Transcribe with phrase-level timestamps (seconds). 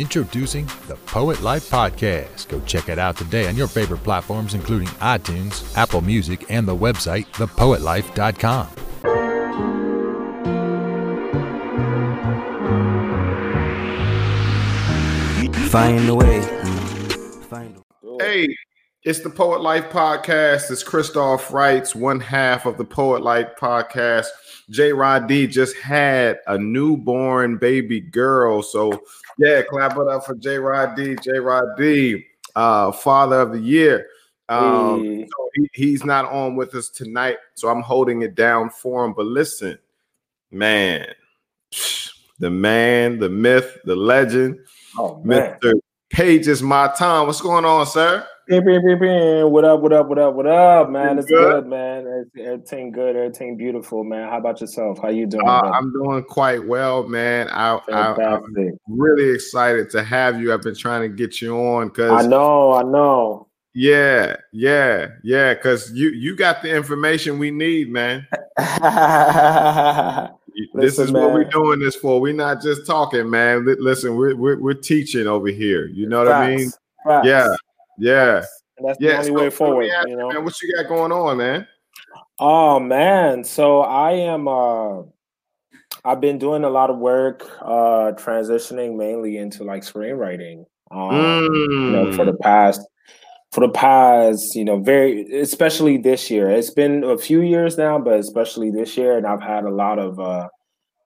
[0.00, 2.48] Introducing the Poet Life Podcast.
[2.48, 6.74] Go check it out today on your favorite platforms, including iTunes, Apple Music, and the
[6.74, 8.68] website, thepoetlife.com.
[15.70, 16.40] Find a way.
[17.48, 18.48] Find a- hey,
[19.02, 20.70] it's the Poet Life Podcast.
[20.70, 24.26] It's Christoph Wrights, one half of the Poet Life Podcast.
[24.68, 28.62] J Rod D just had a newborn baby girl.
[28.62, 29.02] So
[29.38, 31.16] yeah, clap it up for J Rod D.
[31.16, 34.06] J Rod D, uh, father of the year.
[34.50, 35.26] Um, hey.
[35.26, 39.14] so he, he's not on with us tonight, so I'm holding it down for him.
[39.14, 39.78] But listen,
[40.50, 41.06] man,
[42.38, 44.58] the man, the myth, the legend,
[44.98, 45.72] oh, Mr.
[46.10, 47.28] Pages my time.
[47.28, 48.26] What's going on, sir?
[48.50, 49.80] What up?
[49.80, 50.08] What up?
[50.08, 50.34] What up?
[50.34, 51.20] What up, man?
[51.20, 52.26] It's good, man.
[52.36, 53.14] Everything good.
[53.14, 54.28] Everything beautiful, man.
[54.28, 54.98] How about yourself?
[55.00, 55.46] How you doing?
[55.46, 57.48] Uh, I'm doing quite well, man.
[57.52, 60.52] I, am really excited to have you.
[60.52, 63.46] I've been trying to get you on because I know, I know.
[63.72, 65.54] Yeah, yeah, yeah.
[65.54, 68.26] Because you you got the information we need, man.
[70.74, 71.22] this is man.
[71.22, 72.20] what we're doing this for.
[72.20, 73.64] We're not just talking, man.
[73.78, 75.86] Listen, we're we're, we're teaching over here.
[75.86, 76.42] You know what Facts.
[76.42, 76.70] I mean?
[77.06, 77.26] Facts.
[77.28, 77.54] Yeah.
[78.00, 78.42] Yeah.
[78.78, 79.10] And that's yeah.
[79.10, 79.90] the only so, way forward.
[80.06, 81.66] you know, man, what you got going on, man?
[82.38, 84.48] Oh man, so I am.
[84.48, 85.02] uh
[86.02, 90.64] I've been doing a lot of work, uh transitioning mainly into like screenwriting.
[90.90, 91.68] Um, mm.
[91.68, 92.40] you know, for the mm.
[92.40, 92.80] past
[93.52, 96.48] for the past, you know, very especially this year.
[96.48, 99.98] It's been a few years now, but especially this year, and I've had a lot
[99.98, 100.48] of uh,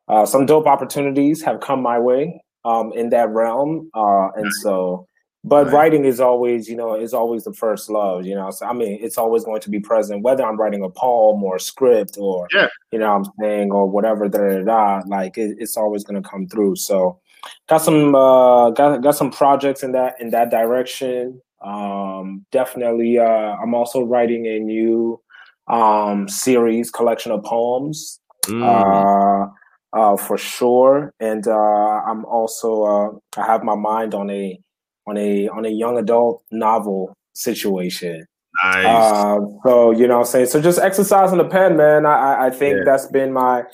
[0.07, 3.91] uh some dope opportunities have come my way um in that realm.
[3.93, 5.09] Uh and so
[5.45, 5.75] but right.
[5.75, 8.99] writing is always you know is always the first love you know so i mean
[9.01, 12.49] it's always going to be present whether i'm writing a poem or a script or
[12.53, 12.67] yeah.
[12.91, 16.29] you know i'm saying or whatever da, da, da, like it, it's always going to
[16.29, 17.21] come through so
[17.69, 23.57] got some uh got, got some projects in that in that direction um definitely uh
[23.63, 25.21] i'm also writing a new
[25.69, 28.63] um series collection of poems mm.
[28.63, 29.51] uh
[29.95, 31.15] uh, for sure.
[31.21, 34.59] And uh, I'm also uh, I have my mind on a
[35.07, 38.27] on a on a young adult novel situation.
[38.63, 38.87] Nice.
[38.87, 40.61] Uh, so you know, I'm saying so.
[40.61, 42.07] Just exercising the pen, man.
[42.07, 42.83] I I think yeah.
[42.85, 43.65] that's been my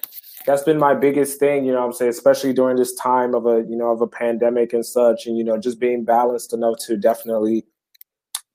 [0.46, 1.64] that's been my biggest thing.
[1.64, 4.72] You know, I'm saying, especially during this time of a you know of a pandemic
[4.72, 7.66] and such, and you know, just being balanced enough to definitely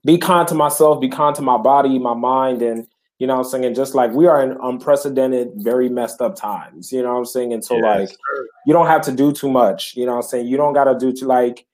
[0.04, 2.88] be kind to myself, be kind to my body, my mind, and
[3.20, 3.66] you know I'm saying?
[3.66, 6.92] And Just like we are in unprecedented, very messed up times.
[6.92, 7.54] You know I'm saying?
[7.54, 8.48] And so yes, like sir.
[8.66, 9.96] you don't have to do too much.
[9.96, 10.48] You know I'm saying?
[10.48, 11.66] You don't gotta do to like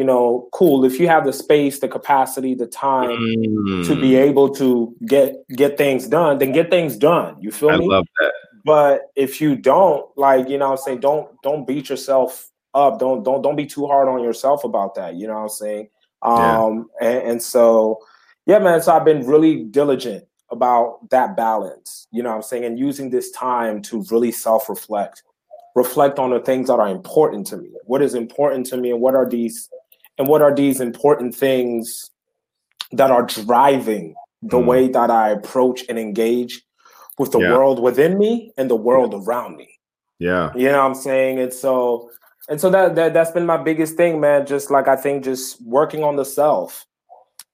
[0.00, 0.86] you know, cool.
[0.86, 3.86] If you have the space, the capacity, the time mm.
[3.86, 4.28] to be mm.
[4.28, 7.36] able to get get things done, then get things done.
[7.38, 7.84] You feel I me?
[7.84, 8.32] I love that.
[8.64, 12.98] But if you don't, like, you know I'm saying, don't don't beat yourself up.
[12.98, 15.16] Don't don't don't be too hard on yourself about that.
[15.16, 15.88] You know what I'm saying?
[16.22, 17.08] Um yeah.
[17.08, 17.98] and, and so
[18.46, 18.80] yeah, man.
[18.80, 23.10] So I've been really diligent about that balance, you know what I'm saying, and using
[23.10, 25.22] this time to really self-reflect,
[25.76, 27.68] reflect on the things that are important to me.
[27.84, 29.68] What is important to me and what are these
[30.20, 32.10] and what are these important things
[32.92, 34.66] that are driving the mm.
[34.66, 36.60] way that I approach and engage
[37.18, 37.50] with the yeah.
[37.50, 39.20] world within me and the world yeah.
[39.20, 39.70] around me.
[40.18, 40.52] Yeah.
[40.54, 41.38] You know what I'm saying?
[41.38, 42.10] And so
[42.50, 44.44] and so that, that that's been my biggest thing, man.
[44.44, 46.84] Just like I think just working on the self.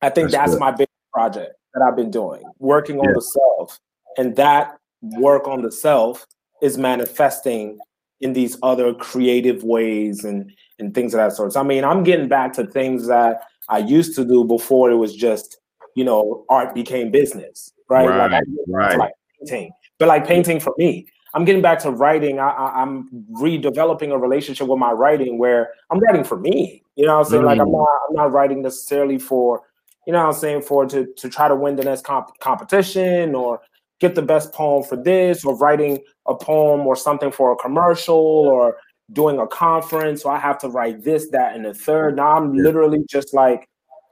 [0.02, 2.42] I think that's, that's my big project that I've been doing.
[2.58, 3.78] Working on the self.
[4.18, 6.26] And that work on the self
[6.62, 7.78] is manifesting
[8.20, 11.52] in these other creative ways and and things of that sort.
[11.52, 14.96] So, I mean, I'm getting back to things that I used to do before it
[14.96, 15.58] was just,
[15.94, 18.06] you know, art became business, right?
[18.06, 18.98] Right, like, right.
[18.98, 21.06] like painting, but like painting for me.
[21.34, 22.38] I'm getting back to writing.
[22.38, 26.82] I, am redeveloping a relationship with my writing where I'm writing for me.
[26.94, 27.42] You know what I'm saying?
[27.42, 27.46] Mm.
[27.46, 27.72] Like I'm mm.
[27.72, 29.62] not, I'm not writing necessarily for,
[30.06, 33.34] you know what I'm saying, for to to try to win the next comp- competition
[33.34, 33.60] or
[34.00, 38.16] get the best poem for this or writing a poem or something for a commercial
[38.16, 38.78] or
[39.12, 42.16] doing a conference, so I have to write this, that, and the third.
[42.16, 43.68] Now I'm literally just like,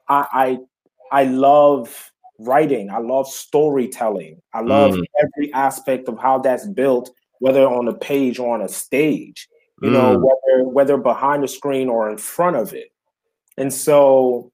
[0.08, 0.58] I
[1.10, 2.90] I, I love writing.
[2.90, 4.40] I love storytelling.
[4.52, 5.04] I love mm.
[5.22, 9.48] every aspect of how that's built, whether on a page or on a stage.
[9.82, 9.92] You mm.
[9.92, 12.92] know, whether whether behind the screen or in front of it.
[13.56, 14.52] And so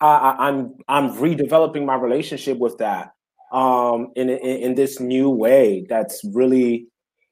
[0.00, 3.12] I, I'm I'm redeveloping my relationship with that
[3.52, 5.86] um, in, in in this new way.
[5.88, 6.86] That's really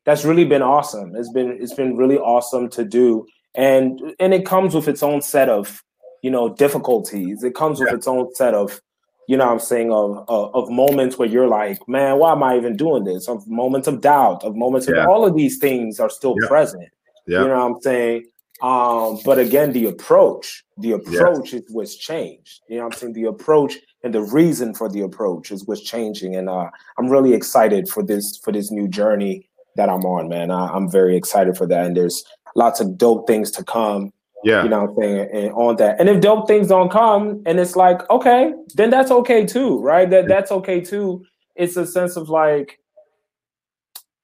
[0.05, 1.15] that's really been awesome.
[1.17, 5.23] It's been it's been really awesome to do, and and it comes with its own
[5.23, 5.83] set of
[6.23, 7.43] you know difficulties.
[7.43, 7.97] It comes with yeah.
[7.97, 8.81] its own set of
[9.29, 12.57] you know I'm saying of, of, of moments where you're like, man, why am I
[12.57, 13.29] even doing this?
[13.29, 15.03] Of moments of doubt, of moments yeah.
[15.03, 16.49] of all of these things are still yeah.
[16.49, 16.89] present.
[17.27, 18.27] You know what I'm saying?
[18.63, 22.61] Um, but again, the approach, the approach is what's changed.
[22.69, 23.13] You know what I'm saying?
[23.15, 23.75] The approach
[24.07, 26.37] and the reason for the approach is what's changing.
[26.37, 30.53] And uh, I'm really excited for this for this new journey that I'm on, man.
[30.53, 31.85] I, I'm very excited for that.
[31.85, 32.25] And there's
[32.55, 34.13] lots of dope things to come.
[34.45, 34.63] Yeah.
[34.63, 35.31] You know what I'm saying?
[35.33, 35.99] And on that.
[35.99, 40.09] And if dope things don't come and it's like, okay, then that's okay too, right?
[40.09, 41.25] That that's okay too.
[41.57, 42.79] It's a sense of like,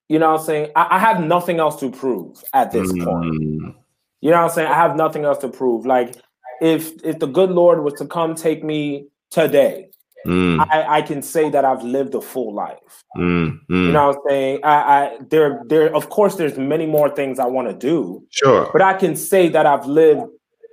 [0.08, 0.70] you know what I'm saying?
[0.76, 3.04] I, I have nothing else to prove at this mm.
[3.04, 3.74] point.
[4.20, 4.68] You know what I'm saying?
[4.68, 5.86] I have nothing else to prove.
[5.86, 6.14] Like
[6.60, 9.88] if if the good Lord was to come take me today,
[10.26, 10.64] mm.
[10.70, 13.02] I, I can say that I've lived a full life.
[13.16, 13.86] Mm, mm.
[13.86, 14.60] You know what I'm saying?
[14.62, 18.24] I, I there there of course there's many more things I want to do.
[18.30, 18.70] Sure.
[18.72, 20.22] But I can say that I've lived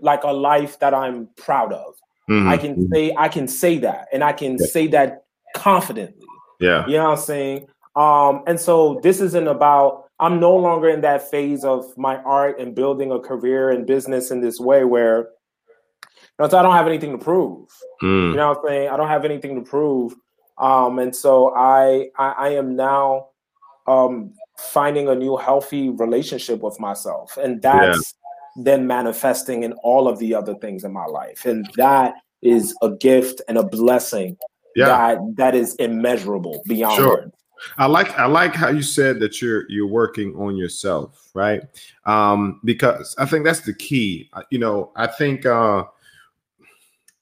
[0.01, 1.95] like a life that I'm proud of.
[2.29, 2.49] Mm-hmm.
[2.49, 2.93] I can mm-hmm.
[2.93, 4.65] say I can say that and I can yeah.
[4.67, 5.23] say that
[5.55, 6.27] confidently.
[6.59, 6.85] Yeah.
[6.85, 7.67] You know what I'm saying?
[7.95, 12.59] Um, and so this isn't about I'm no longer in that phase of my art
[12.59, 15.29] and building a career and business in this way where
[16.39, 17.67] you know, so I don't have anything to prove.
[18.01, 18.31] Mm.
[18.31, 18.89] You know what I'm saying?
[18.89, 20.13] I don't have anything to prove.
[20.57, 23.27] Um, and so I, I, I am now
[23.87, 27.37] um, finding a new healthy relationship with myself.
[27.37, 28.15] And that's
[28.55, 28.63] yeah.
[28.63, 31.45] then manifesting in all of the other things in my life.
[31.45, 34.37] And that is a gift and a blessing
[34.75, 34.87] yeah.
[34.87, 37.09] that that is immeasurable beyond sure.
[37.09, 37.35] words.
[37.77, 41.61] I like I like how you said that you're you're working on yourself, right?
[42.05, 44.29] Um, because I think that's the key.
[44.49, 45.83] You know, I think uh,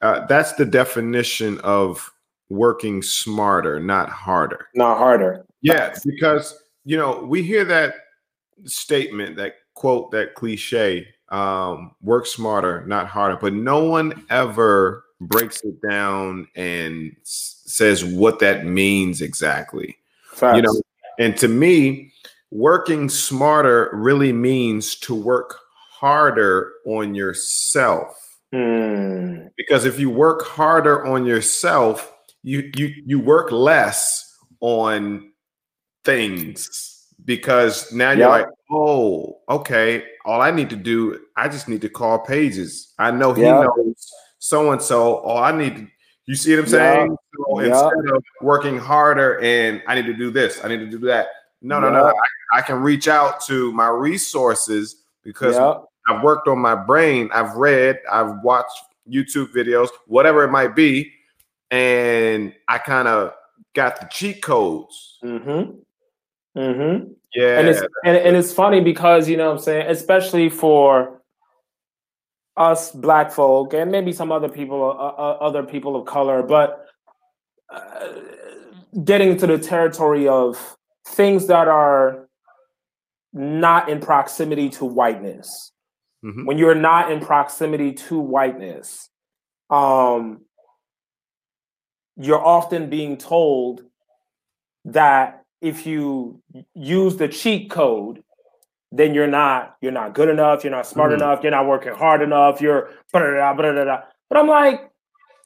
[0.01, 2.11] uh, that's the definition of
[2.49, 4.67] working smarter, not harder.
[4.75, 5.45] Not harder.
[5.61, 7.95] Yeah, because you know we hear that
[8.65, 15.61] statement, that quote, that cliche, um, "Work smarter, not harder," but no one ever breaks
[15.63, 19.97] it down and s- says what that means exactly.
[20.31, 20.55] Facts.
[20.55, 20.81] You know,
[21.19, 22.13] and to me,
[22.51, 25.57] working smarter really means to work
[25.89, 28.26] harder on yourself.
[28.53, 29.49] Mm.
[29.57, 32.13] Because if you work harder on yourself,
[32.43, 35.31] you you you work less on
[36.03, 40.03] things because now you're like, oh, okay.
[40.25, 42.93] All I need to do, I just need to call pages.
[42.97, 43.65] I know he yep.
[43.65, 45.17] knows so and so.
[45.17, 45.87] All I need to
[46.27, 47.09] you see what I'm saying?
[47.09, 47.19] Yep.
[47.47, 47.71] So yep.
[47.71, 51.27] instead of working harder and I need to do this, I need to do that.
[51.61, 51.95] No, no, yep.
[51.95, 52.05] no.
[52.07, 55.55] I, I, can reach out to my resources because
[56.07, 57.29] I've worked on my brain.
[57.33, 58.77] I've read, I've watched
[59.09, 61.11] YouTube videos, whatever it might be,
[61.71, 63.33] and I kind of
[63.75, 65.19] got the cheat codes.
[65.23, 66.59] Mm-hmm.
[66.59, 67.11] Mm-hmm.
[67.35, 67.59] Yeah.
[67.59, 71.21] And it's and, and it's funny because you know what I'm saying, especially for
[72.57, 76.87] us black folk and maybe some other people uh, uh, other people of color but
[77.71, 78.07] uh,
[79.03, 80.75] getting into the territory of
[81.05, 82.27] things that are
[83.31, 85.71] not in proximity to whiteness
[86.23, 86.45] mm-hmm.
[86.45, 89.09] when you're not in proximity to whiteness
[89.69, 90.41] um
[92.15, 93.83] you're often being told
[94.85, 96.41] that if you
[96.73, 98.23] use the cheat code
[98.91, 101.21] then you're not you're not good enough, you're not smart mm-hmm.
[101.21, 104.89] enough, you're not working hard enough, you're blah, blah, blah, but I'm like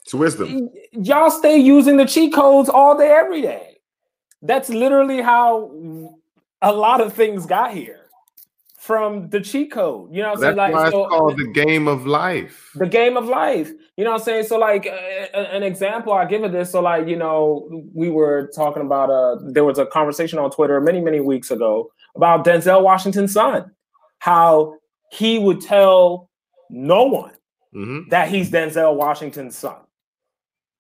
[0.04, 0.70] it's wisdom.
[0.94, 3.78] Y'all stay using the cheat codes all day, every day.
[4.42, 6.18] That's literally how
[6.62, 8.01] a lot of things got here
[8.92, 10.14] from the cheat code.
[10.14, 10.58] You know what I'm saying?
[10.58, 12.72] Like, why so, it's called the game of life.
[12.76, 13.72] The game of life.
[13.96, 14.48] You know what I'm saying?
[14.48, 16.72] So, like, uh, an example I give of this.
[16.72, 20.82] So, like, you know, we were talking about, uh, there was a conversation on Twitter
[20.82, 23.72] many, many weeks ago about Denzel Washington's son,
[24.20, 24.76] how
[25.10, 26.30] he would tell
[26.70, 27.32] no one
[27.74, 28.10] mm-hmm.
[28.10, 29.78] that he's Denzel Washington's son.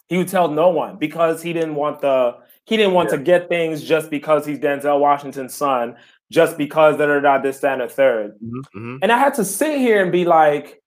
[0.07, 3.17] He would tell no one because he didn't want the he didn't want yeah.
[3.17, 5.95] to get things just because he's Denzel Washington's son,
[6.31, 8.59] just because da da not this that and a 3rd mm-hmm.
[8.59, 8.97] mm-hmm.
[9.01, 10.81] And I had to sit here and be like,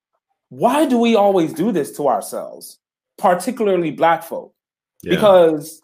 [0.49, 2.79] why do we always do this to ourselves,
[3.19, 4.55] particularly black folk?
[5.03, 5.17] Yeah.
[5.17, 5.83] Because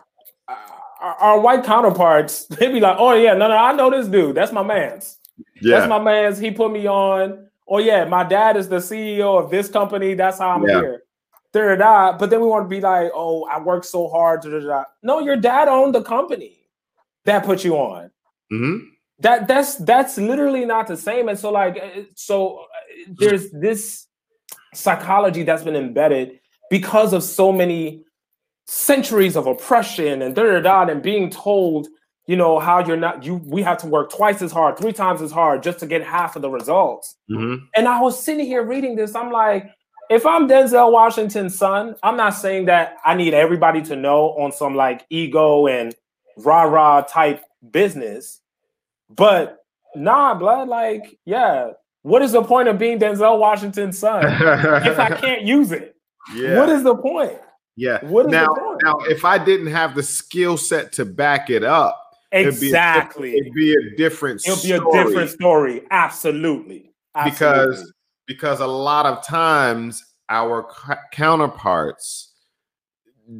[1.00, 4.36] our, our, white counterparts, they'd be like, "Oh yeah, no, no, I know this dude.
[4.36, 5.18] That's my man's.
[5.60, 5.78] Yeah.
[5.78, 6.38] That's my man's.
[6.38, 7.48] He put me on.
[7.68, 10.14] Oh yeah, my dad is the CEO of this company.
[10.14, 10.80] That's how I'm yeah.
[10.80, 11.02] here."
[11.52, 14.50] Da, da, But then we want to be like, "Oh, I worked so hard." Da,
[14.50, 14.84] da, da.
[15.02, 16.68] No, your dad owned the company
[17.24, 18.10] that put you on.
[18.52, 18.86] Mm-hmm.
[19.20, 21.28] That that's that's literally not the same.
[21.28, 24.06] And so like, uh, so uh, there's this
[24.74, 28.04] psychology that's been embedded because of so many
[28.66, 31.88] centuries of oppression and da da da and being told
[32.26, 35.20] you know how you're not you we have to work twice as hard three times
[35.20, 37.64] as hard just to get half of the results mm-hmm.
[37.74, 39.68] and i was sitting here reading this i'm like
[40.08, 44.52] if i'm denzel washington's son i'm not saying that i need everybody to know on
[44.52, 45.96] some like ego and
[46.36, 48.40] rah rah type business
[49.16, 49.58] but
[49.96, 51.70] nah blood like yeah
[52.02, 55.96] what is the point of being Denzel Washington's son if I can't use it?
[56.34, 56.58] Yeah.
[56.58, 57.38] What is the point?
[57.76, 58.04] Yeah.
[58.04, 58.80] What is now, the point?
[58.82, 62.00] Now, if I didn't have the skill set to back it up,
[62.32, 64.42] exactly, it'd be a different.
[64.46, 65.82] It'll be a different story.
[65.90, 66.92] Absolutely.
[67.14, 67.30] Absolutely.
[67.30, 67.92] Because
[68.26, 70.66] because a lot of times our
[71.12, 72.32] counterparts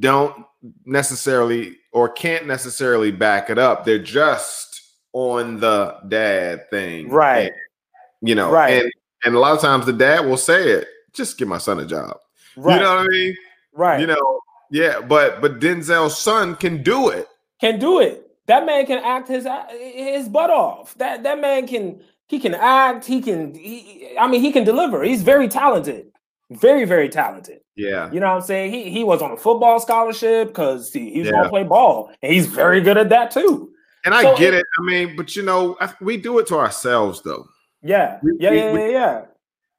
[0.00, 0.44] don't
[0.84, 3.84] necessarily or can't necessarily back it up.
[3.84, 4.69] They're just
[5.12, 7.52] on the dad thing, right?
[7.52, 8.82] And, you know, right?
[8.82, 8.92] And,
[9.24, 10.88] and a lot of times the dad will say it.
[11.12, 12.16] Just give my son a job.
[12.56, 12.76] Right.
[12.76, 13.36] You know what I mean?
[13.72, 14.00] Right.
[14.00, 14.40] You know,
[14.70, 17.26] yeah, but but Denzel's son can do it.
[17.60, 18.26] Can do it.
[18.46, 20.94] That man can act his uh, his butt off.
[20.98, 23.04] That that man can he can act.
[23.04, 23.54] He can.
[23.54, 25.02] He, I mean, he can deliver.
[25.02, 26.06] He's very talented.
[26.50, 27.60] Very very talented.
[27.76, 28.10] Yeah.
[28.12, 28.72] You know what I'm saying?
[28.72, 31.32] He he was on a football scholarship because he, he's yeah.
[31.32, 33.69] gonna play ball, and he's very good at that too.
[34.04, 34.64] And I so get it.
[34.78, 37.48] I mean, but you know, we do it to ourselves though.
[37.82, 38.18] Yeah.
[38.22, 39.24] We, yeah, we, yeah, yeah, yeah.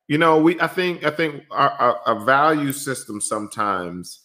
[0.08, 4.20] You know, we I think I think our, our, our value system sometimes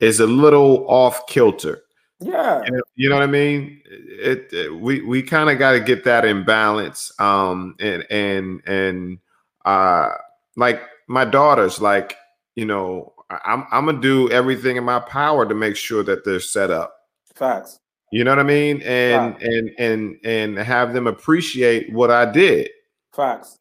[0.00, 1.82] is a little off kilter.
[2.20, 2.62] Yeah.
[2.94, 3.80] You know what I mean?
[3.86, 7.12] It, it we we kind of got to get that in balance.
[7.18, 9.18] Um and and and
[9.64, 10.10] uh
[10.56, 12.16] like my daughters like,
[12.54, 13.12] you know,
[13.44, 16.70] I'm I'm going to do everything in my power to make sure that they're set
[16.70, 16.94] up.
[17.34, 17.80] Facts.
[18.12, 18.82] You know what I mean?
[18.82, 22.68] And and and and have them appreciate what I did.
[23.16, 23.58] Facts.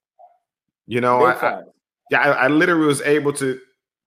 [0.88, 1.62] You know, I, I,
[2.12, 3.58] yeah, I, I literally was able to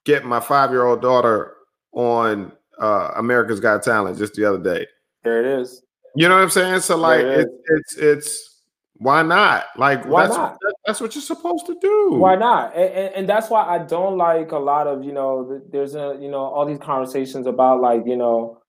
[0.04, 1.54] get my five year old daughter
[1.92, 4.86] on uh, America's Got Talent just the other day.
[5.22, 5.82] There it is.
[6.14, 6.80] You know what I'm saying?
[6.80, 8.60] So like it it's it's
[8.98, 9.64] why not?
[9.78, 10.58] Like why that's, not?
[10.84, 12.16] that's what you're supposed to do.
[12.18, 12.76] Why not?
[12.76, 15.62] And, and, and, that's why I don't like a lot of you know.
[15.72, 18.60] There's a you know all these conversations about like you know.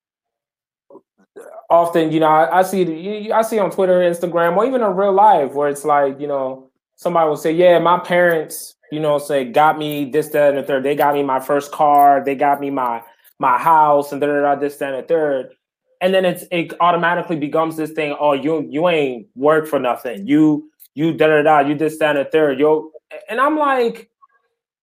[1.70, 5.14] Often, you know, I, I see I see on Twitter, Instagram, or even in real
[5.14, 9.46] life, where it's like you know somebody will say, "Yeah, my parents, you know, say
[9.46, 10.84] got me this, that, and the third.
[10.84, 12.24] They got me my first car.
[12.24, 13.02] They got me my
[13.40, 15.54] my house and da da da this, that, and the third.
[16.02, 18.16] And then it's it automatically becomes this thing.
[18.20, 20.28] Oh, you you ain't work for nothing.
[20.28, 21.60] You you da da da.
[21.60, 22.60] You this, that, and the third.
[22.60, 22.92] Yo,
[23.30, 24.10] and I'm like,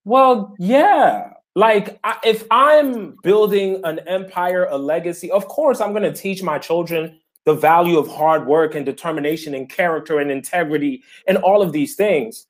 [0.04, 1.30] well, yeah.
[1.54, 6.42] Like I, if I'm building an empire, a legacy, of course I'm going to teach
[6.42, 11.60] my children the value of hard work and determination and character and integrity and all
[11.60, 12.46] of these things.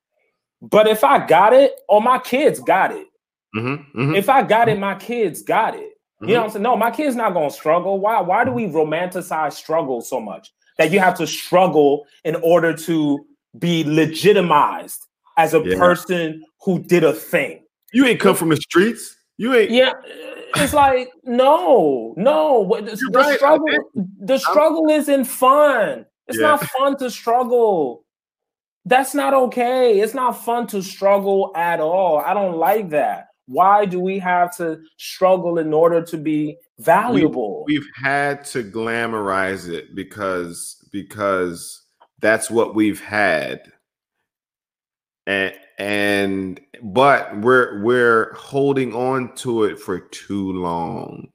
[0.60, 3.06] But if I got it, or my kids got it.
[3.56, 4.14] Mm-hmm, mm-hmm.
[4.14, 5.80] If I got it, my kids got it.
[5.80, 6.28] Mm-hmm.
[6.28, 6.62] You know what I'm saying?
[6.62, 7.98] No, my kid's not gonna struggle.
[7.98, 8.20] Why?
[8.20, 10.52] Why do we romanticize struggle so much?
[10.78, 13.26] That you have to struggle in order to
[13.58, 15.06] be legitimized
[15.36, 15.76] as a yeah.
[15.76, 17.61] person who did a thing.
[17.92, 19.16] You ain't come from the streets.
[19.36, 19.70] You ain't.
[19.70, 19.92] Yeah,
[20.56, 22.80] it's like no, no.
[22.80, 23.36] The, the right.
[23.36, 23.66] struggle,
[24.20, 25.00] the struggle I'm...
[25.00, 26.06] isn't fun.
[26.28, 26.48] It's yeah.
[26.48, 28.04] not fun to struggle.
[28.84, 30.00] That's not okay.
[30.00, 32.18] It's not fun to struggle at all.
[32.18, 33.28] I don't like that.
[33.46, 37.64] Why do we have to struggle in order to be valuable?
[37.66, 41.82] We, have had to glamorize it because because
[42.20, 43.60] that's what we've had.
[45.26, 51.28] And and but we're we're holding on to it for too long.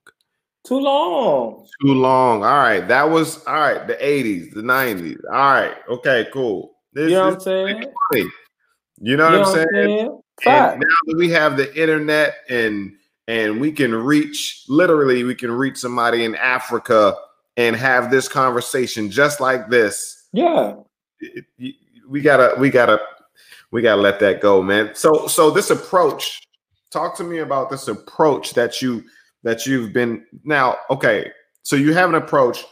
[0.66, 1.66] Too long.
[1.82, 2.44] Too long.
[2.44, 2.86] All right.
[2.88, 3.88] That was all right.
[3.88, 5.18] The 80s, the 90s.
[5.32, 5.76] All right.
[5.90, 6.76] Okay, cool.
[6.92, 7.94] This, you know what I'm saying?
[8.12, 8.30] Funny.
[9.00, 9.68] You know, you what, I'm saying?
[9.74, 10.22] saying?
[10.46, 12.92] And now that we have the internet and
[13.30, 17.16] and we can reach literally we can reach somebody in Africa
[17.56, 20.28] and have this conversation just like this.
[20.34, 20.76] Yeah.
[21.20, 21.76] It, it,
[22.10, 23.00] we gotta we gotta
[23.72, 24.92] we gotta let that go, man.
[24.94, 26.42] So so this approach,
[26.92, 29.04] talk to me about this approach that you
[29.44, 30.78] that you've been now.
[30.90, 31.32] Okay,
[31.64, 32.64] so you have an approach.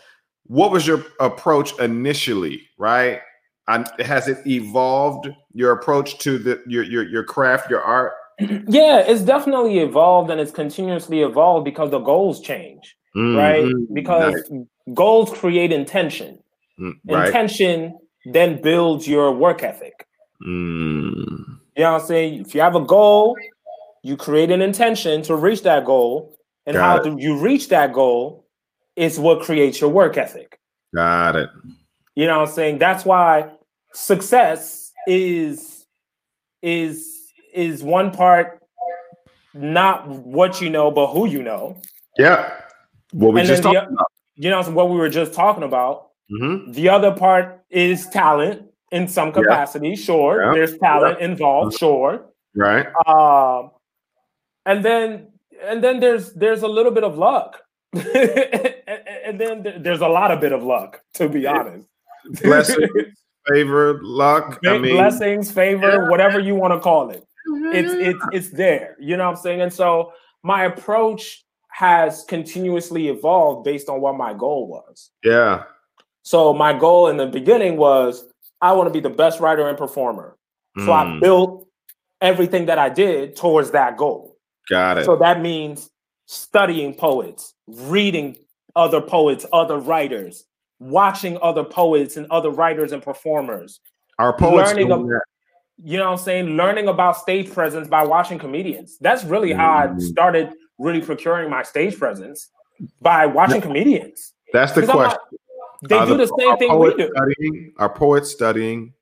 [0.47, 3.19] What was your approach initially, right?
[3.67, 8.13] And has it evolved your approach to the your your your craft, your art?
[8.67, 13.37] Yeah, it's definitely evolved and it's continuously evolved because the goals change, mm-hmm.
[13.37, 13.93] right?
[13.93, 14.65] Because nice.
[14.93, 16.39] goals create intention.
[16.77, 17.27] Mm, right.
[17.27, 20.04] Intention then builds your work ethic.
[20.43, 21.59] Mm.
[21.75, 22.41] You know what I'm saying?
[22.41, 23.35] If you have a goal,
[24.03, 27.19] you create an intention to reach that goal, and Got how it.
[27.19, 28.45] you reach that goal
[28.95, 30.59] is what creates your work ethic.
[30.93, 31.49] Got it.
[32.15, 32.77] You know what I'm saying?
[32.79, 33.51] That's why
[33.93, 35.85] success is
[36.61, 38.61] is is one part
[39.53, 41.77] not what you know, but who you know.
[42.17, 42.51] Yeah.
[43.11, 44.11] What we and just talked about.
[44.35, 46.09] You know what we were just talking about.
[46.31, 46.71] Mm-hmm.
[46.73, 49.89] The other part is talent in some capacity.
[49.89, 49.95] Yeah.
[49.95, 50.53] Sure, yeah.
[50.53, 51.25] there's talent yeah.
[51.25, 51.77] involved.
[51.77, 52.25] Sure,
[52.55, 52.87] right.
[53.07, 53.71] Um,
[54.65, 55.27] and then
[55.63, 57.61] and then there's there's a little bit of luck,
[57.93, 61.01] and then there's a lot of bit of luck.
[61.15, 61.87] To be honest,
[62.43, 62.89] blessings,
[63.47, 66.09] favor, luck, I mean, blessings, favor, yeah.
[66.09, 67.23] whatever you want to call it.
[67.73, 68.95] It's it's it's there.
[68.99, 69.61] You know what I'm saying?
[69.61, 70.13] And so
[70.43, 75.11] my approach has continuously evolved based on what my goal was.
[75.23, 75.63] Yeah.
[76.23, 78.25] So my goal in the beginning was
[78.61, 80.37] I want to be the best writer and performer.
[80.83, 81.19] So I hmm.
[81.19, 81.67] built
[82.21, 84.35] everything that I did towards that goal.
[84.69, 85.05] Got it.
[85.05, 85.89] So that means
[86.25, 88.35] studying poets, reading
[88.75, 90.45] other poets, other writers,
[90.79, 93.79] watching other poets and other writers and performers.
[94.19, 95.05] Our poets learning about,
[95.83, 96.45] you know what I'm saying?
[96.57, 98.97] Learning about stage presence by watching comedians.
[98.99, 100.01] That's really how I mm.
[100.01, 102.49] started really procuring my stage presence
[103.01, 104.33] by watching comedians.
[104.51, 105.19] That's the question.
[105.87, 107.11] They are do the, the same thing we do.
[107.15, 108.93] Studying, are poets studying?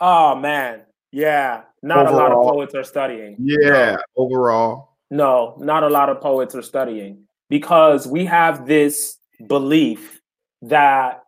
[0.00, 1.62] Oh man, yeah.
[1.82, 3.36] Not overall, a lot of poets are studying.
[3.38, 3.98] Yeah, no.
[4.16, 4.96] overall.
[5.10, 10.20] No, not a lot of poets are studying because we have this belief
[10.62, 11.22] that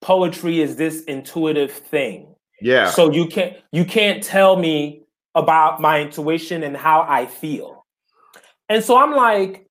[0.00, 2.34] poetry is this intuitive thing.
[2.60, 2.90] Yeah.
[2.90, 5.02] So you can't you can't tell me
[5.34, 7.84] about my intuition and how I feel.
[8.68, 9.66] And so I'm like,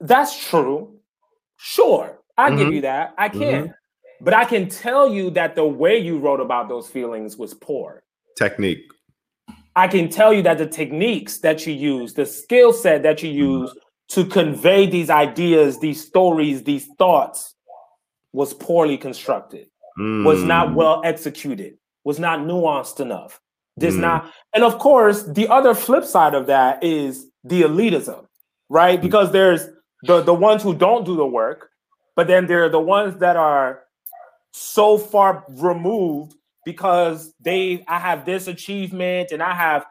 [0.00, 0.97] that's true.
[1.58, 2.58] Sure, I mm-hmm.
[2.58, 3.14] give you that.
[3.18, 3.40] I can.
[3.40, 3.72] Mm-hmm.
[4.20, 8.02] But I can tell you that the way you wrote about those feelings was poor.
[8.36, 8.82] Technique.
[9.76, 13.30] I can tell you that the techniques that you use, the skill set that you
[13.30, 13.62] mm-hmm.
[13.62, 13.74] use
[14.08, 17.54] to convey these ideas, these stories, these thoughts
[18.32, 20.24] was poorly constructed, mm.
[20.24, 20.74] was not mm.
[20.74, 23.40] well executed, was not nuanced enough.
[23.78, 24.00] Does mm.
[24.00, 28.26] not, and of course, the other flip side of that is the elitism,
[28.68, 28.98] right?
[28.98, 29.02] Mm.
[29.02, 29.68] Because there's
[30.02, 31.70] the the ones who don't do the work,
[32.16, 33.82] but then there are the ones that are
[34.52, 39.86] so far removed because they I have this achievement and I have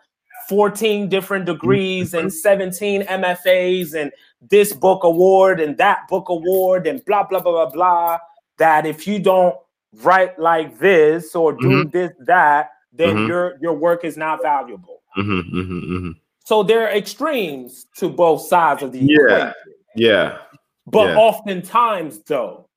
[0.47, 4.11] 14 different degrees and 17 MFAs and
[4.41, 8.17] this book award and that book award and blah blah blah blah blah
[8.57, 9.55] that if you don't
[10.03, 11.89] write like this or do mm-hmm.
[11.89, 13.27] this that then mm-hmm.
[13.27, 15.01] your your work is not valuable.
[15.17, 16.11] Mm-hmm, mm-hmm, mm-hmm.
[16.45, 19.15] so there are extremes to both sides of the yeah.
[19.15, 19.53] equation.
[19.97, 20.37] Yeah.
[20.85, 21.17] But yeah.
[21.17, 22.67] oftentimes though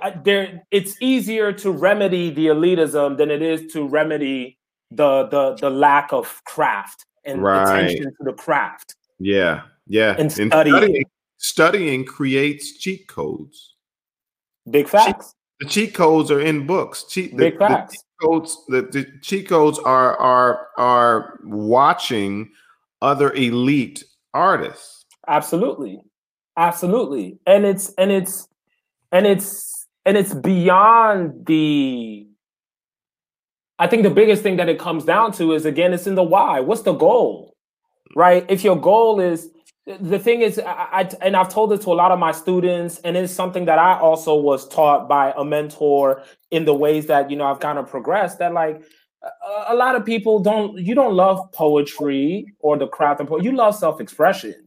[0.00, 4.58] uh, there it's easier to remedy the elitism than it is to remedy
[4.90, 7.84] the the the lack of craft and right.
[7.84, 8.94] attention to the craft.
[9.18, 10.14] Yeah, yeah.
[10.18, 10.76] And studying.
[10.76, 11.04] studying,
[11.38, 13.74] studying creates cheat codes.
[14.70, 15.34] Big facts.
[15.60, 17.04] Cheat, the cheat codes are in books.
[17.04, 18.04] Cheat, Big the, facts.
[18.20, 22.50] The codes, the, the cheat codes are are are watching
[23.00, 25.04] other elite artists.
[25.26, 26.02] Absolutely,
[26.56, 28.48] absolutely, and it's and it's
[29.10, 32.26] and it's and it's beyond the
[33.78, 36.22] I think the biggest thing that it comes down to is again, it's in the
[36.22, 36.60] why.
[36.60, 37.56] What's the goal?
[38.14, 38.44] Right?
[38.48, 39.48] If your goal is
[39.86, 42.98] the thing is, I, I, and I've told this to a lot of my students,
[42.98, 47.30] and it's something that I also was taught by a mentor in the ways that
[47.30, 48.38] you know I've kind of progressed.
[48.38, 48.84] That like
[49.22, 53.50] a, a lot of people don't, you don't love poetry or the craft of poetry.
[53.50, 54.61] You love self expression.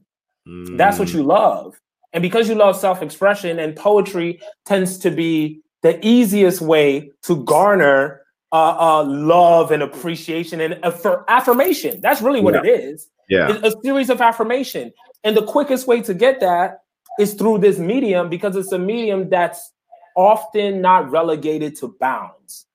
[0.48, 0.78] Mm.
[0.78, 1.16] That's what mm.
[1.16, 1.80] you love.
[2.14, 7.44] And because you love self expression and poetry tends to be the easiest way to
[7.44, 12.00] garner uh, uh, love and appreciation and for affirmation.
[12.02, 12.62] That's really what yeah.
[12.64, 13.10] it is.
[13.28, 13.52] Yeah.
[13.52, 14.94] It's a series of affirmation.
[15.24, 16.80] And the quickest way to get that
[17.20, 19.74] is through this medium because it's a medium that's
[20.16, 22.66] often not relegated to bounds.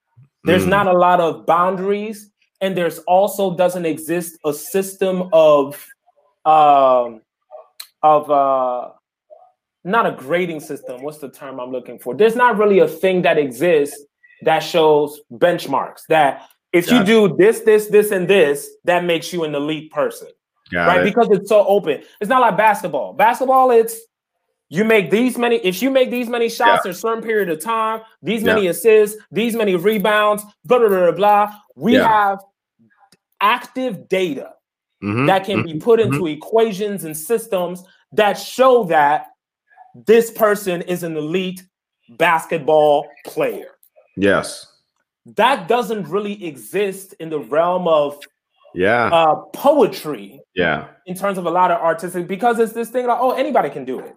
[0.44, 0.68] There's mm.
[0.68, 2.30] not a lot of boundaries,
[2.60, 5.86] and there's also doesn't exist a system of
[6.44, 7.22] um,
[8.02, 8.90] of uh,
[9.84, 11.02] not a grading system.
[11.02, 12.14] What's the term I'm looking for?
[12.14, 14.04] There's not really a thing that exists
[14.42, 19.44] that shows benchmarks that if you do this, this, this, and this, that makes you
[19.44, 20.28] an elite person.
[20.72, 21.00] Got right?
[21.00, 21.04] It.
[21.04, 22.02] Because it's so open.
[22.20, 23.12] It's not like basketball.
[23.12, 23.98] Basketball, it's
[24.68, 26.90] you make these many, if you make these many shots yeah.
[26.90, 31.12] in a certain period of time, these many assists, these many rebounds, blah, blah, blah,
[31.12, 31.54] blah.
[31.74, 32.06] We yeah.
[32.06, 32.38] have
[33.40, 34.52] active data
[35.02, 35.26] mm-hmm.
[35.26, 35.72] that can mm-hmm.
[35.72, 36.38] be put into mm-hmm.
[36.38, 39.26] equations and systems that show that
[39.94, 41.62] this person is an elite
[42.10, 43.72] basketball player.
[44.16, 44.66] Yes.
[45.36, 48.18] That doesn't really exist in the realm of
[48.74, 50.40] yeah uh, poetry.
[50.54, 50.88] Yeah.
[51.06, 53.84] In terms of a lot of artistic, because it's this thing like, oh, anybody can
[53.84, 54.14] do it.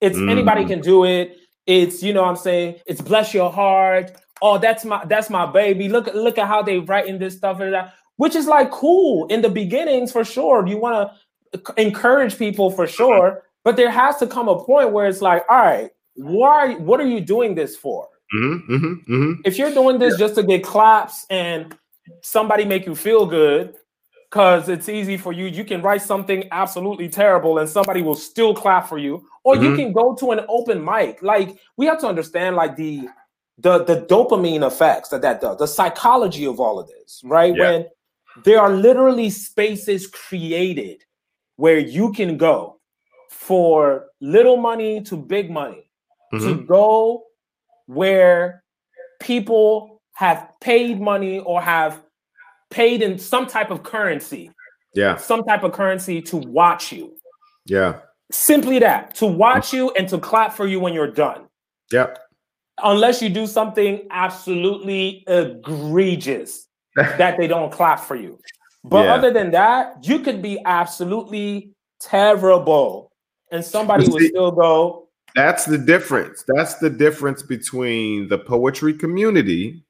[0.00, 0.30] It's mm.
[0.30, 1.38] anybody can do it.
[1.66, 4.12] It's you know what I'm saying, it's bless your heart.
[4.40, 5.88] Oh, that's my that's my baby.
[5.88, 9.42] Look look at how they writing this stuff and that, which is like cool in
[9.42, 10.66] the beginnings for sure.
[10.66, 11.10] You want
[11.52, 15.44] to encourage people for sure, but there has to come a point where it's like,
[15.48, 16.74] all right, why?
[16.74, 18.08] What are you doing this for?
[18.34, 19.32] Mm-hmm, mm-hmm, mm-hmm.
[19.44, 20.26] If you're doing this yeah.
[20.26, 21.76] just to get claps and
[22.22, 23.76] somebody make you feel good,
[24.28, 28.54] because it's easy for you, you can write something absolutely terrible and somebody will still
[28.54, 29.76] clap for you, or you mm-hmm.
[29.76, 31.22] can go to an open mic.
[31.22, 33.08] Like we have to understand, like the
[33.58, 37.54] the the dopamine effects that that does, the psychology of all of this, right?
[37.54, 37.70] Yeah.
[37.70, 37.86] When
[38.44, 41.04] there are literally spaces created
[41.56, 42.80] where you can go
[43.30, 45.90] for little money to big money
[46.32, 46.46] mm-hmm.
[46.46, 47.24] to go
[47.86, 48.62] where
[49.20, 52.02] people have paid money or have
[52.70, 54.50] paid in some type of currency.
[54.94, 55.16] Yeah.
[55.16, 57.16] Some type of currency to watch you.
[57.66, 58.00] Yeah.
[58.32, 61.46] Simply that to watch you and to clap for you when you're done.
[61.92, 62.14] Yeah.
[62.82, 66.66] Unless you do something absolutely egregious
[66.96, 68.38] that they don't clap for you.
[68.84, 69.14] But yeah.
[69.14, 73.12] other than that, you could be absolutely terrible
[73.50, 75.08] and somebody would still go.
[75.34, 76.44] That's the difference.
[76.46, 79.82] That's the difference between the poetry community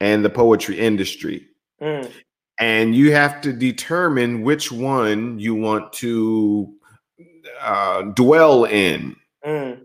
[0.00, 1.46] and the poetry industry.
[1.82, 2.10] Mm.
[2.58, 6.72] And you have to determine which one you want to
[7.60, 9.16] uh, dwell in.
[9.44, 9.80] Mm.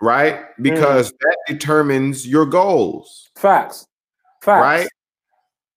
[0.00, 0.40] Right?
[0.60, 1.18] Because mm.
[1.20, 3.30] that determines your goals.
[3.36, 3.86] Facts.
[4.42, 4.62] Facts.
[4.62, 4.88] Right?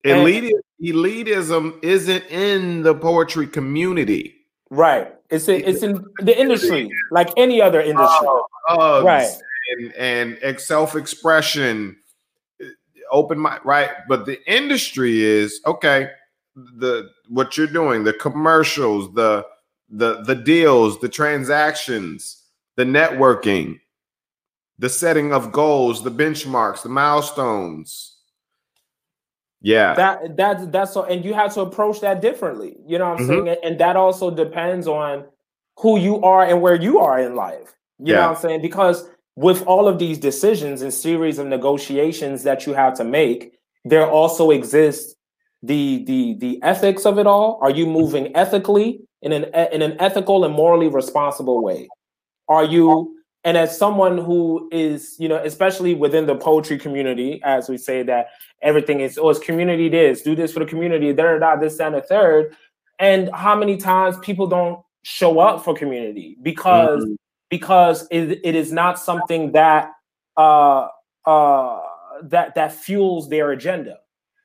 [0.05, 4.35] Elitism, elitism isn't in the poetry community.
[4.69, 5.13] Right.
[5.29, 8.27] It's a, it's in the industry, like any other industry.
[8.69, 9.29] Uh, right.
[9.97, 11.95] And and self-expression,
[13.11, 13.89] open my right.
[14.09, 16.09] But the industry is okay.
[16.55, 19.45] The what you're doing, the commercials, the
[19.89, 22.43] the the deals, the transactions,
[22.75, 23.79] the networking,
[24.79, 28.10] the setting of goals, the benchmarks, the milestones
[29.61, 29.93] yeah.
[29.93, 32.75] That that's that's so and you have to approach that differently.
[32.85, 33.45] You know what I'm mm-hmm.
[33.47, 33.57] saying?
[33.63, 35.25] And that also depends on
[35.77, 37.75] who you are and where you are in life.
[37.99, 38.15] You yeah.
[38.15, 38.61] know what I'm saying?
[38.61, 43.53] Because with all of these decisions and series of negotiations that you have to make,
[43.85, 45.15] there also exists
[45.61, 47.59] the the the ethics of it all.
[47.61, 51.87] Are you moving ethically in an in an ethical and morally responsible way?
[52.47, 57.69] Are you and as someone who is you know especially within the poetry community as
[57.69, 58.27] we say that
[58.61, 61.79] everything is oh it's community this do this for the community da da da this
[61.79, 62.55] and a third
[62.99, 67.13] and how many times people don't show up for community because mm-hmm.
[67.49, 69.91] because it, it is not something that
[70.37, 70.87] uh
[71.25, 71.79] uh
[72.23, 73.97] that that fuels their agenda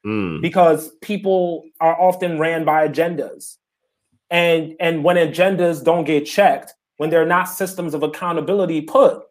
[0.04, 0.40] mm.
[0.40, 3.56] because people are often ran by agendas
[4.30, 9.22] and and when agendas don't get checked when there are not systems of accountability put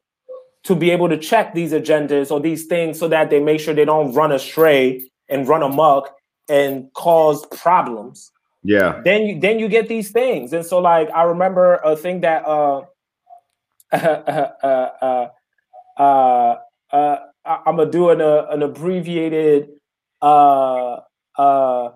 [0.65, 3.73] to be able to check these agendas or these things so that they make sure
[3.73, 6.13] they don't run astray and run amok
[6.49, 8.31] and cause problems.
[8.63, 9.01] Yeah.
[9.03, 10.51] Then you then you get these things.
[10.53, 12.81] And so like I remember a thing that uh
[13.91, 15.27] uh, uh,
[15.97, 16.55] uh,
[16.91, 19.69] uh, I'm gonna do an, uh, an abbreviated
[20.21, 21.01] uh,
[21.37, 21.89] uh,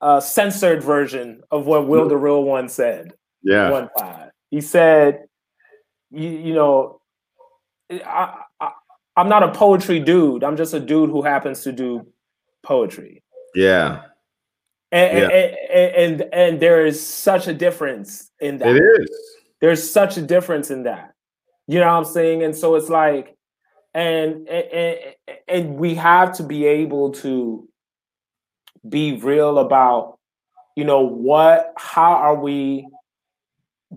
[0.00, 3.12] uh, censored version of what Will the Real One said.
[3.42, 3.70] Yeah.
[3.70, 4.30] One time.
[4.50, 5.26] He said,
[6.10, 7.00] you, you know,
[7.90, 8.70] I, I,
[9.16, 10.42] I'm not a poetry dude.
[10.42, 12.06] I'm just a dude who happens to do
[12.62, 13.22] poetry.
[13.54, 14.02] Yeah.
[14.90, 15.28] And, yeah.
[15.28, 18.68] and, and, and there is such a difference in that.
[18.68, 19.10] It is.
[19.60, 21.14] There's such a difference in that.
[21.66, 22.42] You know what I'm saying?
[22.42, 23.36] And so it's like,
[23.94, 24.98] and and
[25.46, 27.68] and we have to be able to
[28.86, 30.18] be real about,
[30.76, 32.86] you know, what, how are we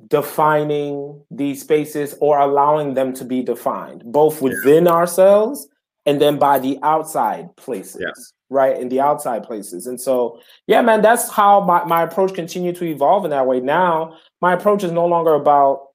[0.07, 4.91] defining these spaces or allowing them to be defined, both within yeah.
[4.91, 5.67] ourselves
[6.05, 7.97] and then by the outside places.
[7.99, 8.33] Yes.
[8.49, 9.87] Right in the outside places.
[9.87, 13.59] And so, yeah, man, that's how my, my approach continued to evolve in that way.
[13.59, 15.87] Now, my approach is no longer about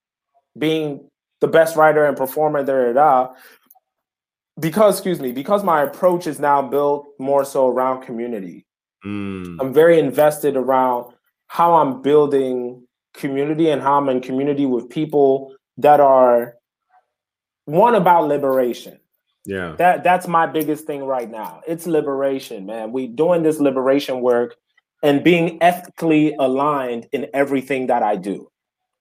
[0.59, 1.09] being
[1.41, 3.33] the best writer and performer, da, da, da,
[4.61, 8.67] because, excuse me, because my approach is now built more so around community.
[9.05, 9.57] Mm.
[9.61, 11.15] I'm very invested around
[11.47, 12.82] how I'm building
[13.15, 16.55] community and how I'm in community with people that are
[17.65, 18.99] one about liberation.
[19.45, 19.75] Yeah.
[19.77, 21.63] That that's my biggest thing right now.
[21.67, 22.93] It's liberation, man.
[22.93, 24.57] We doing this liberation work
[25.03, 28.51] and being ethically aligned in everything that I do.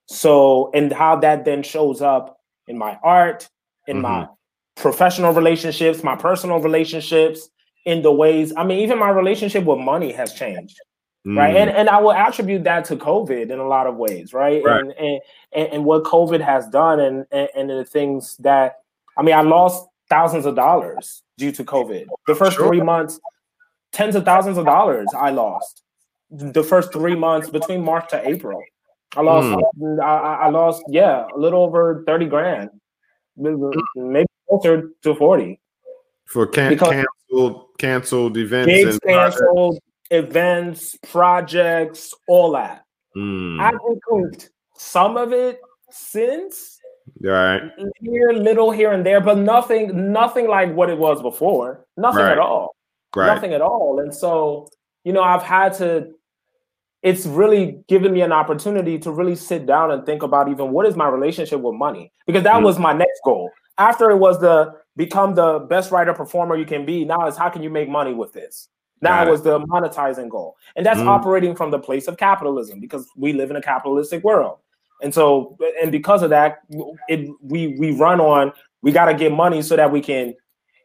[0.07, 3.47] So, and how that then shows up in my art,
[3.87, 4.01] in mm-hmm.
[4.01, 4.27] my
[4.75, 7.47] professional relationships, my personal relationships,
[7.85, 10.79] in the ways, I mean, even my relationship with money has changed.
[11.25, 11.37] Mm.
[11.37, 11.55] Right.
[11.55, 14.63] And and I will attribute that to COVID in a lot of ways, right?
[14.63, 14.81] right.
[14.81, 15.21] And,
[15.53, 18.79] and, and what COVID has done and, and and the things that
[19.17, 22.07] I mean, I lost thousands of dollars due to COVID.
[22.27, 22.67] The first sure.
[22.67, 23.19] three months,
[23.91, 25.83] tens of thousands of dollars I lost.
[26.31, 28.61] The first three months between March to April.
[29.15, 30.01] I lost mm.
[30.01, 32.69] I, I, lost, yeah, a little over 30 grand.
[33.35, 35.59] Maybe closer to 40.
[36.25, 39.79] For can- canceled canceled events gigs canceled,
[40.11, 42.85] events, projects, all that.
[43.17, 43.59] Mm.
[43.59, 46.79] I've recouped some of it since,
[47.19, 47.61] Right.
[48.01, 51.85] Here, little here and there, but nothing, nothing like what it was before.
[51.97, 52.31] Nothing right.
[52.31, 52.75] at all.
[53.15, 53.33] Right.
[53.33, 53.99] Nothing at all.
[53.99, 54.67] And so,
[55.03, 56.11] you know, I've had to.
[57.03, 60.85] It's really given me an opportunity to really sit down and think about even what
[60.85, 62.63] is my relationship with money because that mm.
[62.63, 63.49] was my next goal.
[63.79, 67.03] After it was the become the best writer performer you can be.
[67.03, 68.69] Now is how can you make money with this?
[69.01, 71.07] Now was the monetizing goal, and that's mm.
[71.07, 74.59] operating from the place of capitalism because we live in a capitalistic world.
[75.01, 76.59] And so, and because of that,
[77.09, 80.35] it we we run on we got to get money so that we can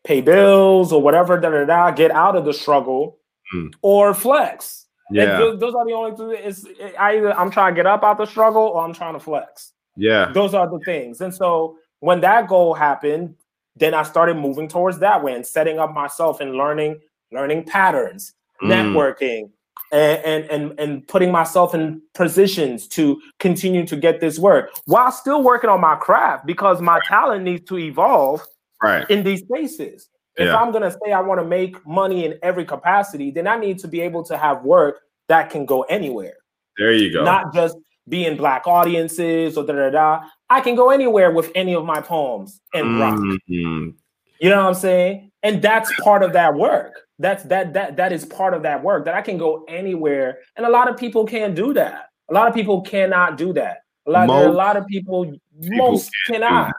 [0.04, 3.18] pay bills or whatever, da, da, da, get out of the struggle
[3.54, 3.72] mm.
[3.82, 4.86] or flex.
[5.10, 6.30] Yeah, those, those, are the only two.
[6.32, 6.66] It's
[6.98, 9.72] I either I'm trying to get up out the struggle or I'm trying to flex.
[9.96, 11.20] Yeah, those are the things.
[11.20, 13.36] And so when that goal happened,
[13.76, 17.00] then I started moving towards that way and setting up myself and learning,
[17.32, 18.68] learning patterns, mm.
[18.68, 19.50] networking,
[19.92, 25.42] and, and and putting myself in positions to continue to get this work while still
[25.42, 28.42] working on my craft because my talent needs to evolve
[28.82, 30.08] right in these spaces.
[30.36, 30.56] If yeah.
[30.56, 33.88] I'm gonna say I want to make money in every capacity, then I need to
[33.88, 36.34] be able to have work that can go anywhere.
[36.78, 37.24] There you go.
[37.24, 37.76] Not just
[38.08, 40.20] be in black audiences or da da da.
[40.50, 43.00] I can go anywhere with any of my poems and mm-hmm.
[43.00, 43.40] rock.
[43.46, 45.30] You know what I'm saying?
[45.42, 47.05] And that's part of that work.
[47.18, 50.38] That's that that that is part of that work that I can go anywhere.
[50.56, 52.10] And a lot of people can't do that.
[52.28, 53.78] A lot of people cannot do that.
[54.06, 56.74] A lot, most, a lot of people, people most cannot.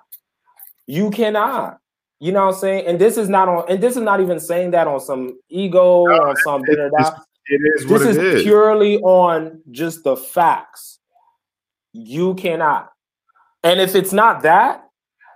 [0.86, 1.80] You cannot.
[2.20, 2.88] You know what I'm saying?
[2.88, 6.06] And this is not on, and this is not even saying that on some ego
[6.06, 6.80] no, or some it,
[7.48, 11.00] it is this is, is purely on just the facts.
[11.94, 12.92] You cannot.
[13.64, 14.84] And if it's not that,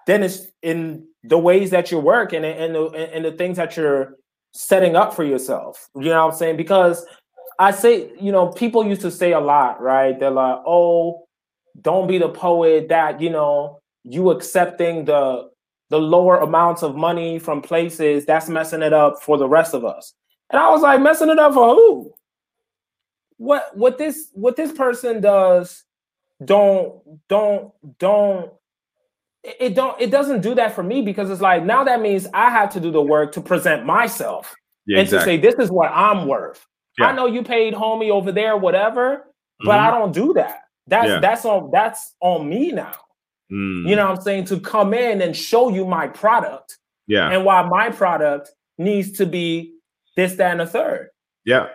[0.07, 3.77] then it's in the ways that you work and and the, and the things that
[3.77, 4.15] you're
[4.53, 5.89] setting up for yourself.
[5.95, 6.57] You know what I'm saying?
[6.57, 7.05] Because
[7.59, 10.19] I say, you know, people used to say a lot, right?
[10.19, 11.27] They're like, "Oh,
[11.81, 15.49] don't be the poet that you know you accepting the
[15.89, 19.85] the lower amounts of money from places that's messing it up for the rest of
[19.85, 20.13] us."
[20.49, 22.13] And I was like, "Messing it up for who?"
[23.37, 25.83] What what this what this person does
[26.43, 28.51] don't don't don't
[29.43, 32.49] it don't it doesn't do that for me because it's like now that means I
[32.49, 34.53] have to do the work to present myself
[34.85, 35.37] yeah, and exactly.
[35.37, 36.65] to say this is what I'm worth.
[36.99, 37.07] Yeah.
[37.07, 39.25] I know you paid homie over there, whatever,
[39.63, 39.87] but mm-hmm.
[39.87, 40.59] I don't do that.
[40.87, 41.19] That's yeah.
[41.19, 42.93] that's on that's on me now.
[43.51, 43.87] Mm.
[43.87, 44.45] You know what I'm saying?
[44.45, 46.77] To come in and show you my product.
[47.07, 47.29] Yeah.
[47.29, 49.73] And why my product needs to be
[50.15, 51.09] this, that, and a third.
[51.45, 51.67] Yeah.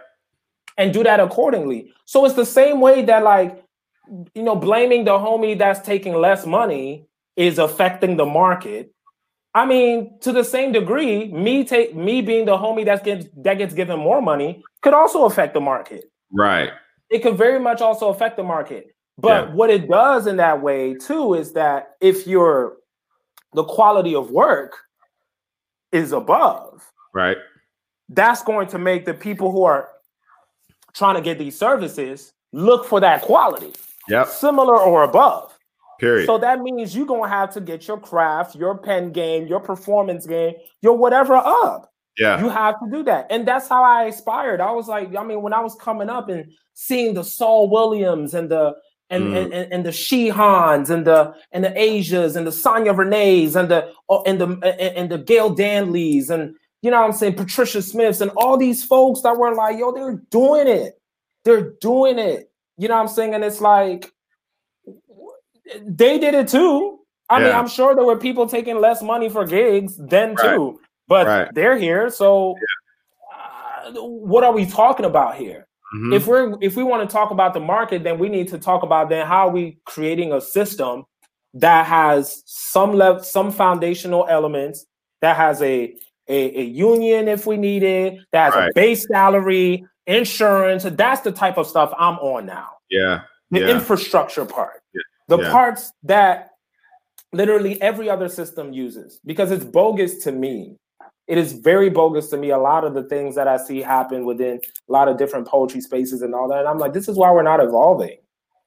[0.79, 1.93] And do that accordingly.
[2.05, 3.63] So it's the same way that like
[4.35, 8.93] you know, blaming the homie that's taking less money is affecting the market.
[9.55, 13.55] I mean, to the same degree, me take me being the homie that's gets that
[13.55, 16.05] gets given more money could also affect the market.
[16.31, 16.71] Right.
[17.11, 18.95] It could very much also affect the market.
[19.19, 19.55] But yeah.
[19.55, 22.77] what it does in that way too is that if you're
[23.55, 24.77] the quality of work
[25.93, 27.39] is above, right,
[28.11, 29.89] that's going to make the people who are
[30.93, 33.73] trying to get these services look for that quality
[34.09, 34.29] yep.
[34.29, 35.56] similar or above.
[35.99, 36.27] Period.
[36.27, 40.27] So that means you're gonna have to get your craft, your pen game, your performance
[40.27, 41.93] game, your whatever up.
[42.19, 42.41] Yeah.
[42.41, 43.27] You have to do that.
[43.31, 44.61] And that's how I aspired.
[44.61, 48.35] I was like, I mean, when I was coming up and seeing the Saul Williams
[48.35, 48.75] and the
[49.09, 49.37] and, mm.
[49.37, 53.71] and, and, and the Shihans and the and the Asias and the Sonya Renees and
[53.71, 54.47] the oh, and the
[54.99, 58.85] and the Gayle Danleys and you know what I'm saying, Patricia Smiths and all these
[58.85, 61.01] folks that were like, yo, they're doing it.
[61.45, 62.51] They're doing it.
[62.79, 63.35] You know what I'm saying?
[63.35, 64.13] And it's like
[65.85, 67.01] they did it too.
[67.29, 67.47] I yeah.
[67.47, 70.55] mean, I'm sure there were people taking less money for gigs then right.
[70.55, 71.49] too, but right.
[71.55, 72.09] they're here.
[72.11, 73.89] So, yeah.
[73.89, 75.67] uh, what are we talking about here?
[75.95, 76.13] Mm-hmm.
[76.13, 78.83] If we're if we want to talk about the market, then we need to talk
[78.83, 81.05] about then how are we creating a system
[81.55, 84.85] that has some level, some foundational elements
[85.21, 85.95] that has a
[86.29, 88.71] a, a union if we need it, that has right.
[88.71, 90.85] a base salary, insurance.
[90.85, 92.69] That's the type of stuff I'm on now.
[92.91, 93.23] Yeah.
[93.51, 93.69] The yeah.
[93.69, 94.83] infrastructure part.
[95.29, 95.51] The yeah.
[95.51, 96.51] parts that
[97.33, 100.77] literally every other system uses because it's bogus to me.
[101.27, 102.51] It is very bogus to me.
[102.51, 105.81] A lot of the things that I see happen within a lot of different poetry
[105.81, 106.61] spaces and all that.
[106.61, 108.19] And I'm like, this is why we're not evolving.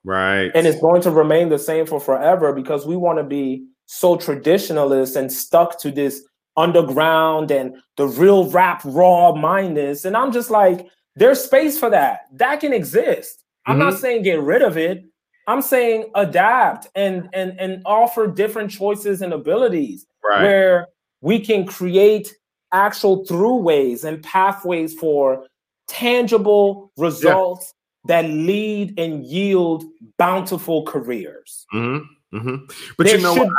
[0.03, 0.51] Right.
[0.53, 4.17] And it's going to remain the same for forever because we want to be so
[4.17, 6.23] traditionalist and stuck to this
[6.57, 10.03] underground and the real rap raw mindness.
[10.03, 12.21] And I'm just like, there's space for that.
[12.33, 13.43] That can exist.
[13.65, 13.89] I'm mm-hmm.
[13.89, 15.05] not saying get rid of it.
[15.49, 20.43] I'm saying adapt and and and offer different choices and abilities right.
[20.43, 20.87] where
[21.21, 22.35] we can create
[22.71, 25.47] actual throughways and pathways for
[25.87, 27.73] tangible results
[28.07, 28.21] yeah.
[28.21, 29.85] that lead and yield
[30.19, 31.65] bountiful careers.
[31.73, 32.37] Mm-hmm.
[32.37, 32.65] Mm-hmm.
[32.95, 33.47] But there you know should...
[33.47, 33.53] what?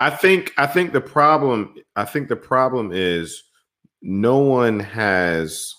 [0.00, 3.44] I, I think I think the problem I think the problem is
[4.02, 5.72] no one has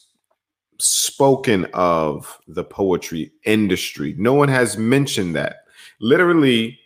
[0.80, 4.16] spoken of the poetry industry.
[4.18, 5.58] No one has mentioned that.
[6.02, 6.80] Literally,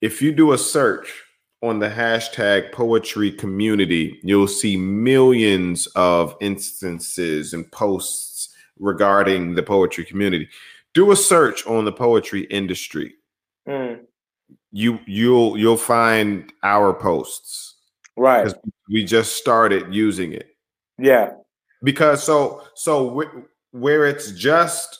[0.00, 1.22] if you do a search
[1.62, 10.04] on the hashtag poetry community, you'll see millions of instances and posts regarding the poetry
[10.04, 10.48] community.
[10.94, 13.14] Do a search on the poetry industry.
[13.68, 14.00] Mm.
[14.72, 17.76] You you'll you'll find our posts.
[18.16, 18.52] Right.
[18.88, 20.48] We just started using it.
[20.98, 21.32] Yeah.
[21.82, 23.24] Because so so
[23.72, 24.98] where it's just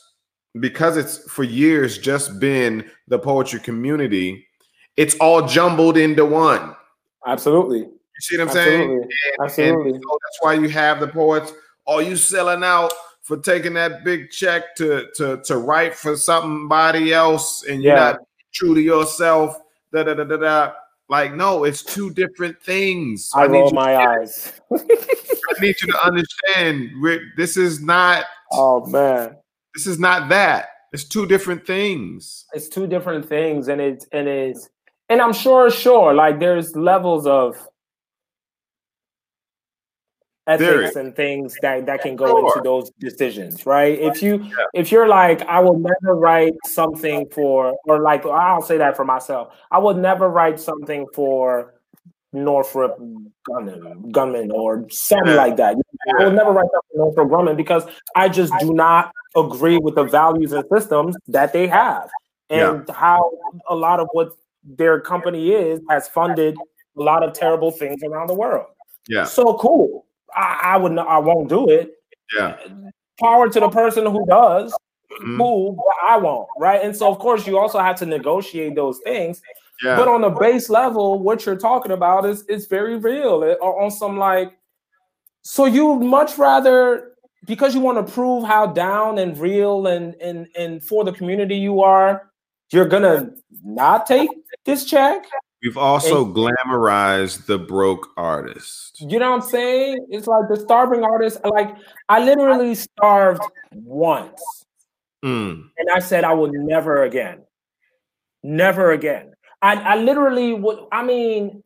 [0.59, 4.47] because it's for years just been the poetry community
[5.01, 6.77] it's all jumbled into one.
[7.27, 7.79] Absolutely.
[7.79, 8.79] You see what I'm Absolutely.
[8.79, 9.03] saying?
[9.03, 9.13] And,
[9.43, 9.91] Absolutely.
[9.93, 11.53] And so that's why you have the poets.
[11.87, 17.15] Are you selling out for taking that big check to to to write for somebody
[17.15, 18.13] else, and you're yeah.
[18.13, 18.21] not
[18.53, 19.57] true to yourself?
[19.91, 20.73] Da da da da da.
[21.09, 23.31] Like, no, it's two different things.
[23.35, 24.53] I, I roll my eyes.
[25.61, 26.91] I need you to understand.
[27.37, 28.25] This is not.
[28.53, 29.37] Oh man,
[29.75, 30.69] this is not that.
[30.93, 32.47] It's two different things.
[32.53, 34.69] It's two different things, and it's and it's
[35.09, 37.57] and I'm sure, sure, like there's levels of
[40.47, 42.47] ethics and things that that can go sure.
[42.47, 43.99] into those decisions, right?
[43.99, 44.55] If you yeah.
[44.75, 49.05] if you're like, I will never write something for, or like I'll say that for
[49.05, 51.75] myself, I would never write something for
[52.33, 52.99] Northrop
[53.49, 55.77] Grumman, Gunman or something like that.
[56.19, 59.97] I will never write that for Northrop Grumman because I just do not agree with
[59.97, 62.09] the values and systems that they have
[62.49, 62.95] and yeah.
[62.95, 63.31] how
[63.69, 66.57] a lot of what their company is has funded
[66.99, 68.67] a lot of terrible things around the world.
[69.09, 69.25] Yeah.
[69.25, 70.07] So cool.
[70.35, 71.95] I, I would not, I won't do it.
[72.37, 72.57] Yeah.
[73.19, 74.73] Power to the person who does.
[75.13, 75.39] Mm-hmm.
[75.39, 76.49] Cool, but I won't.
[76.59, 76.81] Right.
[76.83, 79.43] And so of course you also have to negotiate those things.
[79.83, 79.97] Yeah.
[79.97, 83.43] But on the base level, what you're talking about is is very real.
[83.43, 84.53] It, on some like,
[85.43, 87.13] so you much rather
[87.47, 91.57] because you want to prove how down and real and and and for the community
[91.57, 92.31] you are,
[92.71, 93.33] you're gonna
[93.65, 94.29] not take
[94.65, 95.25] this check.
[95.63, 99.01] We've also and, glamorized the broke artist.
[99.01, 100.07] You know what I'm saying?
[100.11, 101.39] It's like the starving artist.
[101.45, 101.77] Like
[102.09, 104.41] I literally starved once,
[105.25, 105.63] mm.
[105.77, 107.43] and I said I will never again,
[108.43, 109.33] never again.
[109.63, 110.79] I, I literally would.
[110.91, 111.63] I mean,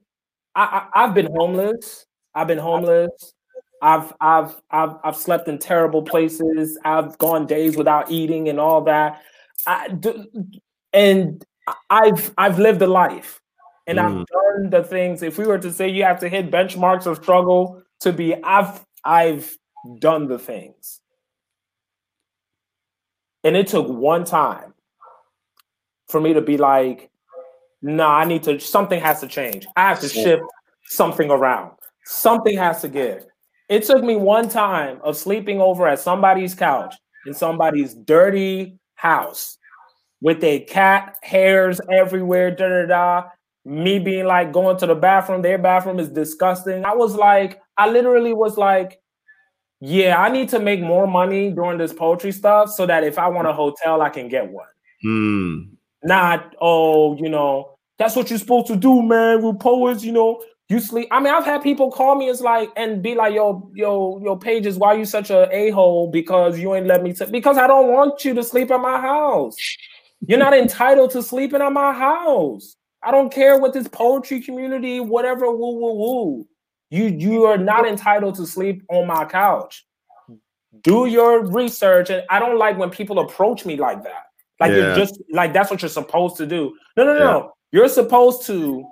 [0.55, 2.07] I, I I've been homeless.
[2.35, 3.35] I've been homeless.
[3.83, 6.79] I've I've I've I've slept in terrible places.
[6.85, 9.23] I've gone days without eating and all that.
[9.67, 10.27] I do,
[10.93, 11.45] and
[11.91, 13.41] I've I've lived a life
[13.87, 14.03] and mm.
[14.03, 15.23] I've done the things.
[15.23, 18.85] If we were to say you have to hit benchmarks of struggle to be, I've
[19.05, 19.57] I've
[19.99, 21.01] done the things.
[23.43, 24.73] And it took one time
[26.09, 27.11] for me to be like,
[27.85, 29.67] nah, I need to, something has to change.
[29.77, 30.43] I have to shift
[30.87, 31.73] something around.
[32.07, 33.27] Something has to give.
[33.69, 36.95] It took me one time of sleeping over at somebody's couch
[37.27, 39.59] in somebody's dirty house
[40.21, 43.29] with a cat hairs everywhere, da da da.
[43.67, 46.85] Me being like going to the bathroom, their bathroom is disgusting.
[46.85, 49.01] I was like, I literally was like,
[49.81, 53.29] yeah, I need to make more money during this poetry stuff so that if I
[53.29, 54.67] want a hotel, I can get one.
[55.05, 55.77] Mm.
[56.03, 59.43] Not, oh, you know, that's what you're supposed to do, man.
[59.43, 61.09] With poets, you know, you sleep.
[61.11, 64.37] I mean, I've had people call me, it's like, and be like, yo, yo, yo,
[64.37, 66.11] pages, why are you such a a-hole?
[66.11, 67.27] Because you ain't let me t-?
[67.27, 69.57] because I don't want you to sleep at my house.
[70.27, 72.77] You're not entitled to sleeping at my house.
[73.03, 76.49] I don't care what this poetry community, whatever, woo woo woo.
[76.91, 79.85] You you are not entitled to sleep on my couch.
[80.83, 84.25] Do your research, and I don't like when people approach me like that.
[84.61, 84.77] Like yeah.
[84.77, 86.75] you're just like that's what you're supposed to do.
[86.97, 87.53] No, no, no.
[87.75, 88.87] You're supposed to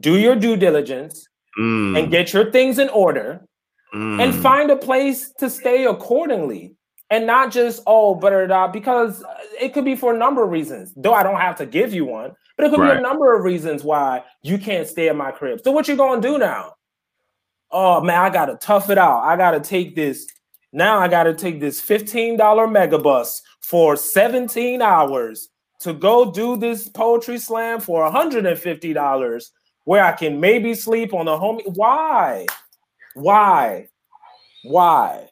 [0.00, 1.96] do your due diligence mm.
[1.96, 3.46] and get your things in order
[3.94, 4.20] mm.
[4.20, 6.74] and find a place to stay accordingly
[7.10, 9.22] and not just oh but uh, because
[9.60, 12.04] it could be for a number of reasons though i don't have to give you
[12.04, 12.94] one but it could right.
[12.94, 15.94] be a number of reasons why you can't stay at my crib so what you
[15.94, 16.72] gonna do now
[17.70, 20.26] oh man i gotta tough it out i gotta take this
[20.72, 25.50] now i gotta take this $15 megabus for 17 hours
[25.82, 29.50] to go do this poetry slam for $150
[29.84, 32.46] where i can maybe sleep on the home why
[33.14, 33.88] why
[34.64, 35.28] why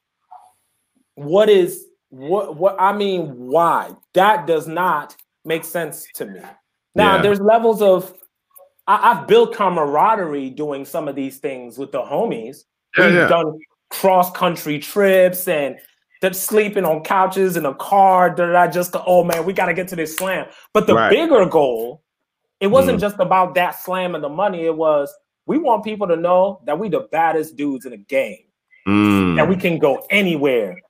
[1.14, 6.40] what is what what I mean why that does not make sense to me.
[6.94, 7.22] Now yeah.
[7.22, 8.14] there's levels of
[8.86, 12.64] I, have built camaraderie doing some of these things with the homies.
[12.98, 13.28] Yeah, We've yeah.
[13.28, 13.58] done
[13.90, 15.76] cross country trips and
[16.20, 19.66] that sleeping on couches in a car that I just go, oh man, we got
[19.66, 20.46] to get to this slam.
[20.72, 21.10] But the right.
[21.10, 22.02] bigger goal
[22.60, 23.00] It wasn't mm.
[23.00, 24.64] just about that slam and the money.
[24.64, 25.12] It was
[25.46, 28.44] we want people to know that we the baddest dudes in the game.
[28.86, 29.36] Mm.
[29.36, 30.80] That we can go anywhere,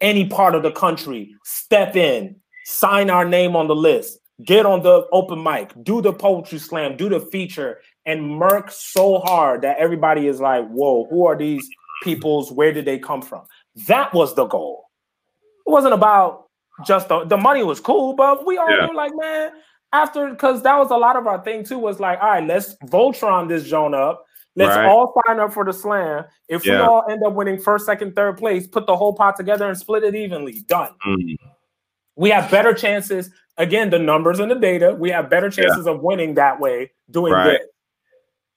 [0.00, 4.82] any part of the country, step in, sign our name on the list, get on
[4.82, 9.78] the open mic, do the poetry slam, do the feature, and murk so hard that
[9.78, 11.68] everybody is like, whoa, who are these
[12.02, 12.52] peoples?
[12.52, 13.44] Where did they come from?
[13.86, 14.84] That was the goal.
[15.66, 16.46] It wasn't about
[16.86, 18.86] just the, the money was cool, but we all yeah.
[18.86, 19.52] were like, man,
[19.92, 22.76] after because that was a lot of our thing too, was like, all right, let's
[22.86, 24.24] Voltron this joint up.
[24.56, 24.86] Let's right.
[24.86, 26.24] all sign up for the slam.
[26.48, 26.80] If yeah.
[26.80, 29.78] we all end up winning first, second, third place, put the whole pot together and
[29.78, 30.62] split it evenly.
[30.66, 30.90] Done.
[31.06, 31.36] Mm.
[32.16, 33.30] We have better chances.
[33.56, 35.92] Again, the numbers and the data, we have better chances yeah.
[35.92, 37.58] of winning that way, doing right.
[37.58, 37.60] good.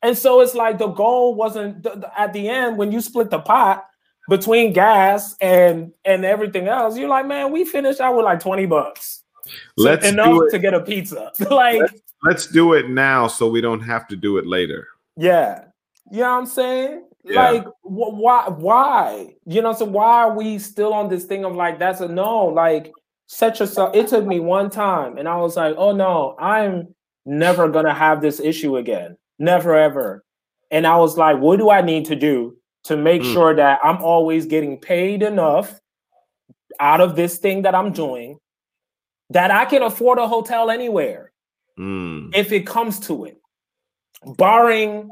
[0.02, 3.30] And so it's like the goal wasn't the, the, at the end when you split
[3.30, 3.86] the pot
[4.30, 6.98] between gas and and everything else.
[6.98, 9.24] You're like, man, we finished out with like twenty bucks.
[9.78, 11.32] Let's so enough to get a pizza.
[11.52, 14.88] like, let's, let's, do it now so we don't have to do it later.
[15.18, 15.66] Yeah,
[16.12, 17.06] you know what I'm saying.
[17.24, 17.52] Yeah.
[17.52, 18.50] Like, wh- why?
[18.50, 19.36] Why?
[19.46, 22.46] You know, so why are we still on this thing of like that's a no?
[22.46, 22.92] Like,
[23.28, 23.96] set yourself.
[23.96, 26.94] It took me one time, and I was like, oh no, I'm
[27.26, 29.18] never gonna have this issue again.
[29.40, 30.24] Never ever.
[30.70, 32.56] And I was like, what do I need to do
[32.86, 33.34] to make mm.
[33.34, 35.80] sure that I'm always getting paid enough
[36.80, 38.40] out of this thing that I'm doing
[39.30, 41.32] that I can afford a hotel anywhere
[41.80, 42.36] mm.
[42.36, 43.40] if it comes to it,
[44.26, 45.10] barring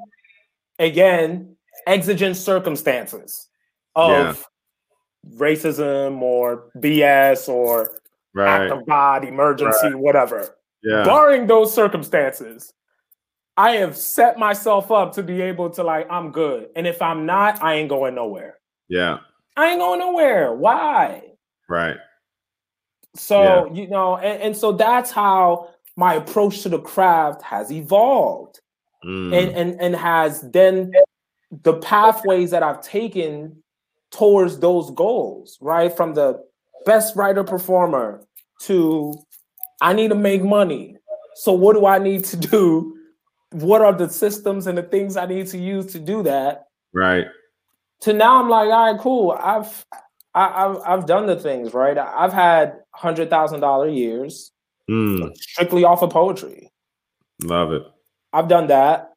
[0.78, 1.56] again
[1.88, 3.48] exigent circumstances
[3.96, 4.46] of
[5.26, 5.38] yeah.
[5.40, 8.02] racism or BS or
[8.34, 8.64] right.
[8.64, 9.96] act of God, emergency, right.
[9.96, 10.56] whatever.
[10.84, 11.04] Yeah.
[11.04, 12.74] Barring those circumstances,
[13.60, 16.70] I have set myself up to be able to like, I'm good.
[16.78, 18.58] And if I'm not, I ain't going nowhere.
[18.88, 19.18] Yeah.
[19.58, 20.54] I ain't going nowhere.
[20.54, 21.24] Why?
[21.68, 21.98] Right.
[23.18, 23.74] So, yeah.
[23.74, 28.62] you know, and, and so that's how my approach to the craft has evolved.
[29.04, 29.38] Mm.
[29.38, 30.94] And, and and has then
[31.52, 33.62] the pathways that I've taken
[34.12, 35.96] towards those goals, right?
[35.96, 36.42] From the
[36.86, 38.26] best writer performer
[38.62, 39.14] to
[39.82, 40.96] I need to make money.
[41.36, 42.99] So what do I need to do
[43.52, 46.68] what are the systems and the things I need to use to do that?
[46.94, 47.28] Right.
[48.02, 49.32] To now, I'm like, all right, cool.
[49.32, 49.86] I've
[50.36, 51.98] I, have I've done the things right.
[51.98, 54.52] I've had hundred thousand dollar years
[54.90, 55.36] mm.
[55.36, 56.72] strictly off of poetry.
[57.44, 57.84] Love it.
[58.32, 59.14] I've done that.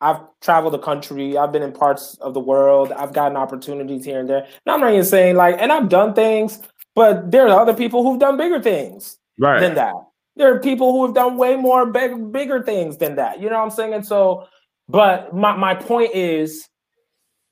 [0.00, 1.36] I've traveled the country.
[1.36, 2.92] I've been in parts of the world.
[2.92, 4.44] I've gotten opportunities here and there.
[4.44, 6.60] And I'm not even saying like, and I've done things,
[6.94, 9.60] but there are other people who've done bigger things right.
[9.60, 9.94] than that.
[10.38, 13.40] There are people who have done way more big, bigger things than that.
[13.40, 13.92] You know what I'm saying?
[13.92, 14.46] And so,
[14.88, 16.68] but my, my point is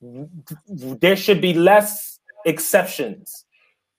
[0.00, 3.44] there should be less exceptions.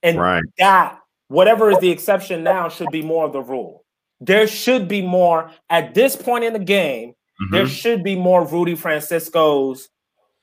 [0.02, 0.44] And right.
[0.58, 3.84] that, whatever is the exception now, should be more of the rule.
[4.22, 7.10] There should be more at this point in the game.
[7.10, 7.54] Mm-hmm.
[7.56, 9.90] There should be more Rudy Francisco's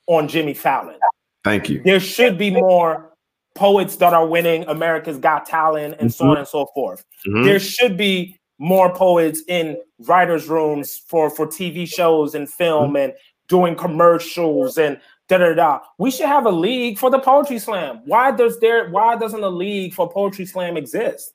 [0.07, 0.99] on Jimmy Fallon.
[1.45, 1.83] Thank you.
[1.83, 3.14] There should be more
[3.55, 6.31] poets that are winning America's Got Talent and so mm-hmm.
[6.33, 7.05] on and so forth.
[7.27, 7.45] Mm-hmm.
[7.45, 12.97] There should be more poets in writers' rooms for for TV shows and film mm-hmm.
[12.97, 13.13] and
[13.49, 14.99] doing commercials and
[15.29, 15.81] da da da.
[15.99, 18.01] We should have a league for the poetry slam.
[18.05, 18.91] Why does there?
[18.91, 21.33] Why doesn't a league for poetry slam exist?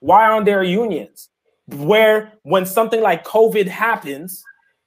[0.00, 1.30] Why aren't there unions
[1.68, 4.42] where when something like COVID happens,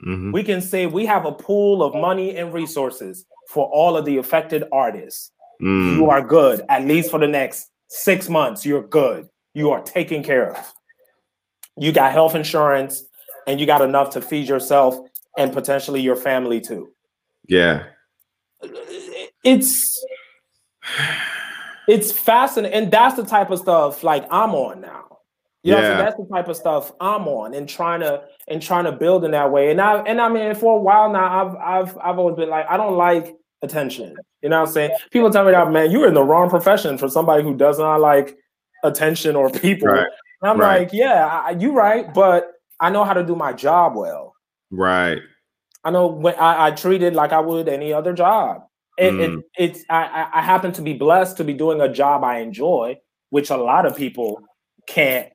[0.05, 0.31] mm-hmm.
[0.31, 4.17] we can say we have a pool of money and resources for all of the
[4.17, 5.31] affected artists
[5.61, 5.97] Mm.
[5.97, 6.61] You are good.
[6.69, 9.27] At least for the next six months, you're good.
[9.53, 10.73] You are taken care of.
[11.77, 13.03] You got health insurance
[13.47, 14.97] and you got enough to feed yourself
[15.37, 16.89] and potentially your family too.
[17.47, 17.85] Yeah.
[19.43, 20.05] It's
[21.87, 22.77] it's fascinating.
[22.77, 25.05] And that's the type of stuff like I'm on now.
[25.63, 25.97] You know, yeah.
[25.97, 29.25] so that's the type of stuff I'm on and trying to and trying to build
[29.25, 29.71] in that way.
[29.71, 32.65] And I and I mean for a while now, I've I've I've always been like,
[32.69, 34.15] I don't like attention.
[34.41, 34.91] You know what I'm saying?
[35.11, 37.99] People tell me that, man, you're in the wrong profession for somebody who does not
[37.99, 38.37] like
[38.83, 39.87] attention or people.
[39.87, 40.07] Right.
[40.41, 40.81] And I'm right.
[40.81, 44.35] like, yeah, you right, but I know how to do my job well.
[44.71, 45.19] Right.
[45.83, 48.63] I know when I, I treat it like I would any other job.
[48.97, 49.39] It, mm.
[49.39, 52.99] it, it's I, I happen to be blessed to be doing a job I enjoy,
[53.29, 54.41] which a lot of people
[54.87, 55.29] can't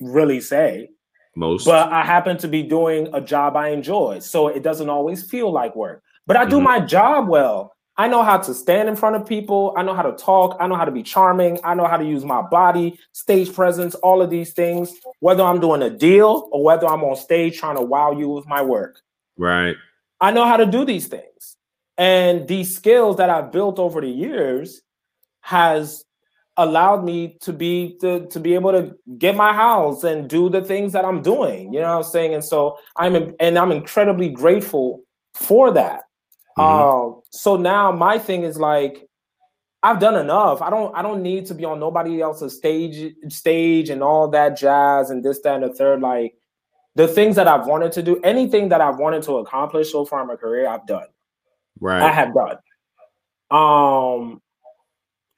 [0.00, 0.88] really say.
[1.36, 1.64] Most.
[1.64, 4.18] But I happen to be doing a job I enjoy.
[4.18, 6.64] So it doesn't always feel like work but I do mm-hmm.
[6.64, 7.72] my job well.
[7.96, 9.74] I know how to stand in front of people.
[9.76, 10.56] I know how to talk.
[10.58, 11.58] I know how to be charming.
[11.62, 15.60] I know how to use my body, stage presence, all of these things, whether I'm
[15.60, 19.00] doing a deal or whether I'm on stage trying to wow you with my work.
[19.36, 19.76] Right.
[20.20, 21.56] I know how to do these things.
[21.98, 24.80] And these skills that I've built over the years
[25.42, 26.04] has
[26.56, 30.62] allowed me to be to, to be able to get my house and do the
[30.62, 31.72] things that I'm doing.
[31.74, 32.34] You know what I'm saying?
[32.34, 35.02] And so I'm and I'm incredibly grateful
[35.34, 36.04] for that.
[36.58, 37.18] Mm-hmm.
[37.18, 39.08] Uh, so now my thing is like
[39.82, 40.62] I've done enough.
[40.62, 44.56] I don't I don't need to be on nobody else's stage stage and all that
[44.56, 46.00] jazz and this, that, and the third.
[46.00, 46.34] Like
[46.94, 50.22] the things that I've wanted to do, anything that I've wanted to accomplish so far
[50.22, 51.06] in my career, I've done.
[51.80, 52.02] Right.
[52.02, 52.58] I have done.
[53.50, 54.40] Um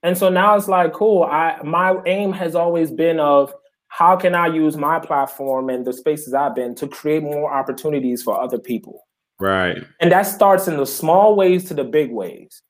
[0.02, 1.22] and so now it's like cool.
[1.22, 3.54] I my aim has always been of
[3.88, 8.22] how can I use my platform and the spaces I've been to create more opportunities
[8.22, 9.06] for other people.
[9.44, 9.84] Right.
[10.00, 12.62] And that starts in the small ways to the big ways.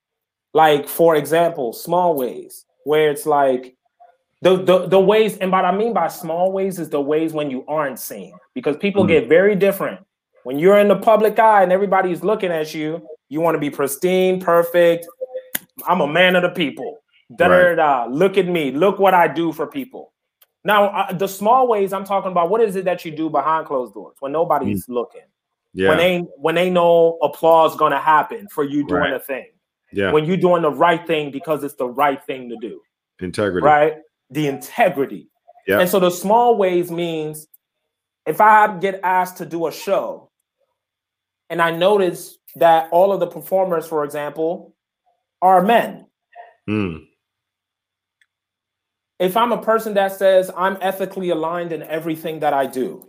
[0.54, 3.76] Like for example, small ways where it's like
[4.42, 7.48] the, the the ways and what I mean by small ways is the ways when
[7.48, 9.20] you aren't seen because people mm-hmm.
[9.20, 10.00] get very different.
[10.42, 13.70] When you're in the public eye and everybody's looking at you, you want to be
[13.70, 15.06] pristine, perfect.
[15.86, 16.98] I'm a man of the people.
[17.36, 18.06] Da da da.
[18.10, 18.72] Look at me.
[18.72, 20.12] Look what I do for people.
[20.64, 22.50] Now, uh, the small ways I'm talking about.
[22.50, 24.94] What is it that you do behind closed doors when nobody's mm.
[24.94, 25.22] looking?
[25.74, 25.88] Yeah.
[25.90, 29.12] When they when they know applause gonna happen for you doing right.
[29.12, 29.48] a thing.
[29.92, 30.12] Yeah.
[30.12, 32.80] When you're doing the right thing because it's the right thing to do.
[33.20, 33.64] Integrity.
[33.64, 33.94] Right.
[34.30, 35.28] The integrity.
[35.66, 35.80] Yeah.
[35.80, 37.46] And so the small ways means
[38.26, 40.30] if I get asked to do a show
[41.50, 44.74] and I notice that all of the performers, for example,
[45.42, 46.06] are men.
[46.68, 47.06] Mm
[49.18, 53.08] if I'm a person that says I'm ethically aligned in everything that I do,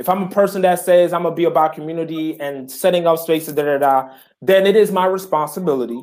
[0.00, 3.54] if I'm a person that says I'm gonna be about community and setting up spaces,
[3.54, 4.08] da da da,
[4.40, 6.00] then it is my responsibility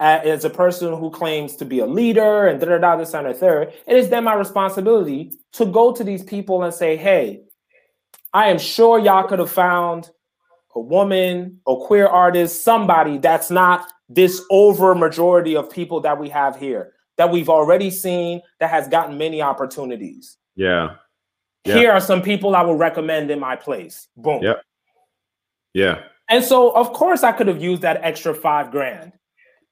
[0.00, 3.28] as a person who claims to be a leader and da da da this and
[3.28, 3.72] the third.
[3.86, 7.42] It is then my responsibility to go to these people and say, hey,
[8.34, 10.10] I am sure y'all could have found
[10.74, 16.28] a woman, a queer artist, somebody that's not this over majority of people that we
[16.30, 20.38] have here that we've already seen that has gotten many opportunities.
[20.56, 20.96] Yeah.
[21.64, 21.74] Yeah.
[21.74, 24.08] Here are some people I would recommend in my place.
[24.16, 24.42] Boom.
[24.42, 24.62] Yep.
[25.74, 26.02] Yeah.
[26.28, 29.12] And so, of course, I could have used that extra five grand.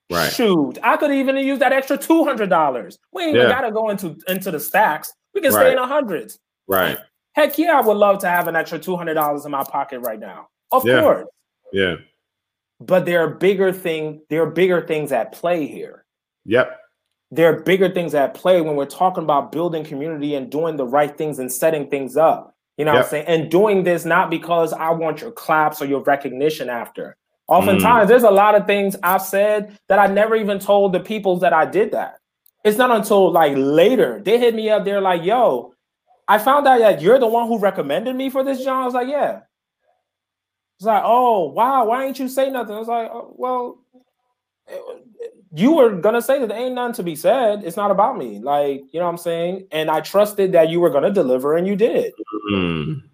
[0.09, 0.31] Right.
[0.31, 2.99] Shoot, I could even use that extra two hundred dollars.
[3.13, 3.43] We ain't yeah.
[3.43, 5.13] even gotta go into into the stacks.
[5.33, 5.71] We can stay right.
[5.71, 6.37] in the hundreds.
[6.67, 6.97] Right.
[7.33, 9.99] Heck yeah, I would love to have an extra two hundred dollars in my pocket
[9.99, 10.49] right now.
[10.71, 11.01] Of yeah.
[11.01, 11.27] course.
[11.71, 11.95] Yeah.
[12.81, 14.21] But there are bigger thing.
[14.29, 16.03] There are bigger things at play here.
[16.45, 16.80] Yep
[17.31, 20.85] there are bigger things at play when we're talking about building community and doing the
[20.85, 22.55] right things and setting things up.
[22.77, 22.99] You know yep.
[22.99, 23.25] what I'm saying?
[23.27, 27.15] And doing this not because I want your claps or your recognition after.
[27.47, 28.07] Oftentimes, mm.
[28.07, 31.53] there's a lot of things I've said that I never even told the people that
[31.53, 32.15] I did that.
[32.63, 34.85] It's not until like later they hit me up.
[34.85, 35.73] They're like, yo,
[36.27, 38.83] I found out that you're the one who recommended me for this job.
[38.83, 39.41] I was like, yeah.
[40.77, 42.75] It's like, oh, wow, why ain't you say nothing?
[42.75, 43.79] I was like, oh, well,
[45.53, 47.63] you were gonna say that there ain't nothing to be said.
[47.63, 48.39] It's not about me.
[48.39, 49.67] Like, you know what I'm saying?
[49.71, 52.13] And I trusted that you were gonna deliver and you did.
[52.51, 53.07] Mm-hmm.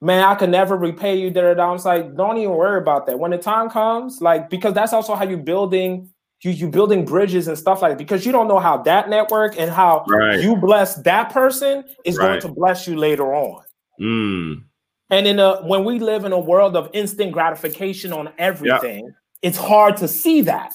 [0.00, 1.58] Man, I could never repay you there.
[1.60, 3.18] I'm like, don't even worry about that.
[3.18, 6.10] When the time comes, like, because that's also how you building
[6.42, 7.98] you you building bridges and stuff like that.
[7.98, 10.40] Because you don't know how that network and how right.
[10.40, 12.28] you bless that person is right.
[12.28, 13.62] going to bless you later on.
[14.00, 14.64] Mm.
[15.10, 19.14] And in a when we live in a world of instant gratification on everything, yep.
[19.42, 20.72] it's hard to see that.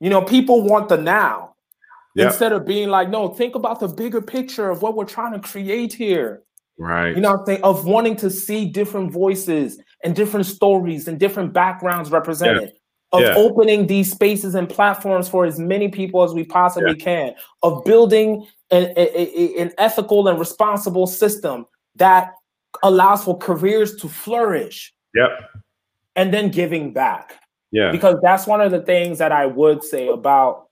[0.00, 1.54] You know, people want the now
[2.16, 5.40] instead of being like, no, think about the bigger picture of what we're trying to
[5.40, 6.42] create here.
[6.78, 7.14] Right.
[7.14, 7.62] You know I'm saying?
[7.62, 12.62] Of wanting to see different voices and different stories and different backgrounds represented.
[12.62, 12.74] Yeah.
[13.10, 13.34] Of yeah.
[13.36, 18.46] opening these spaces and platforms for as many people as we possibly can, of building
[18.70, 21.64] an, a, a, an ethical and responsible system
[21.96, 22.34] that
[22.82, 24.92] allows for careers to flourish.
[25.14, 25.30] Yep.
[26.16, 27.40] And then giving back.
[27.70, 27.90] Yeah.
[27.90, 30.68] Because that's one of the things that I would say about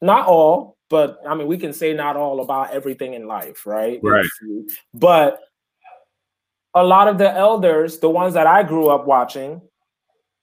[0.00, 3.98] not all, but I mean, we can say not all about everything in life, right?
[4.02, 4.26] Right.
[4.92, 5.40] But
[6.74, 9.62] a lot of the elders, the ones that I grew up watching,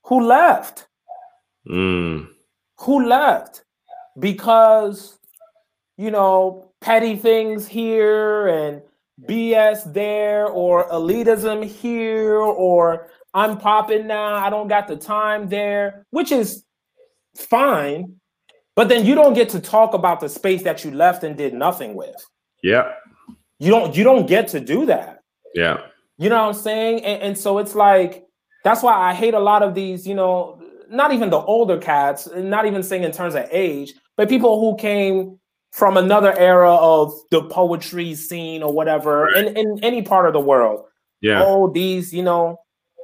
[0.06, 0.88] who left.
[1.70, 2.28] Mm.
[2.80, 3.64] Who left
[4.20, 5.18] because,
[5.98, 8.82] you know, petty things here and
[9.28, 14.36] BS there or elitism here or I'm popping now.
[14.36, 16.64] I don't got the time there, which is
[17.36, 18.16] fine.
[18.76, 21.54] But then you don't get to talk about the space that you left and did
[21.54, 22.16] nothing with.
[22.64, 22.94] Yeah.
[23.60, 25.20] You don't you don't get to do that.
[25.54, 25.82] Yeah.
[26.18, 27.04] You know what I'm saying?
[27.04, 28.26] And, and so it's like
[28.64, 32.28] that's why I hate a lot of these, you know, not even the older cats,
[32.36, 35.40] not even saying in terms of age, but people who came
[35.72, 39.46] from another era of the poetry scene or whatever right.
[39.46, 40.86] in, in any part of the world.
[41.22, 41.44] Yeah.
[41.44, 42.60] Oh, these, you know,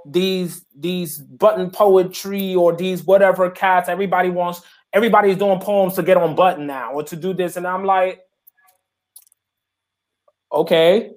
[0.06, 4.62] these these button poetry or these whatever cats everybody wants
[4.94, 7.58] everybody's doing poems to get on button now or to do this.
[7.58, 8.22] And I'm like,
[10.52, 11.12] okay,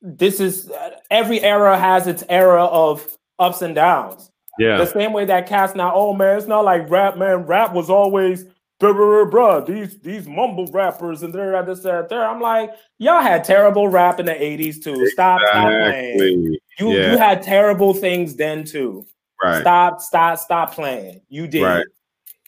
[0.00, 0.70] this is
[1.10, 4.30] every era has its era of ups and downs.
[4.58, 4.78] Yeah.
[4.78, 7.46] The same way that cats now, oh man, it's not like rap, man.
[7.46, 8.44] Rap was always
[8.80, 12.24] bruh, bruh, these these mumble rappers and they're at this that there.
[12.24, 15.06] I'm like, y'all had terrible rap in the 80s too.
[15.08, 15.42] Stop, exactly.
[15.42, 16.56] stop playing.
[16.78, 17.12] You yeah.
[17.12, 19.06] you had terrible things then too.
[19.42, 19.60] Right.
[19.60, 21.20] Stop, stop, stop playing.
[21.28, 21.62] You did.
[21.62, 21.86] Right.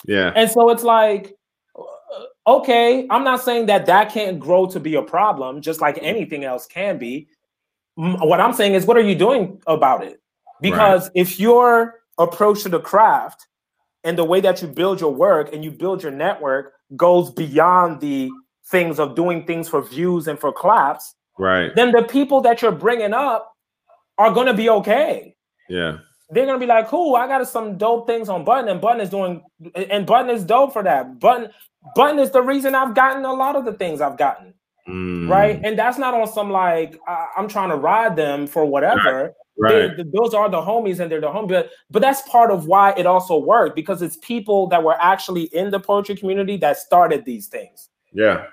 [0.07, 0.33] Yeah.
[0.35, 1.37] And so it's like,
[1.79, 5.99] uh, okay, I'm not saying that that can't grow to be a problem, just like
[6.01, 7.29] anything else can be.
[7.97, 10.23] What I'm saying is, what are you doing about it?
[10.61, 11.13] Because right.
[11.17, 13.47] if your approach to the craft
[14.05, 18.01] and the way that you build your work and you build your network goes beyond
[18.01, 18.31] the
[18.67, 21.75] things of doing things for views and for claps, right?
[21.75, 23.55] Then the people that you're bringing up
[24.19, 25.35] are going to be okay.
[25.69, 25.99] Yeah
[26.31, 29.11] they're gonna be like, cool, I got some dope things on Button, and Button is
[29.11, 29.43] doing,
[29.75, 31.19] and Button is dope for that.
[31.19, 31.51] Button,
[31.95, 34.55] Button is the reason I've gotten a lot of the things I've gotten,
[34.89, 35.29] mm.
[35.29, 35.61] right?
[35.63, 39.23] And that's not on some like uh, I'm trying to ride them for whatever.
[39.23, 39.33] Right.
[39.59, 41.49] They, those are the homies, and they're the homies.
[41.49, 45.45] But, but that's part of why it also worked because it's people that were actually
[45.55, 47.91] in the poetry community that started these things.
[48.13, 48.47] Yeah.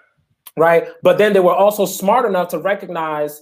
[0.57, 0.87] Right.
[1.03, 3.41] But then they were also smart enough to recognize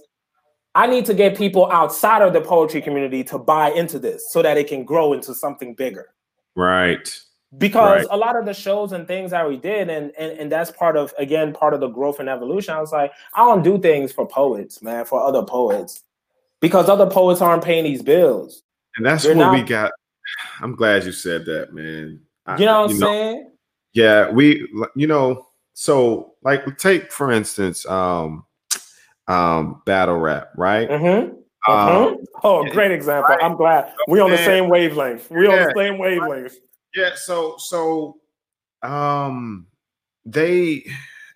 [0.76, 4.42] I need to get people outside of the poetry community to buy into this so
[4.42, 6.10] that it can grow into something bigger.
[6.54, 7.18] Right.
[7.56, 8.06] Because right.
[8.10, 10.96] a lot of the shows and things that we did, and, and and that's part
[10.96, 12.74] of again part of the growth and evolution.
[12.74, 16.02] I was like, I don't do things for poets, man, for other poets,
[16.60, 18.62] because other poets aren't paying these bills.
[18.96, 19.92] And that's They're what not, we got.
[20.60, 22.20] I'm glad you said that, man.
[22.58, 23.50] You know what I'm know, saying?
[23.92, 28.44] Yeah, we, you know, so like take for instance, um,
[29.28, 30.88] um, battle rap, right?
[30.88, 31.34] Mm-hmm.
[31.68, 32.06] Uh-huh.
[32.08, 33.34] Um, oh, great example.
[33.34, 33.42] Right?
[33.42, 35.30] I'm glad we're on the same wavelength.
[35.30, 35.52] We yeah.
[35.52, 36.58] on the same wavelength.
[36.94, 37.10] Yeah.
[37.16, 38.18] So so
[38.82, 39.66] um
[40.24, 40.86] they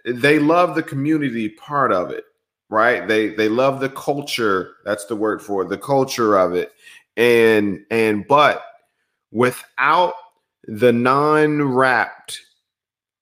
[0.05, 2.25] they love the community part of it,
[2.71, 3.07] right?
[3.07, 4.77] They they love the culture.
[4.85, 6.73] That's the word for it, the culture of it.
[7.17, 8.63] And and but
[9.31, 10.15] without
[10.65, 12.41] the non-rapped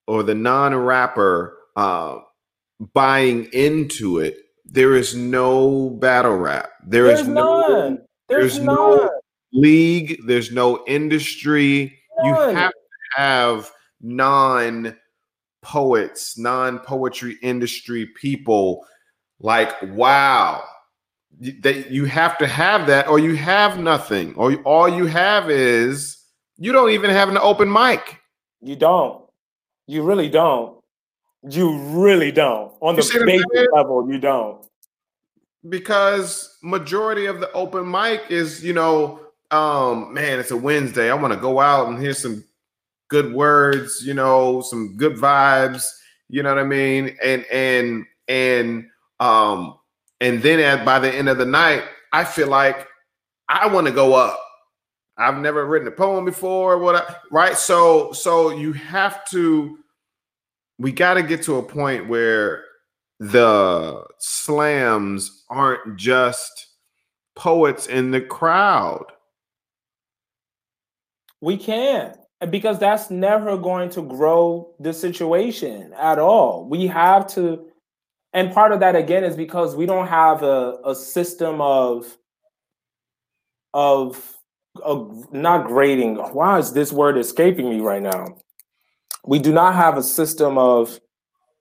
[0.07, 2.19] or the non-rapper uh
[2.93, 4.37] buying into it
[4.69, 6.71] there is no battle rap.
[6.87, 9.11] There there's is no there's, there's no
[9.53, 11.99] league, there's no industry.
[12.19, 12.51] None.
[12.51, 12.77] You have to
[13.17, 13.71] have
[14.01, 14.97] non
[15.63, 18.85] poets, non poetry industry people
[19.41, 20.65] like wow.
[21.61, 26.17] That you have to have that, or you have nothing, or all you have is
[26.57, 28.19] you don't even have an open mic.
[28.61, 29.23] You don't.
[29.87, 30.79] You really don't.
[31.49, 32.73] You really don't.
[32.81, 34.67] On the basic level, you don't.
[35.69, 39.21] Because majority of the open mic is, you know,
[39.51, 41.11] um, man, it's a Wednesday.
[41.11, 42.45] I want to go out and hear some
[43.09, 45.89] good words, you know, some good vibes,
[46.29, 47.17] you know what I mean?
[47.23, 48.87] And and and
[49.21, 49.79] um
[50.21, 52.87] and then at by the end of the night, I feel like
[53.49, 54.41] I want to go up.
[55.17, 57.57] I've never written a poem before, what I, right?
[57.57, 59.79] So so you have to
[60.79, 62.65] we got to get to a point where
[63.19, 66.69] the slams aren't just
[67.35, 69.05] poets in the crowd.
[71.41, 72.17] We can't
[72.51, 76.69] because that's never going to grow the situation at all.
[76.69, 77.68] We have to,
[78.33, 82.17] and part of that again is because we don't have a, a system of
[83.75, 84.37] of
[84.83, 86.17] of not grading.
[86.17, 88.37] Why is this word escaping me right now?
[89.29, 90.99] we do not have a system of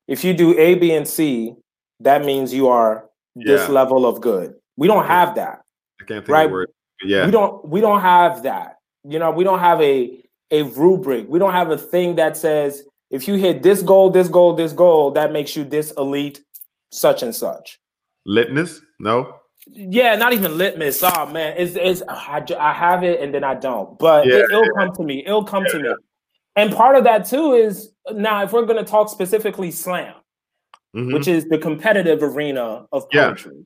[0.08, 1.54] if you do A, B, and C,
[2.00, 3.68] that means you are this yeah.
[3.68, 4.56] level of good.
[4.78, 5.64] We don't have that.
[6.02, 6.46] I can't think right?
[6.46, 6.70] of word.
[7.04, 7.26] Yeah.
[7.26, 8.78] We don't we don't have that.
[9.04, 11.28] You know, we don't have a a rubric.
[11.28, 14.72] We don't have a thing that says if you hit this goal, this goal, this
[14.72, 16.42] goal, that makes you this elite,
[16.92, 17.80] such and such.
[18.26, 18.82] Litmus?
[19.00, 19.36] No.
[19.68, 21.04] Yeah, not even litmus.
[21.04, 24.36] Oh man, it's, it's I, I have it and then I don't, but yeah.
[24.36, 25.24] it, will come to me.
[25.26, 25.72] It'll come yeah.
[25.72, 25.90] to me.
[26.56, 30.14] And part of that too is now if we're going to talk specifically slam,
[30.96, 31.14] mm-hmm.
[31.14, 33.56] which is the competitive arena of poetry.
[33.58, 33.64] Yeah.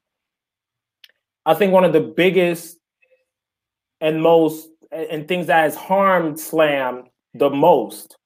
[1.45, 2.78] I think one of the biggest
[3.99, 7.03] and most and things that has harmed slam
[7.34, 8.17] the most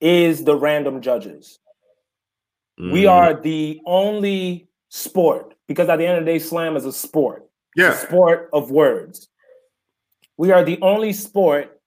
[0.00, 1.58] is the random judges.
[2.80, 2.92] Mm.
[2.92, 6.92] We are the only sport because at the end of the day, slam is a
[6.92, 7.48] sport.
[7.76, 7.92] Yeah.
[7.92, 9.28] A sport of words.
[10.36, 11.80] We are the only sport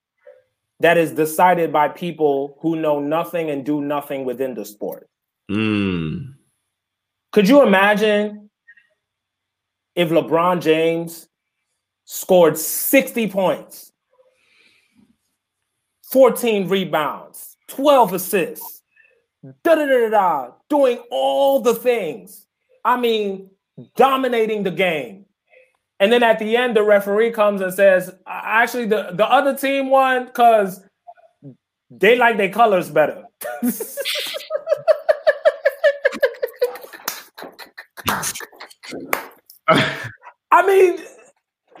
[0.80, 5.08] that is decided by people who know nothing and do nothing within the sport.
[5.50, 6.34] Mm.
[7.30, 8.50] Could you imagine
[9.94, 11.28] if LeBron James
[12.04, 13.92] scored 60 points,
[16.10, 18.71] 14 rebounds, 12 assists,
[19.42, 22.46] da da da da, doing all the things.
[22.84, 23.50] I mean,
[23.96, 25.26] dominating the game.
[26.00, 29.88] And then at the end, the referee comes and says, actually, the, the other team
[29.88, 30.84] won because
[31.90, 33.24] they like their colors better.
[40.50, 40.98] I mean,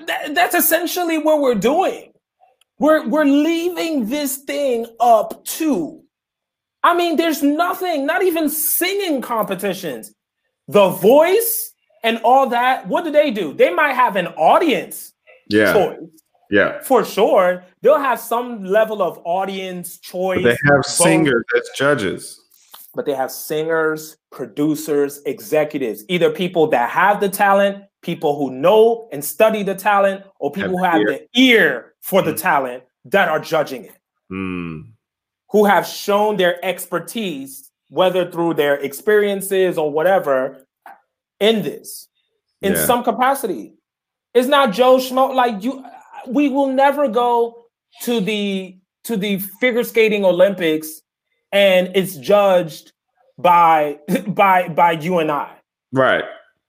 [0.06, 2.12] that, that's essentially what we're doing.
[2.78, 6.01] We're we're leaving this thing up to.
[6.82, 10.12] I mean, there's nothing, not even singing competitions.
[10.68, 11.72] The voice
[12.02, 12.86] and all that.
[12.88, 13.52] What do they do?
[13.52, 15.12] They might have an audience.
[15.48, 15.72] Yeah.
[15.72, 15.98] Choice.
[16.50, 16.82] Yeah.
[16.82, 17.64] For sure.
[17.80, 20.42] They'll have some level of audience choice.
[20.42, 22.38] But they have singers as judges.
[22.94, 29.08] But they have singers, producers, executives, either people that have the talent people who know
[29.12, 31.20] and study the talent or people have who have ear.
[31.32, 32.26] the ear for mm.
[32.26, 33.96] the talent that are judging it.
[34.30, 34.90] Mm.
[35.52, 40.66] Who have shown their expertise, whether through their experiences or whatever,
[41.40, 42.08] in this,
[42.62, 42.84] in yeah.
[42.86, 43.74] some capacity.
[44.32, 45.84] It's not Joe Schmo like you.
[46.26, 47.66] We will never go
[48.02, 51.02] to the to the figure skating Olympics,
[51.50, 52.92] and it's judged
[53.36, 53.98] by
[54.28, 55.52] by by you and I.
[55.92, 56.24] Right.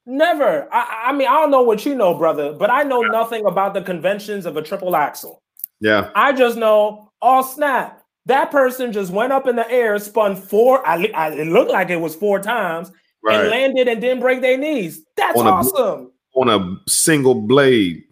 [0.06, 0.68] Never.
[0.74, 3.74] I, I mean, I don't know what you know, brother, but I know nothing about
[3.74, 5.42] the conventions of a triple axel.
[5.80, 6.10] Yeah.
[6.14, 10.86] I just know, oh snap, that person just went up in the air, spun four.
[10.88, 12.92] I, I it looked like it was four times,
[13.24, 13.42] right.
[13.42, 15.02] and landed and didn't break their knees.
[15.18, 16.12] That's on awesome.
[16.36, 18.04] A, on a single blade.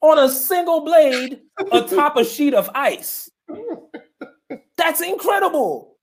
[0.00, 1.40] On a single blade
[1.72, 3.30] atop a sheet of ice.
[4.76, 5.96] That's incredible.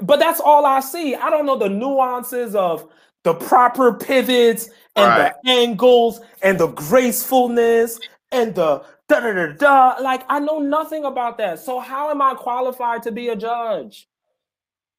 [0.00, 1.14] But that's all I see.
[1.14, 2.88] I don't know the nuances of
[3.22, 5.32] the proper pivots and right.
[5.44, 7.98] the angles and the gracefulness
[8.32, 10.02] and the da da da da.
[10.02, 11.58] Like I know nothing about that.
[11.58, 14.08] So how am I qualified to be a judge?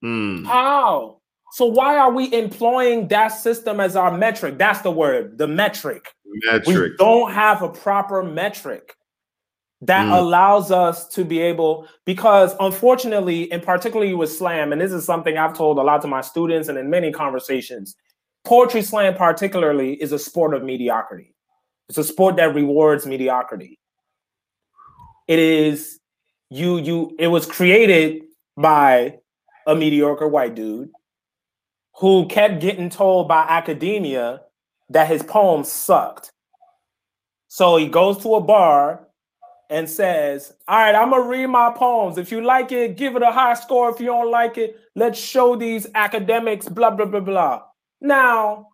[0.04, 0.46] Mm.
[0.46, 1.22] How?
[1.54, 4.58] So why are we employing that system as our metric?
[4.58, 6.14] That's the word, the metric.
[6.26, 6.68] Metric.
[6.68, 8.96] We don't have a proper metric
[9.82, 10.18] that mm.
[10.18, 15.38] allows us to be able because unfortunately and particularly with slam and this is something
[15.38, 17.96] i've told a lot to my students and in many conversations
[18.46, 21.36] poetry slam particularly is a sport of mediocrity
[21.90, 23.78] it's a sport that rewards mediocrity
[25.28, 26.00] it is
[26.50, 28.24] you you it was created
[28.58, 29.18] by
[29.68, 30.90] a mediocre white dude
[31.96, 34.42] who kept getting told by academia
[34.90, 36.32] that his poems sucked
[37.48, 39.08] so he goes to a bar
[39.70, 42.18] and says, All right, I'm gonna read my poems.
[42.18, 43.90] If you like it, give it a high score.
[43.90, 47.62] If you don't like it, let's show these academics, blah, blah, blah, blah.
[48.02, 48.70] Now,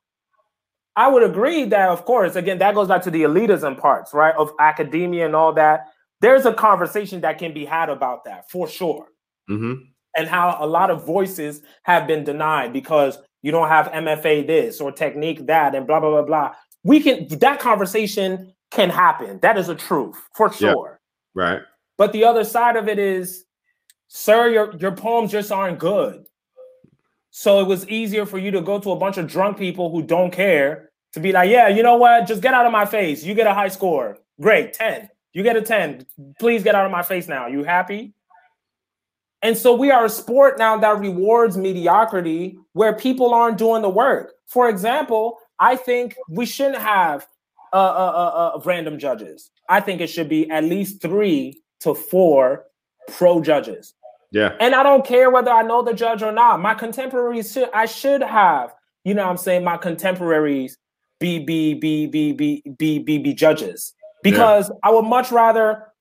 [0.96, 4.36] I would agree that, of course, again, that goes back to the elitism parts, right?
[4.36, 5.88] Of academia and all that.
[6.22, 9.08] There's a conversation that can be had about that for sure.
[9.50, 9.84] Mm-hmm.
[10.16, 14.80] And how a lot of voices have been denied because you don't have MFA this
[14.80, 16.56] or technique that and blah, blah, blah, blah.
[16.84, 19.40] We can, that conversation can happen.
[19.42, 21.00] That is a truth for sure.
[21.34, 21.62] Right.
[21.98, 23.46] But the other side of it is,
[24.08, 26.26] sir, your, your poems just aren't good.
[27.32, 30.04] So it was easier for you to go to a bunch of drunk people who
[30.04, 32.28] don't care to be like, yeah, you know what?
[32.28, 33.24] Just get out of my face.
[33.24, 34.18] You get a high score.
[34.40, 35.10] Great, 10.
[35.34, 36.06] You get a 10.
[36.40, 37.48] Please get out of my face now.
[37.48, 38.14] You happy?
[39.42, 43.90] And so we are a sport now that rewards mediocrity where people aren't doing the
[43.90, 44.34] work.
[44.48, 47.28] For example, I think we shouldn't have
[47.74, 49.50] uh, uh, uh, uh, random judges.
[49.70, 52.66] I think it should be at least three to four
[53.08, 53.94] pro judges.
[54.32, 54.56] Yeah.
[54.60, 56.60] And I don't care whether I know the judge or not.
[56.60, 58.74] My contemporaries should I should have,
[59.04, 60.78] you know I'm saying, my contemporaries
[61.20, 63.94] be be be be be be be, be judges.
[64.24, 64.76] Because yeah.
[64.84, 65.92] I would much rather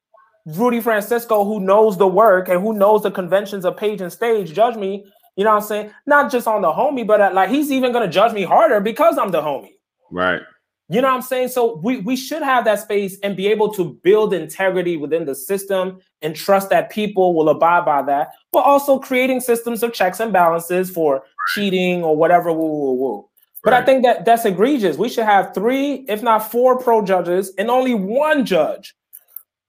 [0.46, 4.52] Rudy Francisco, who knows the work and who knows the conventions of page and stage,
[4.52, 5.04] judge me.
[5.36, 5.90] You know what I'm saying?
[6.06, 9.16] Not just on the homie, but at, like he's even gonna judge me harder because
[9.18, 9.72] I'm the homie.
[10.10, 10.40] Right.
[10.88, 11.48] You know what I'm saying?
[11.48, 15.36] So we, we should have that space and be able to build integrity within the
[15.36, 20.18] system and trust that people will abide by that, but also creating systems of checks
[20.18, 21.22] and balances for
[21.54, 22.52] cheating or whatever.
[22.52, 23.29] Woo, woo, woo.
[23.62, 23.82] But right.
[23.82, 24.96] I think that that's egregious.
[24.96, 28.94] We should have three, if not four, pro judges and only one judge.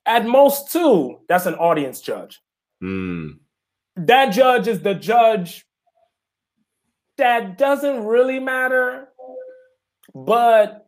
[0.05, 1.19] At most two.
[1.27, 2.41] That's an audience judge.
[2.81, 3.39] Mm.
[3.97, 5.65] That judge is the judge
[7.17, 9.09] that doesn't really matter,
[10.15, 10.87] but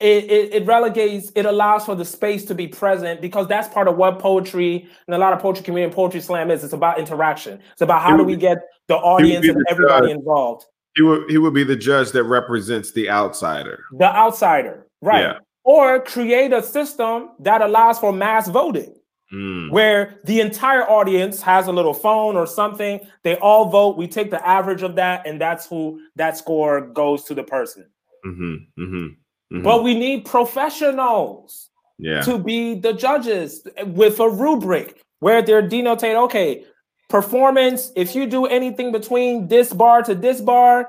[0.00, 3.86] it, it, it, relegates, it allows for the space to be present because that's part
[3.86, 6.64] of what poetry and a lot of poetry community and poetry slam is.
[6.64, 7.60] It's about interaction.
[7.72, 8.58] It's about how do we get
[8.88, 10.66] the audience and everybody involved.
[10.96, 13.84] He would he would be the judge that represents the outsider.
[13.98, 15.20] The outsider, right?
[15.20, 15.38] Yeah.
[15.64, 18.94] Or create a system that allows for mass voting.
[19.34, 19.70] mm.
[19.70, 23.00] where the entire audience has a little phone or something.
[23.22, 23.96] They all vote.
[23.96, 27.86] We take the average of that, and that's who that score goes to the person.
[28.24, 28.42] Mm-hmm,
[28.82, 29.62] mm-hmm, mm-hmm.
[29.62, 32.22] But we need professionals yeah.
[32.22, 36.64] to be the judges with a rubric where they're denotate, okay,
[37.08, 40.88] performance, if you do anything between this bar to this bar,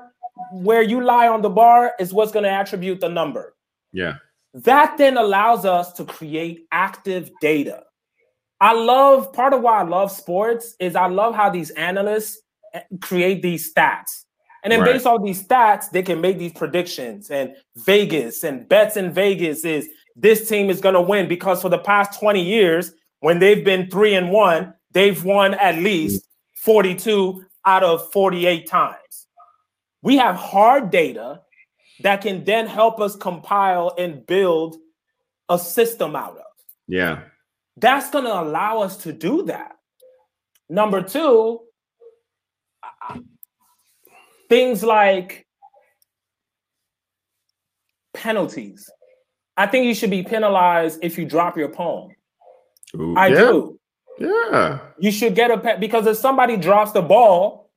[0.52, 3.54] where you lie on the bar is what's going to attribute the number.
[3.92, 4.16] Yeah.
[4.54, 7.84] That then allows us to create active data.
[8.60, 12.40] I love part of why I love sports is I love how these analysts
[12.72, 14.24] eh, create these stats.
[14.62, 14.94] And then right.
[14.94, 17.30] based on these stats, they can make these predictions.
[17.30, 21.68] And Vegas and bets in Vegas is this team is going to win because for
[21.68, 27.44] the past 20 years, when they've been three and one, they've won at least 42
[27.66, 29.26] out of 48 times.
[30.00, 31.42] We have hard data
[32.00, 34.76] that can then help us compile and build
[35.50, 36.44] a system out of.
[36.88, 37.24] Yeah.
[37.76, 39.72] That's going to allow us to do that.
[40.70, 41.60] Number two,
[44.48, 45.46] things like
[48.14, 48.88] penalties.
[49.58, 52.12] I think you should be penalized if you drop your poem.
[52.94, 53.34] Ooh, I yeah.
[53.34, 53.80] do.
[54.18, 54.78] Yeah.
[54.98, 57.70] You should get a pet because if somebody drops the ball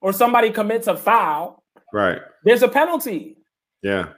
[0.00, 1.62] or somebody commits a foul,
[1.92, 2.20] right.
[2.44, 3.36] There's a penalty.
[3.82, 4.10] Yeah.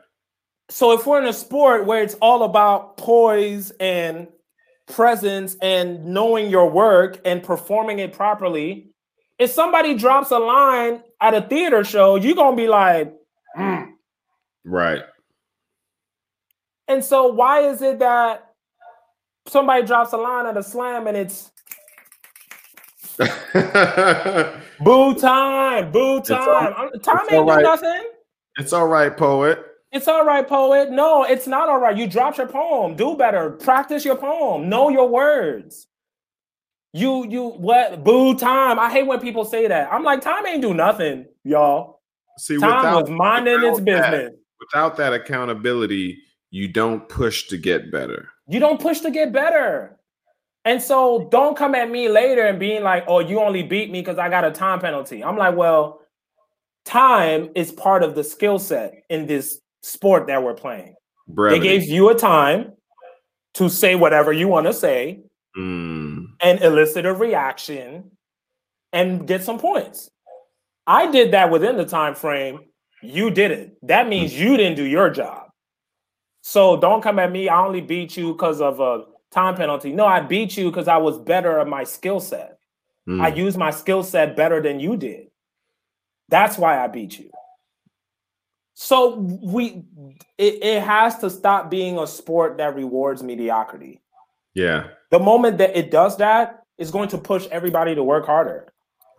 [0.68, 4.28] So if we're in a sport where it's all about poise and
[4.86, 8.90] presence and knowing your work and performing it properly,
[9.38, 13.12] if somebody drops a line at a theater show, you're gonna be like,
[13.56, 13.88] mm.
[14.64, 15.02] right.
[16.88, 18.49] And so why is it that
[19.46, 21.50] somebody drops a line at a slam and it's
[24.80, 26.72] boo time, boo time.
[26.76, 27.62] All, time ain't right.
[27.62, 28.02] nothing.
[28.58, 29.58] It's all right, poet.
[29.92, 30.90] It's all right, poet.
[30.90, 31.96] No, it's not all right.
[31.96, 32.94] You dropped your poem.
[32.94, 33.50] Do better.
[33.50, 34.68] Practice your poem.
[34.68, 35.88] Know your words.
[36.92, 38.78] You you what boo time.
[38.78, 39.92] I hate when people say that.
[39.92, 42.00] I'm like, time ain't do nothing, y'all.
[42.38, 44.10] See, time without, was minding its business.
[44.10, 46.18] That, without that accountability,
[46.50, 48.30] you don't push to get better.
[48.50, 49.96] You don't push to get better.
[50.64, 54.00] And so don't come at me later and being like, oh, you only beat me
[54.00, 55.22] because I got a time penalty.
[55.22, 56.00] I'm like, well,
[56.84, 60.94] time is part of the skill set in this sport that we're playing.
[61.28, 61.60] Brevity.
[61.60, 62.72] They gave you a time
[63.54, 65.20] to say whatever you want to say
[65.56, 66.26] mm.
[66.40, 68.10] and elicit a reaction
[68.92, 70.10] and get some points.
[70.88, 72.60] I did that within the time frame.
[73.00, 73.74] You didn't.
[73.86, 75.39] That means you didn't do your job.
[76.42, 77.48] So don't come at me.
[77.48, 79.92] I only beat you because of a time penalty.
[79.92, 82.58] No, I beat you because I was better at my skill set.
[83.08, 83.20] Mm.
[83.20, 85.28] I used my skill set better than you did.
[86.28, 87.30] That's why I beat you.
[88.74, 89.84] So we
[90.38, 94.00] it, it has to stop being a sport that rewards mediocrity.
[94.54, 94.88] Yeah.
[95.10, 98.72] The moment that it does that, it's going to push everybody to work harder.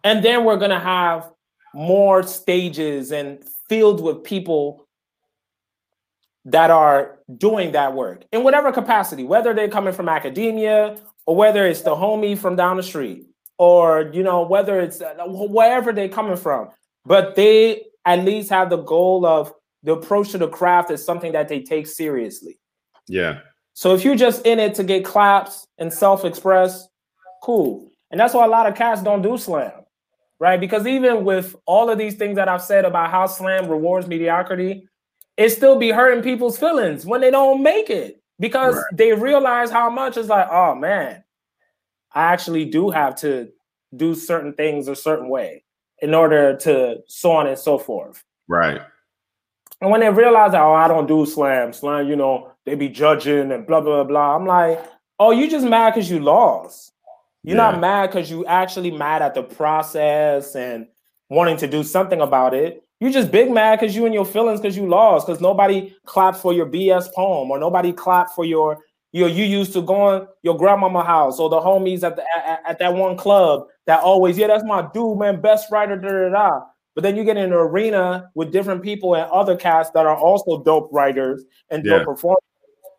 [0.04, 1.32] And then we're going to have
[1.74, 4.88] more stages and filled with people
[6.46, 11.66] that are doing that work in whatever capacity, whether they're coming from academia or whether
[11.68, 13.26] it's the homie from down the street
[13.58, 16.70] or you know whether it's uh, wherever they're coming from.
[17.06, 21.32] But they at least have the goal of the approach to the craft is something
[21.34, 22.60] that they take seriously.
[23.08, 23.40] Yeah.
[23.74, 26.88] So if you're just in it to get claps and self-express
[27.44, 27.92] cool.
[28.12, 29.72] And that's why a lot of cats don't do slam
[30.42, 30.60] right?
[30.60, 34.88] Because even with all of these things that i've said about how slam rewards mediocrity
[35.38, 38.84] it still be hurting people's feelings when they don't make it because right.
[38.94, 41.24] they realize how much it's like, oh man,
[42.14, 43.50] I actually do have to
[43.96, 45.64] do certain things a certain way
[46.02, 48.24] in order to so on and so forth.
[48.48, 48.82] Right.
[49.80, 52.90] And when they realize that, oh, I don't do slam, slam, you know, they be
[52.90, 54.36] judging and blah, blah, blah.
[54.36, 54.84] I'm like,
[55.20, 56.94] oh, you just mad because you lost.
[57.44, 57.72] You're yeah.
[57.72, 60.88] not mad because you actually mad at the process and
[61.30, 62.84] wanting to do something about it.
[63.02, 66.38] You just big mad because you and your feelings because you lost because nobody clapped
[66.38, 68.78] for your BS poem or nobody clapped for your
[69.12, 72.62] your you used to go on your grandmama house or the homies at the at,
[72.66, 76.30] at that one club that always yeah that's my dude man best writer da da
[76.30, 76.66] da.
[76.94, 80.16] But then you get in an arena with different people and other casts that are
[80.16, 82.06] also dope writers and dope yeah.
[82.06, 82.44] performers,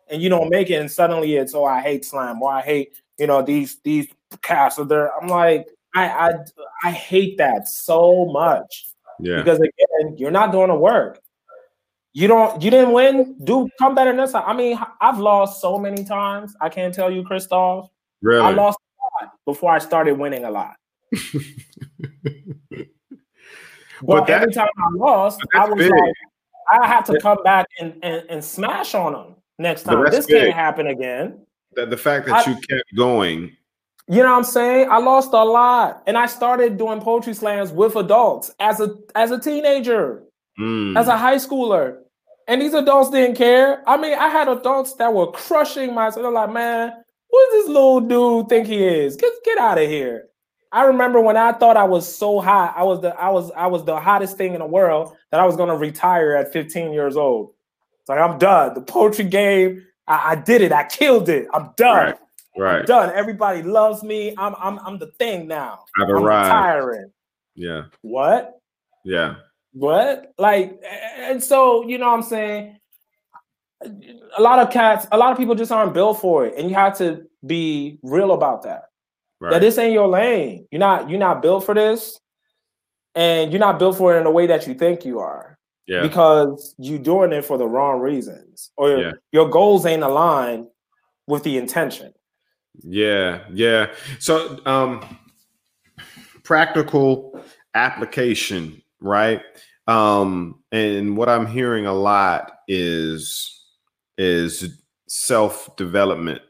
[0.09, 2.99] and you don't make it, and suddenly it's oh I hate slam or I hate
[3.17, 4.07] you know these these
[4.41, 5.15] casts are there.
[5.15, 6.33] I'm like I I
[6.83, 8.92] I hate that so much.
[9.19, 9.37] Yeah.
[9.37, 11.19] Because again, you're not doing the work.
[12.13, 12.61] You don't.
[12.61, 13.35] You didn't win.
[13.43, 14.43] Do come better next time.
[14.45, 16.55] I mean, I've lost so many times.
[16.61, 17.89] I can't tell you, Christoph.
[18.21, 18.45] Really?
[18.45, 20.75] I lost a lot before I started winning a lot.
[24.03, 25.91] but, every time I lost, I was big.
[25.91, 26.13] like,
[26.71, 30.05] I had to come back and, and, and smash on them next time.
[30.09, 30.43] This big.
[30.43, 31.45] can't happen again.
[31.73, 33.55] The, the fact that I, you kept going
[34.07, 34.89] You know what I'm saying?
[34.91, 36.03] I lost a lot.
[36.07, 40.23] And I started doing poetry slams with adults as a as a teenager,
[40.59, 40.97] mm.
[40.97, 41.99] as a high schooler.
[42.47, 43.87] And these adults didn't care.
[43.87, 46.91] I mean, I had adults that were crushing my they're like, man,
[47.29, 49.15] who does this little dude think he is?
[49.15, 50.27] Get get out of here.
[50.73, 53.67] I remember when I thought I was so hot, I was the I was I
[53.67, 57.15] was the hottest thing in the world that I was gonna retire at 15 years
[57.15, 57.53] old.
[58.01, 58.73] It's like I'm done.
[58.73, 60.73] The poetry game, I, I did it.
[60.73, 61.47] I killed it.
[61.53, 62.05] I'm done.
[62.07, 62.15] Right.
[62.57, 62.85] Right.
[62.85, 63.11] Done.
[63.15, 64.35] Everybody loves me.
[64.37, 65.85] I'm I'm I'm the thing now.
[65.99, 66.47] I've I'm arrived.
[66.47, 67.11] retiring.
[67.55, 67.83] Yeah.
[68.01, 68.59] What?
[69.03, 69.35] Yeah.
[69.73, 70.33] What?
[70.37, 70.79] Like,
[71.17, 72.77] and so you know what I'm saying?
[74.37, 76.53] A lot of cats, a lot of people just aren't built for it.
[76.57, 78.83] And you have to be real about that.
[79.41, 79.51] Right.
[79.51, 80.67] That this ain't your lane.
[80.71, 82.17] You're not, you're not built for this.
[83.13, 85.57] And you're not built for it in the way that you think you are.
[85.85, 86.01] Yeah.
[86.01, 88.71] Because you're doing it for the wrong reasons.
[88.77, 89.11] Or yeah.
[89.33, 90.67] your goals ain't aligned
[91.27, 92.13] with the intention.
[92.81, 93.91] Yeah, yeah.
[94.19, 95.17] So um
[96.43, 97.39] practical
[97.75, 99.41] application, right?
[99.87, 103.49] Um and what I'm hearing a lot is
[104.17, 106.41] is self-development.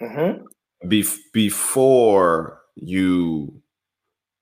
[0.00, 0.88] Mm-hmm.
[0.88, 3.62] Be- before you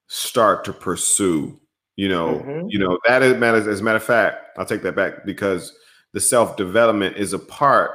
[0.08, 1.60] start to pursue,
[1.96, 2.66] you know, mm-hmm.
[2.68, 5.74] you know, that is matters as a matter of fact, I'll take that back because
[6.12, 7.92] the self-development is a part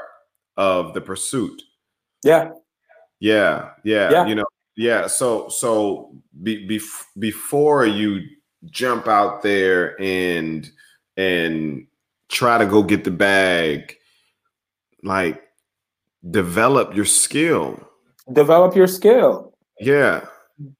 [0.58, 1.62] of the pursuit.
[2.24, 2.52] Yeah.
[3.20, 4.26] Yeah, yeah, yeah.
[4.26, 4.46] You know,
[4.76, 5.08] yeah.
[5.08, 6.82] So so be, be,
[7.18, 8.22] before you
[8.66, 10.70] jump out there and
[11.18, 11.88] and
[12.30, 13.96] try to go get the bag,
[15.04, 15.42] like
[16.30, 17.80] develop your skill.
[18.32, 19.54] Develop your skill.
[19.80, 20.26] Yeah.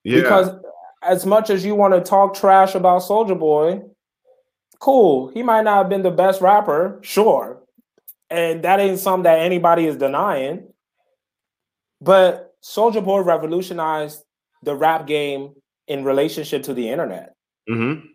[0.04, 0.22] Yeah.
[0.22, 0.50] Because
[1.04, 3.82] as much as you want to talk trash about Soulja Boy,
[4.80, 5.30] cool.
[5.30, 7.62] He might not have been the best rapper, sure.
[8.30, 10.68] And that ain't something that anybody is denying.
[12.02, 14.24] But Soulja Boy revolutionized
[14.64, 15.54] the rap game
[15.88, 17.34] in relationship to the internet.
[17.70, 18.08] Mm-hmm.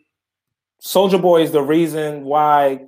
[0.83, 2.85] Soulja Boy is the reason why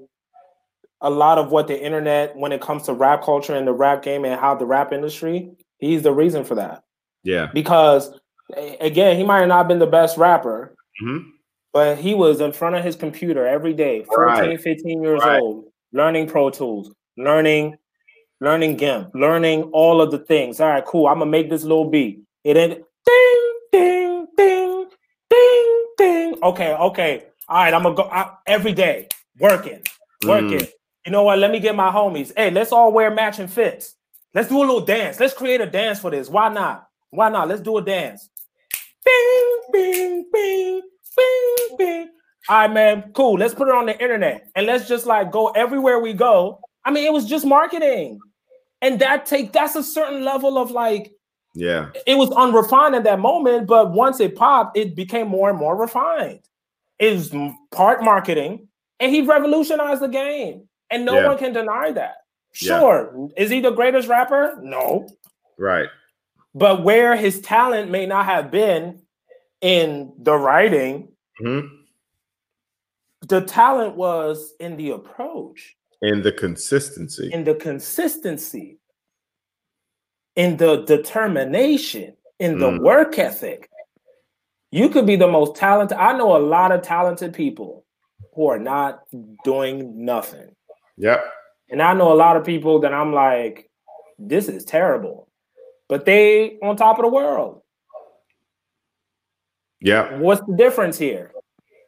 [1.00, 4.02] a lot of what the internet, when it comes to rap culture and the rap
[4.02, 6.84] game and how the rap industry, he's the reason for that.
[7.24, 7.48] Yeah.
[7.52, 8.18] Because
[8.80, 11.28] again, he might not have not been the best rapper, mm-hmm.
[11.72, 14.60] but he was in front of his computer every day, 14, right.
[14.60, 15.40] 15 years right.
[15.40, 17.76] old, learning Pro Tools, learning
[18.42, 20.60] learning GIMP, learning all of the things.
[20.60, 21.06] All right, cool.
[21.06, 22.20] I'm gonna make this little beat.
[22.42, 24.86] It ended ding, ding, ding,
[25.30, 26.34] ding, ding.
[26.42, 27.26] Okay, okay.
[27.48, 29.80] All right, I'm gonna go I, every day working,
[30.26, 30.58] working.
[30.58, 30.70] Mm.
[31.06, 31.38] You know what?
[31.38, 32.32] Let me get my homies.
[32.36, 33.94] Hey, let's all wear matching fits.
[34.34, 35.20] Let's do a little dance.
[35.20, 36.28] Let's create a dance for this.
[36.28, 36.88] Why not?
[37.10, 37.46] Why not?
[37.46, 38.28] Let's do a dance.
[39.04, 40.82] Bing, bing, bing,
[41.16, 42.08] bing, bing.
[42.48, 43.12] All right, man.
[43.14, 43.38] Cool.
[43.38, 46.58] Let's put it on the internet and let's just like go everywhere we go.
[46.84, 48.18] I mean, it was just marketing
[48.82, 51.14] and that take that's a certain level of like
[51.54, 51.90] yeah.
[52.06, 55.76] it was unrefined at that moment but once it popped it became more and more
[55.76, 56.40] refined.
[56.98, 57.34] Is
[57.72, 58.68] part marketing
[59.00, 61.26] and he revolutionized the game and no yeah.
[61.26, 62.16] one can deny that.
[62.52, 63.42] Sure yeah.
[63.42, 64.58] is he the greatest rapper?
[64.62, 65.08] No.
[65.58, 65.88] Right.
[66.54, 69.00] But where his talent may not have been
[69.62, 71.08] in the writing
[71.40, 71.66] mm-hmm.
[73.26, 77.30] the talent was in the approach in the consistency.
[77.32, 78.78] In the consistency.
[80.36, 82.16] In the determination.
[82.38, 82.80] In the mm.
[82.80, 83.70] work ethic.
[84.72, 85.96] You could be the most talented.
[85.96, 87.84] I know a lot of talented people
[88.34, 89.02] who are not
[89.44, 90.56] doing nothing.
[90.96, 91.24] Yep.
[91.70, 93.70] And I know a lot of people that I'm like,
[94.18, 95.28] this is terrible.
[95.88, 97.62] But they on top of the world.
[99.80, 100.16] Yeah.
[100.18, 101.32] What's the difference here?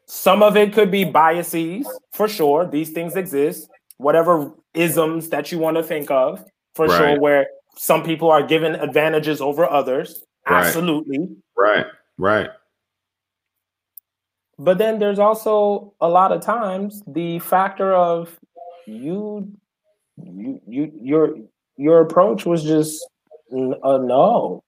[0.06, 2.66] Some of it could be biases, for sure.
[2.66, 3.70] These things exist
[4.04, 6.44] whatever isms that you want to think of
[6.74, 6.98] for right.
[6.98, 7.46] sure where
[7.76, 10.22] some people are given advantages over others.
[10.48, 10.66] Right.
[10.66, 11.28] absolutely.
[11.56, 11.86] Right
[12.18, 12.50] right.
[14.58, 18.38] But then there's also a lot of times the factor of
[18.86, 19.52] you
[20.16, 21.36] you you your
[21.76, 23.04] your approach was just
[23.52, 24.62] a uh, no.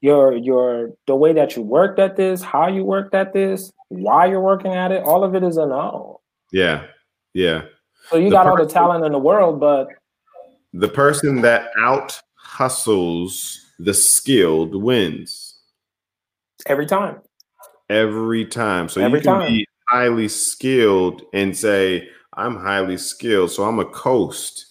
[0.00, 4.26] Your your the way that you worked at this how you worked at this why
[4.26, 6.20] you're working at it all of it is a no.
[6.52, 6.86] Yeah
[7.34, 7.62] yeah
[8.10, 9.88] so you the got person, all the talent in the world, but
[10.72, 15.48] the person that out hustles the skilled wins
[16.66, 17.20] every time.
[17.88, 18.88] Every time.
[18.88, 19.48] So every you can time.
[19.48, 24.66] be highly skilled and say, I'm highly skilled, so I'm a coast.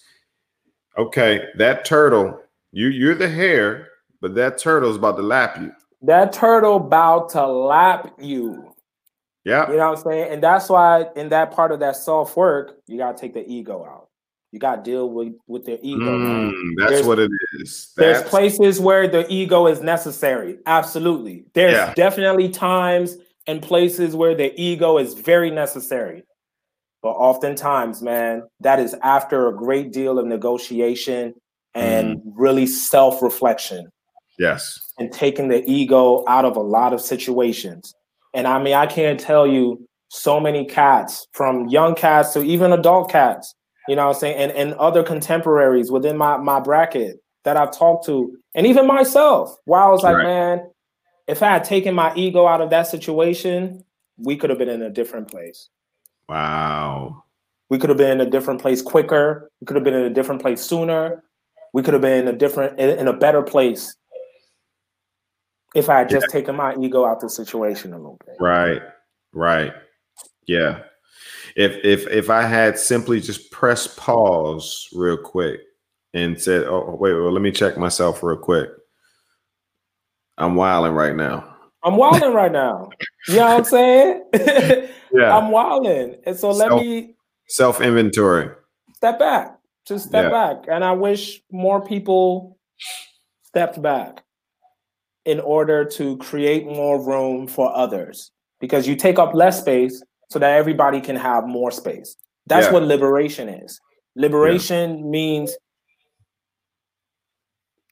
[0.96, 2.40] Okay, that turtle,
[2.72, 3.88] you you're the hare,
[4.20, 5.72] but that turtle's about to lap you.
[6.02, 8.67] That turtle about to lap you.
[9.48, 9.70] Yeah.
[9.70, 10.32] You know what I'm saying?
[10.32, 13.48] And that's why in that part of that self work, you got to take the
[13.50, 14.08] ego out.
[14.52, 16.18] You got to deal with with their ego.
[16.18, 17.92] Mm, that's there's, what it is.
[17.96, 18.20] That's...
[18.20, 20.58] There's places where the ego is necessary.
[20.66, 21.46] Absolutely.
[21.54, 21.94] There's yeah.
[21.94, 26.24] definitely times and places where the ego is very necessary.
[27.02, 31.34] But oftentimes, man, that is after a great deal of negotiation
[31.74, 32.22] and mm.
[32.34, 33.88] really self reflection.
[34.38, 34.78] Yes.
[34.98, 37.94] And taking the ego out of a lot of situations.
[38.34, 42.72] And I mean, I can't tell you so many cats, from young cats to even
[42.72, 43.54] adult cats,
[43.88, 47.76] you know what I'm saying, and, and other contemporaries within my, my bracket that I've
[47.76, 50.24] talked to, and even myself, where I was like, right.
[50.24, 50.70] man,
[51.26, 53.84] if I had taken my ego out of that situation,
[54.16, 55.68] we could have been in a different place.
[56.28, 57.24] Wow.
[57.70, 59.50] We could have been in a different place quicker.
[59.60, 61.22] We could have been in a different place sooner.
[61.74, 63.94] We could have been in a different, in a better place
[65.78, 66.40] if I had just yeah.
[66.40, 68.36] taken my ego out the situation a little bit.
[68.40, 68.82] Right.
[69.32, 69.72] Right.
[70.46, 70.80] Yeah.
[71.56, 75.60] If if if I had simply just pressed pause real quick
[76.14, 78.70] and said, oh, "Oh wait, well, let me check myself real quick,"
[80.36, 81.56] I'm wilding right now.
[81.82, 82.90] I'm wilding right now.
[83.28, 84.24] You know what I'm saying?
[85.12, 85.36] yeah.
[85.36, 87.14] I'm wilding, and so let self, me
[87.48, 88.50] self inventory.
[88.94, 89.58] Step back.
[89.86, 90.54] Just step yeah.
[90.54, 92.58] back, and I wish more people
[93.42, 94.22] stepped back
[95.28, 100.38] in order to create more room for others because you take up less space so
[100.38, 102.16] that everybody can have more space.
[102.46, 102.72] That's yeah.
[102.72, 103.78] what liberation is.
[104.16, 105.04] Liberation yeah.
[105.04, 105.54] means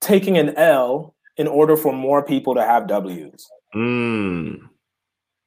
[0.01, 3.47] taking an L in order for more people to have W's.
[3.75, 4.61] Mm.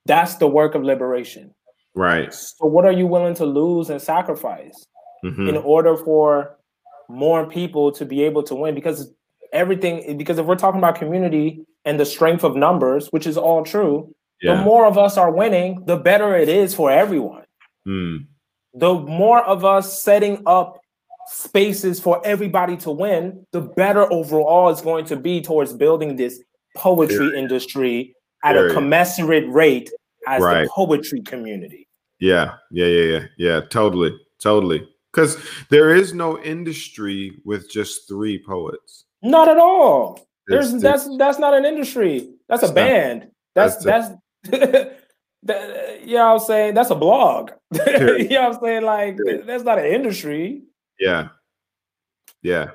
[0.06, 1.56] That's the work of liberation.
[1.96, 2.32] Right.
[2.32, 4.86] So, what are you willing to lose and sacrifice
[5.26, 5.50] mm-hmm.
[5.50, 6.56] in order for
[7.10, 8.76] more people to be able to win?
[8.76, 9.12] Because
[9.52, 13.64] everything, because if we're talking about community, and the strength of numbers, which is all
[13.64, 14.56] true, yeah.
[14.56, 17.46] the more of us are winning, the better it is for everyone.
[17.88, 18.28] Mm.
[18.74, 20.80] The more of us setting up
[21.28, 26.42] spaces for everybody to win, the better overall it's going to be towards building this
[26.76, 27.40] poetry yeah.
[27.40, 29.92] industry at a commensurate rate
[30.28, 30.64] as right.
[30.64, 31.88] the poetry community.
[32.20, 34.88] Yeah, yeah, yeah, yeah, yeah, totally, totally.
[35.12, 35.38] Because
[35.70, 39.06] there is no industry with just three poets.
[39.22, 40.29] Not at all.
[40.50, 42.30] There's it's, that's that's not an industry.
[42.48, 43.30] That's a band.
[43.56, 44.10] That's that's,
[44.44, 44.90] that's
[45.44, 46.74] that, you know what I'm saying?
[46.74, 47.52] That's a blog.
[47.72, 48.84] you know what I'm saying?
[48.84, 50.64] Like that's not an industry.
[51.00, 51.30] Yeah.
[52.42, 52.72] Yeah.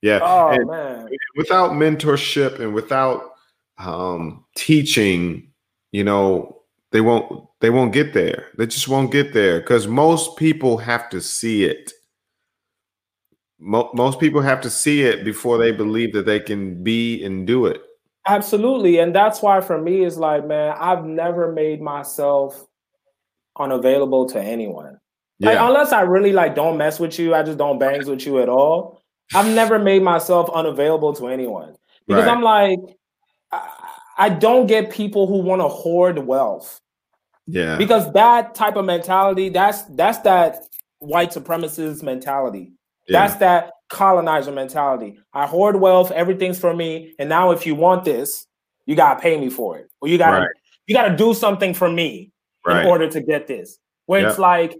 [0.00, 0.20] Yeah.
[0.22, 1.08] Oh and man.
[1.36, 3.32] Without mentorship and without
[3.78, 5.52] um teaching,
[5.92, 8.48] you know, they won't they won't get there.
[8.56, 11.92] They just won't get there because most people have to see it
[13.62, 17.46] mo- most people have to see it before they believe that they can be and
[17.46, 17.80] do it.
[18.26, 18.98] Absolutely.
[18.98, 22.66] And that's why for me it's like, man, I've never made myself
[23.58, 24.98] unavailable to anyone.
[25.40, 25.66] Like yeah.
[25.66, 28.48] unless I really like don't mess with you, I just don't bangs with you at
[28.48, 29.02] all.
[29.34, 31.74] I've never made myself unavailable to anyone
[32.06, 32.32] because right.
[32.32, 32.78] I'm like,
[33.50, 33.68] I,
[34.18, 36.80] I don't get people who want to hoard wealth.
[37.46, 37.76] Yeah.
[37.76, 40.64] Because that type of mentality, that's that's that
[40.98, 42.72] white supremacist mentality.
[43.12, 43.26] Yeah.
[43.26, 45.18] That's that colonizer mentality.
[45.32, 48.46] I hoard wealth, everything's for me, and now if you want this,
[48.86, 50.50] you gotta pay me for it, or you gotta right.
[50.86, 52.32] you gotta do something for me
[52.66, 52.80] right.
[52.80, 53.78] in order to get this.
[54.06, 54.76] Where it's like,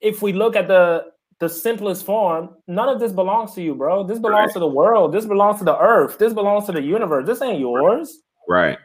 [0.00, 4.04] if we look at the the simplest form, none of this belongs to you, bro.
[4.04, 4.52] This belongs right.
[4.52, 5.12] to the world.
[5.12, 6.16] This belongs to the earth.
[6.16, 7.26] This belongs to the universe.
[7.26, 8.20] This ain't yours.
[8.48, 8.78] Right.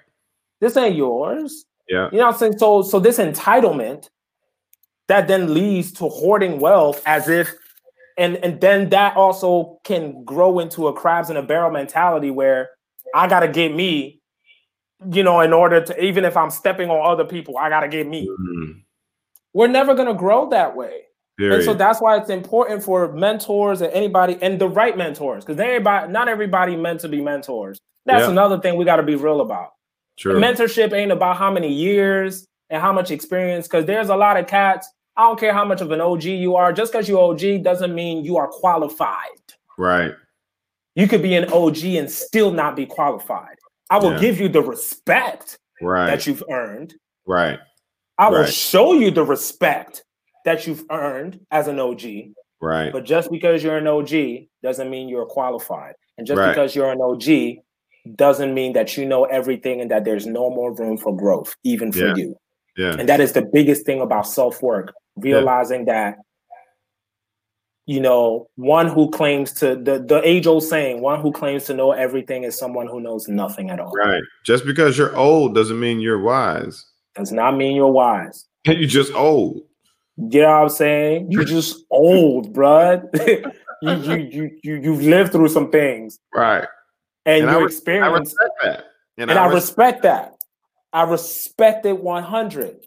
[0.59, 1.65] This ain't yours.
[1.87, 2.09] Yeah.
[2.11, 2.57] You know what I'm saying?
[2.57, 4.09] So so this entitlement
[5.07, 7.53] that then leads to hoarding wealth as if
[8.17, 12.69] and and then that also can grow into a crabs in a barrel mentality where
[13.15, 14.21] I gotta get me,
[15.11, 18.07] you know, in order to even if I'm stepping on other people, I gotta get
[18.07, 18.27] me.
[18.27, 18.79] Mm-hmm.
[19.53, 21.01] We're never gonna grow that way.
[21.37, 21.55] Period.
[21.55, 25.59] And so that's why it's important for mentors and anybody and the right mentors, because
[25.59, 27.77] everybody, not everybody meant to be mentors.
[28.07, 28.31] That's yeah.
[28.31, 29.73] another thing we got to be real about.
[30.17, 30.39] True.
[30.39, 34.47] Mentorship ain't about how many years and how much experience, because there's a lot of
[34.47, 36.71] cats I don't care how much of an OG you are.
[36.71, 39.15] Just because you're OG doesn't mean you are qualified.
[39.77, 40.13] Right.
[40.95, 43.55] You could be an OG and still not be qualified.
[43.89, 44.19] I will yeah.
[44.19, 46.07] give you the respect right.
[46.07, 46.93] that you've earned.
[47.25, 47.59] Right.
[48.17, 48.53] I will right.
[48.53, 50.03] show you the respect
[50.45, 52.01] that you've earned as an OG.
[52.61, 52.91] Right.
[52.91, 55.93] But just because you're an OG doesn't mean you're qualified.
[56.17, 56.49] And just right.
[56.49, 57.63] because you're an OG
[58.15, 61.91] doesn't mean that you know everything and that there's no more room for growth, even
[61.91, 62.15] for yeah.
[62.15, 62.35] you.
[62.77, 62.95] Yeah.
[62.97, 65.93] And that is the biggest thing about self work realizing yeah.
[65.93, 66.17] that
[67.87, 71.73] you know one who claims to the the age old saying one who claims to
[71.73, 75.79] know everything is someone who knows nothing at all right just because you're old doesn't
[75.79, 76.85] mean you're wise
[77.15, 79.63] does not mean you're wise you're just old
[80.17, 81.31] You know what I'm saying?
[81.31, 83.05] You're just old, bruh.
[83.81, 86.19] you, you you you you've lived through some things.
[86.33, 86.67] Right.
[87.25, 88.07] And, and your I, experience.
[88.07, 88.85] I respect that.
[89.17, 90.36] And, and I, I, respect that.
[90.93, 92.85] I respect it 100.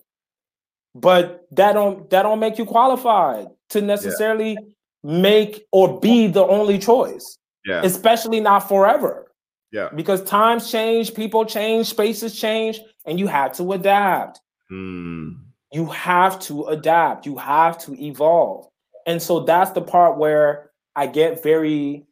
[0.95, 4.61] But that don't that don't make you qualified to necessarily yeah.
[5.03, 7.39] make or be the only choice.
[7.65, 7.83] Yeah.
[7.85, 9.31] Especially not forever.
[9.73, 9.91] Yeah.
[9.95, 14.41] Because times change, people change, spaces change, and you have to adapt.
[14.73, 15.37] Mm.
[15.73, 17.27] You have to adapt.
[17.27, 18.67] You have to evolve.
[19.07, 22.07] And so that's the part where I get very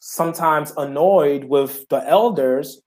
[0.00, 2.80] sometimes annoyed with the elders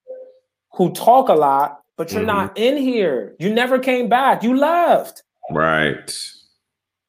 [0.74, 2.28] who talk a lot, but you're mm-hmm.
[2.28, 3.36] not in here.
[3.40, 4.44] You never came back.
[4.44, 5.24] You left.
[5.52, 6.16] Right.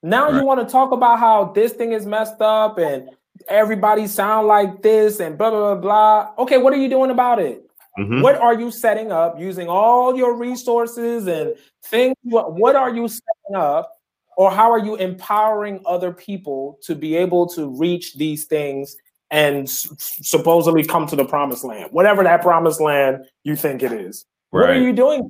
[0.02, 0.40] Now right.
[0.40, 3.08] you want to talk about how this thing is messed up and
[3.48, 6.42] everybody sound like this and blah blah blah blah.
[6.44, 7.64] Okay, what are you doing about it?
[7.98, 8.22] Mm-hmm.
[8.22, 11.54] What are you setting up using all your resources and
[11.84, 12.16] things?
[12.22, 13.92] What, what are you setting up?
[14.36, 18.96] Or how are you empowering other people to be able to reach these things
[19.30, 19.88] and s-
[20.22, 24.26] supposedly come to the promised land, whatever that promised land you think it is?
[24.54, 24.68] Right.
[24.68, 25.28] What are you doing?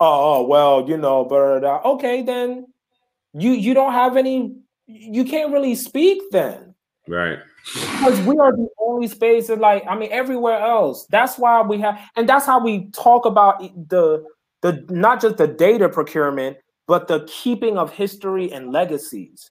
[0.00, 2.66] Oh, oh, well, you know, but okay, then
[3.32, 4.54] you you don't have any.
[4.86, 6.74] You can't really speak then,
[7.06, 7.38] right?
[7.72, 11.78] because we are the only space that like i mean everywhere else that's why we
[11.78, 14.24] have and that's how we talk about the
[14.62, 16.56] the not just the data procurement
[16.86, 19.50] but the keeping of history and legacies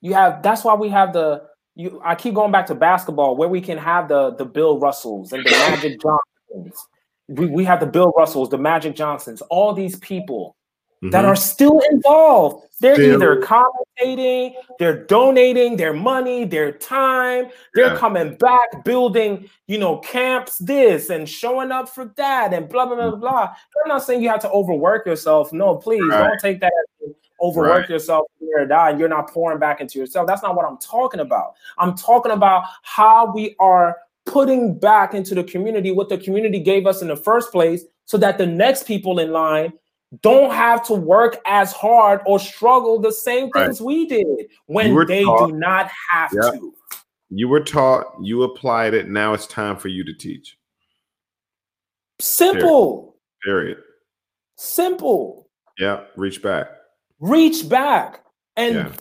[0.00, 1.42] you have that's why we have the
[1.74, 5.32] you i keep going back to basketball where we can have the the bill russells
[5.32, 6.86] and the magic johnsons
[7.28, 10.56] we, we have the bill russells the magic johnsons all these people
[11.02, 11.10] mm-hmm.
[11.10, 12.64] that are still involved.
[12.80, 13.14] They're still.
[13.14, 17.98] either commentating, they're donating their money, their time, they're yeah.
[17.98, 22.96] coming back, building, you know, camps, this and showing up for that, and blah blah
[22.96, 23.20] blah mm-hmm.
[23.20, 23.54] blah.
[23.84, 25.52] I'm not saying you have to overwork yourself.
[25.52, 26.28] No, please right.
[26.28, 26.72] don't take that
[27.40, 27.90] overwork right.
[27.90, 28.26] yourself
[28.56, 30.26] or die and you're not pouring back into yourself.
[30.26, 31.54] That's not what I'm talking about.
[31.76, 33.96] I'm talking about how we are
[34.28, 38.16] putting back into the community what the community gave us in the first place so
[38.18, 39.72] that the next people in line
[40.22, 43.86] don't have to work as hard or struggle the same things right.
[43.86, 44.26] we did
[44.66, 46.54] when they taught, do not have yep.
[46.54, 46.74] to.
[47.30, 49.08] You were taught, you applied it.
[49.08, 50.56] Now it's time for you to teach.
[52.20, 53.16] Simple.
[53.44, 53.66] Period.
[53.66, 53.78] Period.
[54.56, 55.48] Simple.
[55.78, 56.68] Yeah, reach back.
[57.20, 58.24] Reach back.
[58.56, 58.92] And yeah.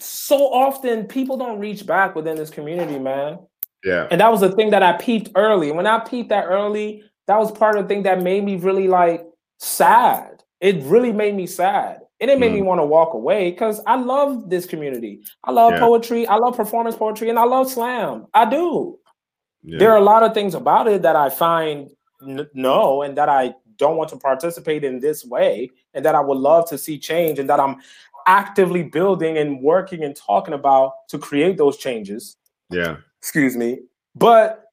[0.00, 3.38] so often people don't reach back within this community, man.
[3.84, 4.08] Yeah.
[4.10, 5.72] And that was the thing that I peeped early.
[5.72, 8.88] When I peeped that early, that was part of the thing that made me really
[8.88, 9.24] like
[9.58, 10.42] sad.
[10.60, 12.00] It really made me sad.
[12.20, 12.56] And it made mm.
[12.56, 15.22] me want to walk away because I love this community.
[15.44, 15.80] I love yeah.
[15.80, 16.26] poetry.
[16.26, 18.26] I love performance poetry and I love slam.
[18.34, 18.98] I do.
[19.62, 19.78] Yeah.
[19.78, 21.88] There are a lot of things about it that I find
[22.26, 26.20] n- no and that I don't want to participate in this way and that I
[26.20, 27.76] would love to see change and that I'm
[28.26, 32.36] actively building and working and talking about to create those changes.
[32.70, 32.98] Yeah.
[33.20, 33.80] Excuse me.
[34.14, 34.64] But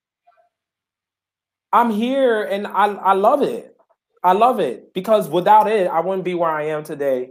[1.73, 3.75] I'm here and I, I love it.
[4.23, 7.29] I love it because without it, I wouldn't be where I am today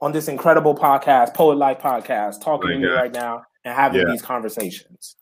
[0.00, 4.10] on this incredible podcast, Poet Life Podcast, talking to you right now and having yeah.
[4.10, 5.16] these conversations.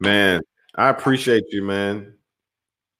[0.00, 0.40] Man,
[0.74, 2.14] I appreciate you, man,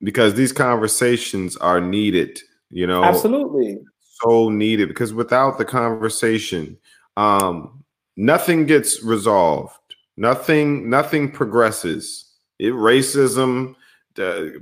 [0.00, 2.38] because these conversations are needed,
[2.70, 3.02] you know.
[3.02, 3.78] Absolutely.
[4.24, 6.76] So needed because without the conversation,
[7.16, 7.82] um,
[8.16, 9.74] nothing gets resolved.
[10.16, 12.28] Nothing, nothing progresses.
[12.58, 13.74] It racism,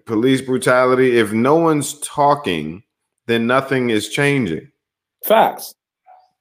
[0.07, 1.19] police brutality.
[1.19, 2.83] If no one's talking,
[3.27, 4.71] then nothing is changing.
[5.25, 5.75] Facts.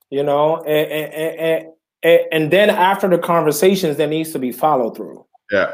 [0.10, 1.68] You know, and, and,
[2.03, 5.26] and, and then after the conversations, there needs to be follow through.
[5.52, 5.73] Yeah.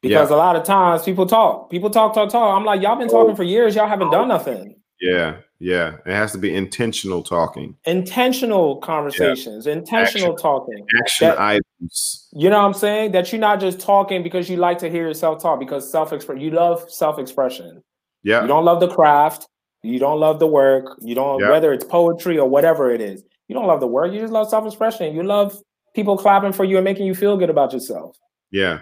[0.00, 0.36] Because yeah.
[0.36, 2.56] a lot of times people talk, people talk, talk, talk.
[2.56, 3.36] I'm like, y'all been talking oh.
[3.36, 4.79] for years, y'all haven't done nothing.
[5.00, 5.96] Yeah, yeah.
[6.04, 7.74] It has to be intentional talking.
[7.86, 9.72] Intentional conversations, yeah.
[9.72, 10.86] intentional action, talking.
[11.00, 12.28] Action that, items.
[12.32, 13.12] You know what I'm saying?
[13.12, 16.40] That you're not just talking because you like to hear yourself talk, because self express
[16.40, 17.82] you love self-expression.
[18.22, 18.42] Yeah.
[18.42, 19.48] You don't love the craft,
[19.82, 21.50] you don't love the work, you don't yeah.
[21.50, 23.24] whether it's poetry or whatever it is.
[23.48, 25.14] You don't love the work, you just love self-expression.
[25.14, 25.58] You love
[25.94, 28.18] people clapping for you and making you feel good about yourself.
[28.50, 28.80] Yeah.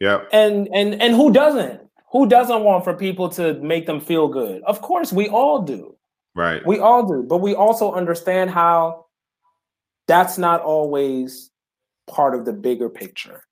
[0.00, 0.22] Yeah.
[0.32, 1.81] And and and who doesn't?
[2.12, 4.62] Who doesn't want for people to make them feel good?
[4.64, 5.96] Of course, we all do.
[6.34, 6.64] Right.
[6.66, 7.22] We all do.
[7.22, 9.06] But we also understand how
[10.06, 11.50] that's not always
[12.06, 13.44] part of the bigger picture.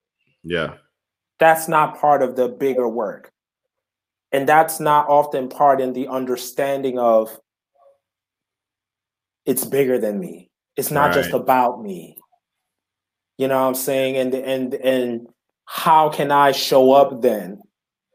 [0.45, 0.75] Yeah.
[1.39, 3.33] That's not part of the bigger work.
[4.31, 7.41] And that's not often part in the understanding of
[9.47, 10.51] it's bigger than me.
[10.77, 11.15] It's not right.
[11.15, 12.19] just about me.
[13.39, 14.17] You know what I'm saying?
[14.17, 15.27] And and and
[15.65, 17.63] how can I show up then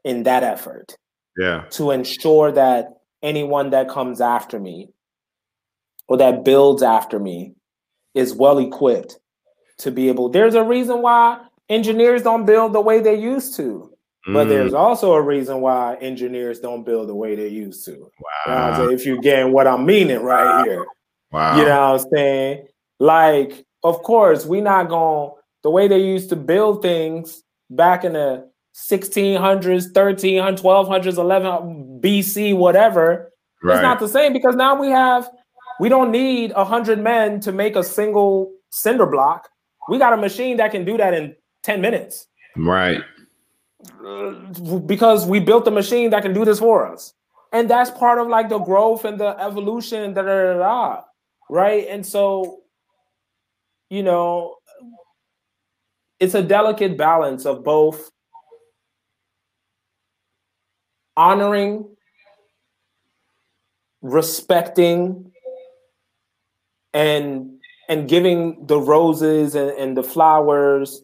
[0.06, 0.96] in that effort.
[1.36, 1.64] Yeah.
[1.72, 4.88] To ensure that anyone that comes after me
[6.08, 7.54] or that builds after me
[8.14, 9.18] is well equipped
[9.78, 10.30] to be able.
[10.30, 13.92] There's a reason why engineers don't build the way they used to.
[14.28, 14.48] But mm.
[14.48, 18.10] there's also a reason why engineers don't build the way they used to.
[18.46, 18.78] Wow.
[18.78, 20.86] You know if you're getting what I'm meaning right here.
[21.32, 21.58] Wow.
[21.58, 22.66] You know what I'm saying?
[22.98, 28.14] Like, of course, we not going the way they used to build things back in
[28.14, 33.32] the 1600s, 1300s, 1200s, 11 BC, whatever.
[33.62, 33.76] Right.
[33.76, 35.28] It's not the same because now we have
[35.80, 39.48] we don't need a hundred men to make a single cinder block.
[39.88, 42.26] We got a machine that can do that in 10 minutes.
[42.56, 43.02] Right.
[44.86, 47.14] because we built a machine that can do this for us.
[47.52, 51.02] And that's part of like the growth and the evolution, da, da, da, da,
[51.48, 51.86] right?
[51.88, 52.60] And so,
[53.88, 54.56] you know,
[56.18, 58.10] it's a delicate balance of both
[61.16, 61.88] honoring,
[64.02, 65.32] respecting,
[66.92, 67.50] and
[67.88, 71.02] and giving the roses and, and the flowers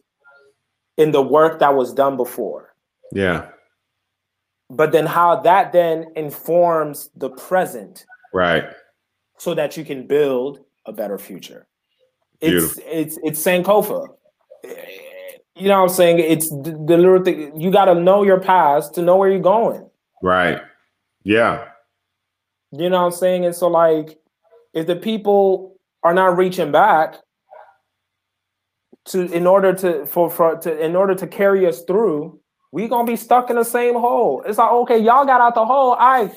[0.97, 2.73] in the work that was done before.
[3.11, 3.47] Yeah.
[4.69, 8.05] But then how that then informs the present.
[8.33, 8.65] Right.
[9.37, 11.67] So that you can build a better future.
[12.41, 12.83] It's Beautiful.
[12.87, 14.07] it's it's Sankofa.
[15.55, 16.19] You know what I'm saying?
[16.19, 19.87] It's the, the little thing you gotta know your past to know where you're going.
[20.23, 20.61] Right.
[21.23, 21.67] Yeah.
[22.71, 23.45] You know what I'm saying?
[23.45, 24.17] And so like
[24.73, 27.15] if the people are not reaching back,
[29.05, 32.39] to in order to for, for to in order to carry us through,
[32.71, 34.41] we gonna be stuck in the same hole.
[34.45, 35.95] It's like okay, y'all got out the hole.
[35.99, 36.31] I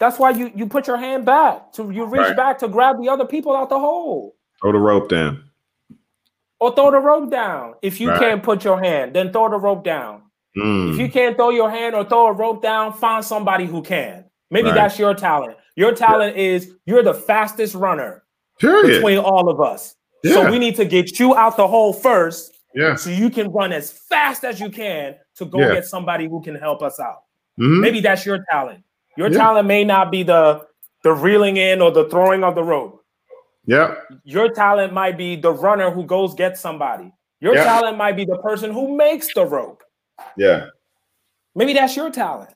[0.00, 2.36] that's why you you put your hand back to you reach right.
[2.36, 4.34] back to grab the other people out the hole.
[4.62, 5.44] Throw the rope down.
[6.60, 7.74] Or throw the rope down.
[7.82, 8.20] If you right.
[8.20, 10.21] can't put your hand, then throw the rope down.
[10.56, 10.92] Mm.
[10.92, 14.24] If you can't throw your hand or throw a rope down, find somebody who can.
[14.50, 14.74] Maybe right.
[14.74, 15.56] that's your talent.
[15.76, 16.42] Your talent yeah.
[16.42, 18.24] is you're the fastest runner
[18.60, 18.96] Period.
[18.96, 19.94] between all of us.
[20.22, 20.34] Yeah.
[20.34, 22.52] So we need to get you out the hole first.
[22.74, 22.94] Yeah.
[22.96, 25.74] So you can run as fast as you can to go yeah.
[25.74, 27.22] get somebody who can help us out.
[27.58, 27.80] Mm-hmm.
[27.80, 28.84] Maybe that's your talent.
[29.16, 30.66] Your talent may not be the
[31.02, 33.04] the reeling in or the throwing of the rope.
[33.66, 33.94] Yeah.
[34.24, 37.12] Your talent might be the runner who goes get somebody.
[37.40, 39.81] Your talent might be the person who makes the rope.
[40.36, 40.66] Yeah.
[41.54, 42.50] Maybe that's your talent.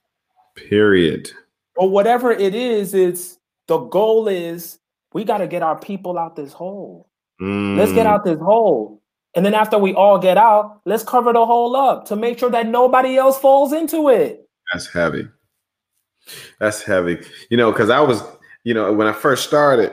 [0.54, 1.30] Period.
[1.76, 4.78] Or whatever it is, it's the goal is
[5.12, 7.08] we got to get our people out this hole.
[7.40, 7.76] Mm.
[7.76, 9.02] Let's get out this hole.
[9.34, 12.50] And then after we all get out, let's cover the hole up to make sure
[12.50, 14.48] that nobody else falls into it.
[14.72, 15.28] That's heavy.
[16.58, 17.18] That's heavy.
[17.50, 18.22] You know, because I was,
[18.64, 19.92] you know, when I first started,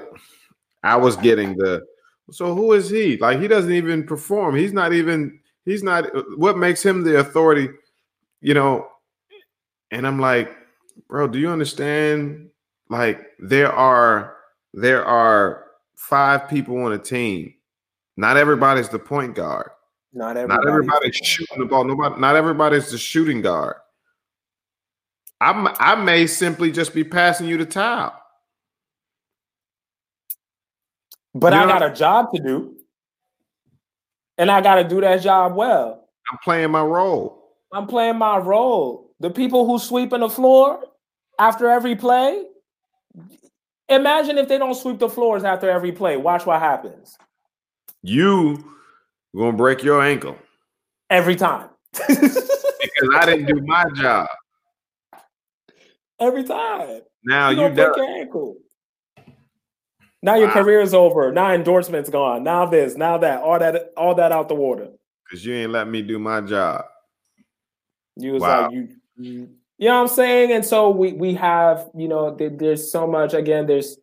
[0.83, 1.83] I was getting the
[2.31, 3.17] so who is he?
[3.17, 4.55] Like he doesn't even perform.
[4.55, 6.05] He's not even, he's not
[6.37, 7.69] what makes him the authority,
[8.41, 8.87] you know.
[9.91, 10.55] And I'm like,
[11.07, 12.49] bro, do you understand?
[12.89, 14.35] Like there are
[14.73, 15.65] there are
[15.95, 17.53] five people on a team.
[18.17, 19.69] Not everybody's the point guard.
[20.13, 21.83] Not, everybody not everybody's shooting the ball.
[21.85, 23.75] Nobody, not everybody's the shooting guard.
[25.41, 28.13] I'm, I may simply just be passing you the towel.
[31.33, 32.75] But you I got a job to do.
[34.37, 36.07] And I got to do that job well.
[36.31, 37.51] I'm playing my role.
[37.71, 39.11] I'm playing my role.
[39.19, 40.83] The people who sweeping the floor
[41.39, 42.45] after every play,
[43.89, 46.17] Imagine if they don't sweep the floors after every play.
[46.17, 47.17] Watch what happens.
[48.01, 48.63] You
[49.35, 50.37] gonna break your ankle
[51.09, 51.69] every time
[52.07, 54.27] because I didn't do my job.
[56.19, 57.01] Every time.
[57.23, 58.55] Now you, you break your ankle.
[60.23, 60.53] Now your wow.
[60.53, 61.31] career is over.
[61.31, 62.43] Now endorsements gone.
[62.43, 62.95] Now this.
[62.95, 63.41] Now that.
[63.41, 63.91] All that.
[63.97, 64.87] All that out the water.
[65.23, 66.85] Because you ain't let me do my job.
[68.15, 68.63] You was wow.
[68.63, 70.51] like you, you you know what I'm saying?
[70.53, 73.33] And so we we have, you know, there, there's so much.
[73.33, 73.97] Again, there's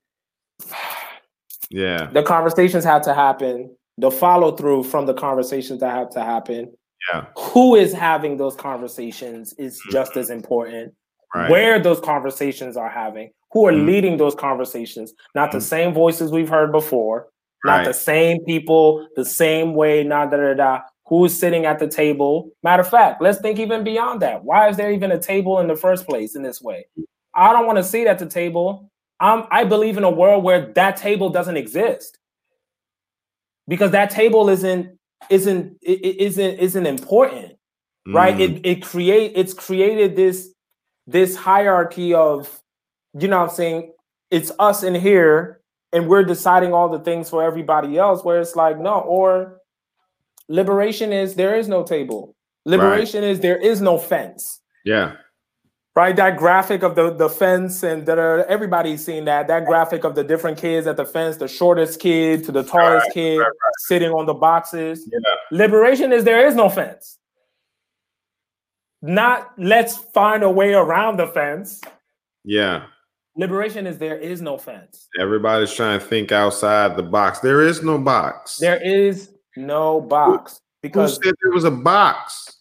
[1.70, 2.10] yeah.
[2.12, 3.74] The conversations have to happen.
[3.96, 6.72] The follow through from the conversations that have to happen.
[7.10, 7.26] Yeah.
[7.38, 9.92] Who is having those conversations is mm-hmm.
[9.92, 10.92] just as important.
[11.34, 11.50] Right.
[11.50, 13.86] Where those conversations are having, who are mm-hmm.
[13.86, 15.58] leading those conversations, not mm-hmm.
[15.58, 17.28] the same voices we've heard before,
[17.64, 17.78] right.
[17.78, 21.88] not the same people, the same way, not da da da who's sitting at the
[21.88, 22.50] table.
[22.62, 24.44] Matter of fact, let's think even beyond that.
[24.44, 26.86] Why is there even a table in the first place in this way?
[27.34, 28.90] I don't want to sit at the table.
[29.18, 32.16] I'm, I believe in a world where that table doesn't exist
[33.68, 34.98] because that table isn't
[35.28, 37.52] isn't isn't isn't important,
[38.08, 38.14] mm.
[38.14, 38.40] right?
[38.40, 40.54] It it create it's created this
[41.06, 42.48] this hierarchy of
[43.18, 43.92] you know what I'm saying
[44.30, 45.60] it's us in here
[45.92, 49.60] and we're deciding all the things for everybody else where it's like no or
[50.50, 52.34] Liberation is there is no table.
[52.64, 53.30] Liberation right.
[53.30, 54.60] is there is no fence.
[54.84, 55.14] Yeah.
[55.94, 56.16] right?
[56.16, 59.46] That graphic of the, the fence and that are everybody's seen that.
[59.46, 63.06] That graphic of the different kids at the fence, the shortest kid to the tallest
[63.06, 63.52] right, kid right,
[63.86, 65.08] sitting on the boxes.
[65.10, 65.18] Yeah.
[65.52, 67.16] Liberation is there is no fence.
[69.02, 71.80] Not let's find a way around the fence.
[72.44, 72.86] Yeah.
[73.40, 75.08] Liberation is there is no fence.
[75.18, 77.38] Everybody's trying to think outside the box.
[77.38, 78.58] There is no box.
[78.58, 82.58] There is no box because Who said there was a box.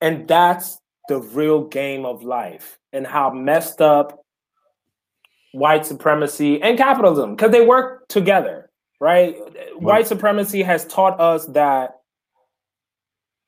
[0.00, 0.78] And that's
[1.08, 4.24] the real game of life and how messed up
[5.50, 8.70] white supremacy and capitalism because they work together,
[9.00, 9.34] right?
[9.80, 11.96] White supremacy has taught us that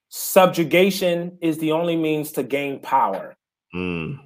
[0.09, 3.36] subjugation is the only means to gain power.
[3.72, 4.25] Mm.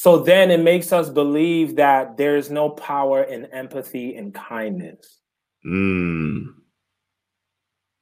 [0.00, 5.20] So then it makes us believe that there is no power in empathy and kindness.
[5.62, 6.54] Mm.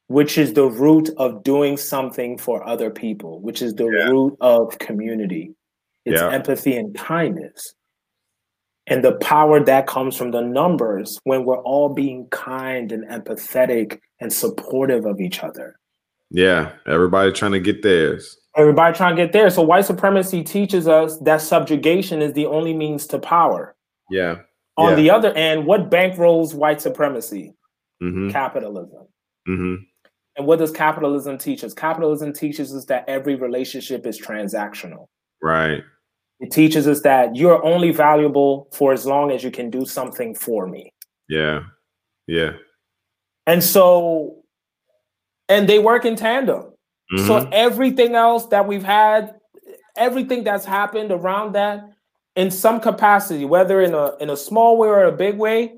[0.07, 4.11] Which is the root of doing something for other people, which is the yeah.
[4.11, 5.57] root of community.
[6.05, 6.31] It's yeah.
[6.31, 7.75] empathy and kindness.
[8.87, 13.99] And the power that comes from the numbers when we're all being kind and empathetic
[14.21, 15.81] and supportive of each other.
[16.31, 18.37] Yeah, everybody trying to get theirs.
[18.57, 19.51] Everybody trying to get there.
[19.51, 23.77] So white supremacy teaches us that subjugation is the only means to power.
[24.11, 24.37] Yeah.
[24.77, 24.97] On yeah.
[24.97, 27.55] the other end, what bankrolls white supremacy?
[28.03, 28.31] Mm-hmm.
[28.31, 29.07] Capitalism.
[29.49, 29.75] Mm-hmm.
[30.37, 31.75] And what does capitalism teach us?
[31.75, 35.07] Capitalism teaches us that every relationship is transactional.
[35.43, 35.83] Right.
[36.41, 40.35] It teaches us that you're only valuable for as long as you can do something
[40.35, 40.93] for me.
[41.29, 41.61] Yeah.
[42.29, 42.53] Yeah.
[43.47, 44.37] And so
[45.49, 46.63] and they work in tandem.
[47.13, 47.27] Mm-hmm.
[47.27, 49.35] So everything else that we've had,
[49.97, 51.85] everything that's happened around that,
[52.37, 55.75] in some capacity, whether in a in a small way or a big way,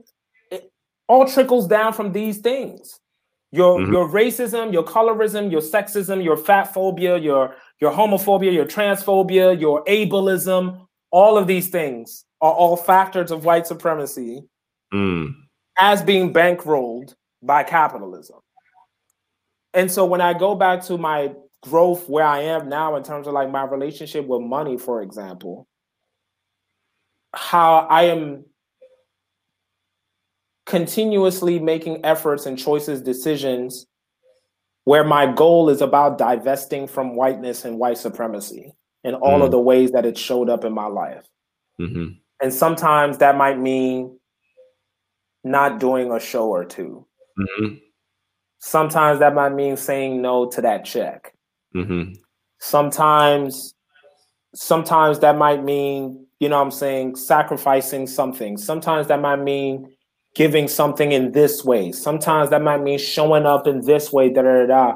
[0.51, 0.71] it
[1.09, 3.01] all trickles down from these things.
[3.53, 3.93] Your mm-hmm.
[3.93, 9.83] your racism, your colorism, your sexism, your fat phobia, your your homophobia, your transphobia, your
[9.85, 14.43] ableism, all of these things are all factors of white supremacy
[14.93, 15.35] mm.
[15.79, 18.39] as being bankrolled by capitalism.
[19.75, 21.33] And so when I go back to my
[21.63, 25.69] growth where I am now in terms of like my relationship with money, for example,
[27.35, 28.45] how I am
[30.67, 33.87] continuously making efforts and choices, decisions
[34.85, 38.73] where my goal is about divesting from whiteness and white supremacy
[39.05, 39.45] in all mm.
[39.45, 41.25] of the ways that it showed up in my life.
[41.81, 42.15] Mm-hmm.
[42.43, 44.19] And sometimes that might mean
[45.45, 47.07] not doing a show or 2
[47.39, 47.75] mm-hmm.
[48.61, 51.35] Sometimes that might mean saying no to that check.
[51.75, 52.13] Mm-hmm.
[52.59, 53.75] Sometimes,
[54.55, 58.59] sometimes that might mean, you know I'm saying, sacrificing something.
[58.59, 59.91] Sometimes that might mean
[60.35, 61.91] giving something in this way.
[61.91, 64.95] Sometimes that might mean showing up in this way, da da da.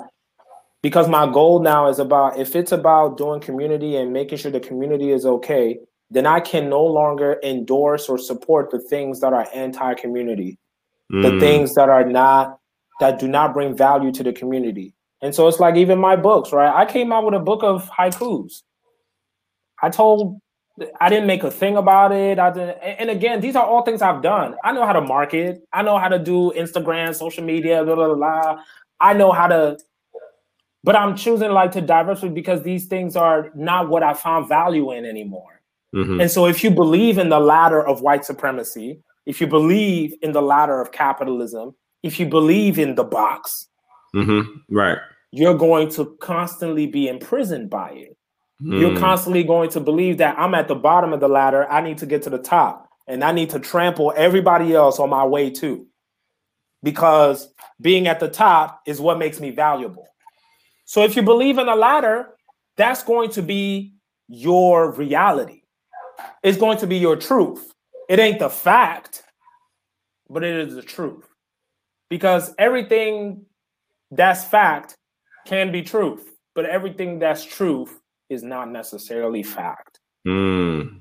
[0.83, 4.61] Because my goal now is about if it's about doing community and making sure the
[4.61, 5.79] community is okay,
[6.11, 10.59] then I can no longer endorse or support the things that are anti-community,
[11.11, 11.23] mm.
[11.23, 12.59] the things that are not
[13.01, 14.95] that do not bring value to the community.
[15.21, 16.73] And so it's like even my books, right?
[16.75, 18.63] I came out with a book of haikus.
[19.83, 20.41] I told
[21.01, 22.39] I didn't make a thing about it.
[22.39, 24.57] I didn't, and again, these are all things I've done.
[24.65, 25.63] I know how to market.
[25.73, 28.63] I know how to do Instagram, social media, blah blah blah.
[29.01, 29.79] I know how to,
[30.83, 34.93] but I'm choosing like to diversify because these things are not what I found value
[34.93, 35.61] in anymore.
[35.95, 36.21] Mm-hmm.
[36.21, 40.33] And so, if you believe in the ladder of white supremacy, if you believe in
[40.33, 43.67] the ladder of capitalism, if you believe in the box,
[44.15, 44.43] mm-hmm.
[44.71, 44.99] right,
[45.33, 48.17] you're going to constantly be imprisoned by it.
[48.63, 48.79] Mm.
[48.79, 51.69] You're constantly going to believe that I'm at the bottom of the ladder.
[51.69, 55.09] I need to get to the top, and I need to trample everybody else on
[55.09, 55.87] my way too,
[56.83, 57.49] because
[57.81, 60.07] being at the top is what makes me valuable.
[60.85, 62.29] So if you believe in a ladder,
[62.77, 63.95] that's going to be
[64.29, 65.63] your reality.
[66.43, 67.73] It's going to be your truth.
[68.11, 69.23] It ain't the fact,
[70.29, 71.24] but it is the truth
[72.11, 73.45] because everything
[74.11, 74.97] that's fact
[75.47, 78.01] can be truth, but everything that's truth
[78.31, 80.01] is not necessarily fact.
[80.27, 81.01] Mm.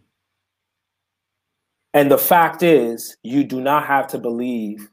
[1.94, 4.90] And the fact is, you do not have to believe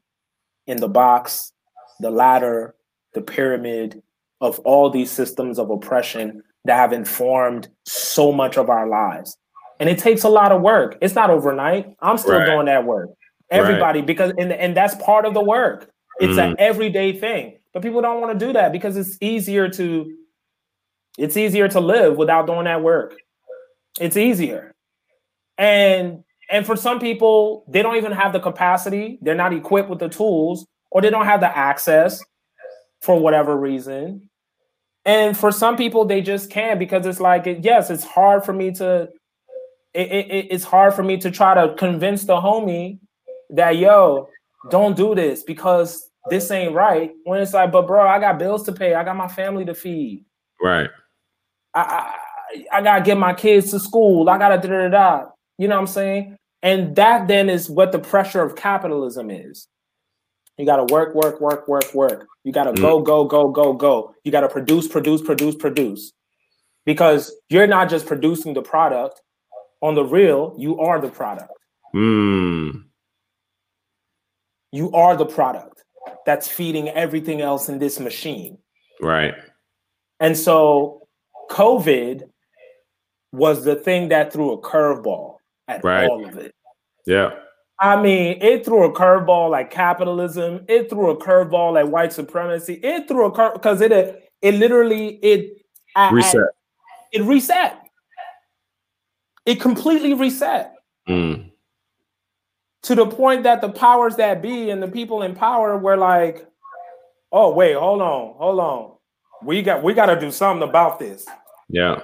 [0.66, 1.53] in the box,
[2.01, 2.74] the ladder,
[3.15, 4.03] the pyramid
[4.41, 9.37] of all these systems of oppression that have informed so much of our lives.
[9.78, 10.99] And it takes a lot of work.
[11.01, 11.95] It's not overnight.
[12.01, 12.47] I'm still right.
[12.47, 13.09] doing that work.
[13.51, 14.07] Everybody, right.
[14.07, 15.91] because and, and that's part of the work.
[16.21, 16.51] It's mm.
[16.51, 17.57] an everyday thing.
[17.73, 20.17] But people don't want to do that because it's easier to
[21.19, 23.15] it's easier to live without doing that work.
[24.01, 24.75] It's easier.
[25.59, 30.01] And and for some people, they don't even have the capacity, they're not equipped with
[30.01, 32.23] the tools, or they don't have the access
[33.01, 34.29] for whatever reason.
[35.05, 38.73] And for some people, they just can't because it's like, yes, it's hard for me
[38.73, 39.09] to
[39.95, 42.99] it, it, it's hard for me to try to convince the homie
[43.51, 44.29] that yo,
[44.71, 47.13] don't do this because this ain't right.
[47.25, 48.95] When it's like, but bro, I got bills to pay.
[48.95, 50.25] I got my family to feed.
[50.63, 50.91] Right.
[51.75, 54.29] I I, I gotta get my kids to school.
[54.29, 55.27] I gotta da da da.
[55.57, 56.37] You know what I'm saying?
[56.63, 59.67] And that then is what the pressure of capitalism is.
[60.59, 62.27] You gotta work, work, work, work, work.
[62.45, 62.81] You gotta mm.
[62.81, 64.15] go, go, go, go, go.
[64.25, 66.13] You gotta produce, produce, produce, produce.
[66.85, 69.21] Because you're not just producing the product.
[69.83, 71.55] On the real, you are the product.
[71.95, 72.85] Mm.
[74.73, 75.70] You are the product
[76.27, 78.59] that's feeding everything else in this machine.
[79.01, 79.35] Right.
[80.19, 81.09] And so
[81.51, 82.29] COVID
[83.33, 85.37] was the thing that threw a curveball
[85.69, 86.09] at right.
[86.09, 86.55] all of it.
[87.07, 87.31] Yeah.
[87.79, 90.65] I mean, it threw a curveball like capitalism.
[90.69, 92.75] It threw a curveball like white supremacy.
[92.75, 93.91] It threw a curve because it
[94.43, 95.63] it literally it
[96.13, 96.35] reset.
[96.37, 96.49] At,
[97.13, 97.79] it reset.
[99.47, 100.75] It completely reset.
[101.09, 101.50] Mm
[102.82, 106.47] to the point that the powers that be and the people in power were like,
[107.31, 108.93] "Oh wait, hold on, hold on,
[109.43, 111.27] we got we got to do something about this."
[111.69, 112.02] Yeah.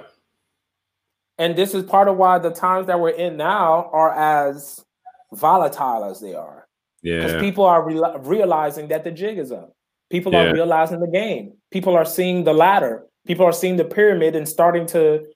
[1.38, 4.84] And this is part of why the times that we're in now are as
[5.32, 6.66] volatile as they are.
[7.02, 7.26] Yeah.
[7.26, 9.72] Because people are re- realizing that the jig is up.
[10.10, 10.44] People yeah.
[10.44, 11.54] are realizing the game.
[11.70, 13.06] People are seeing the ladder.
[13.26, 15.26] People are seeing the pyramid and starting to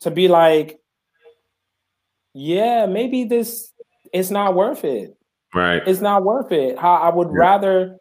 [0.00, 0.80] to be like,
[2.34, 3.72] yeah, maybe this
[4.12, 5.16] it's not worth it.
[5.54, 5.82] Right.
[5.86, 6.78] It's not worth it.
[6.78, 7.38] How I would yeah.
[7.38, 7.96] rather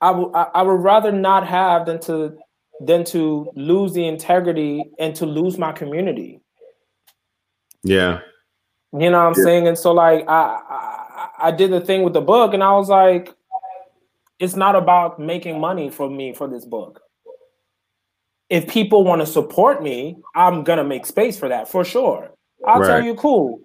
[0.00, 2.36] I would I would rather not have than to
[2.80, 6.40] than to lose the integrity and to lose my community.
[7.82, 8.20] Yeah.
[8.92, 9.44] You know what I'm yeah.
[9.44, 9.68] saying?
[9.68, 12.88] And so like I, I I did the thing with the book and I was
[12.88, 13.34] like
[14.38, 17.00] it's not about making money for me for this book.
[18.50, 22.32] If people want to support me, I'm gonna make space for that for sure.
[22.66, 22.88] I'll right.
[22.88, 23.60] tell you, cool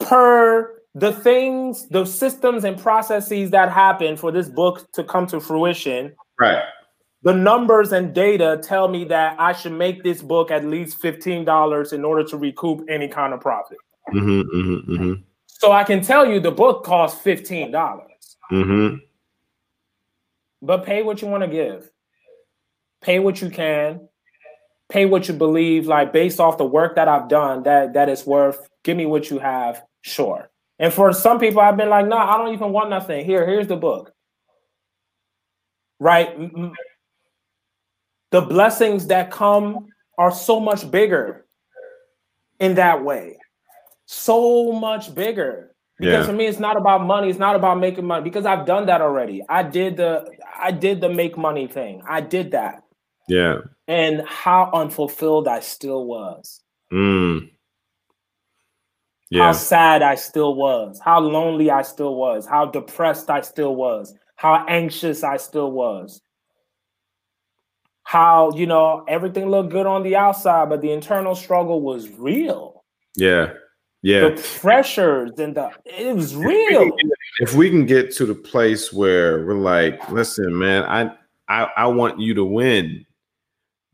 [0.00, 5.40] per the things, the systems and processes that happen for this book to come to
[5.40, 6.14] fruition.
[6.40, 6.62] Right.
[7.22, 11.92] The numbers and data tell me that I should make this book at least $15
[11.92, 13.78] in order to recoup any kind of profit.
[14.14, 15.12] Mm-hmm, mm-hmm, mm-hmm.
[15.46, 17.72] So I can tell you the book costs $15.
[18.52, 18.96] Mm-hmm.
[20.62, 21.90] But pay what you want to give.
[23.02, 24.08] Pay what you can.
[24.88, 28.24] Pay what you believe, like based off the work that I've done, that that is
[28.24, 28.68] worth.
[28.84, 30.48] Give me what you have Sure.
[30.78, 33.24] And for some people, I've been like, nah, I don't even want nothing.
[33.24, 34.12] Here, here's the book.
[35.98, 36.38] Right?
[38.30, 41.44] The blessings that come are so much bigger
[42.60, 43.38] in that way.
[44.04, 45.74] So much bigger.
[45.98, 46.26] Because yeah.
[46.26, 47.28] for me, it's not about money.
[47.28, 48.22] It's not about making money.
[48.22, 49.42] Because I've done that already.
[49.48, 52.02] I did the I did the make money thing.
[52.06, 52.84] I did that.
[53.28, 53.58] Yeah.
[53.88, 56.62] And how unfulfilled I still was.
[56.92, 57.50] Mm
[59.30, 59.44] yeah.
[59.44, 64.14] how sad I still was, how lonely I still was, how depressed I still was,
[64.36, 66.20] how anxious I still was.
[68.04, 72.84] How, you know, everything looked good on the outside, but the internal struggle was real.
[73.16, 73.54] Yeah.
[74.02, 74.28] Yeah.
[74.28, 76.92] The pressures and the it was real.
[77.40, 81.10] If we can get to the place where we're like, listen, man, I
[81.48, 83.05] I, I want you to win.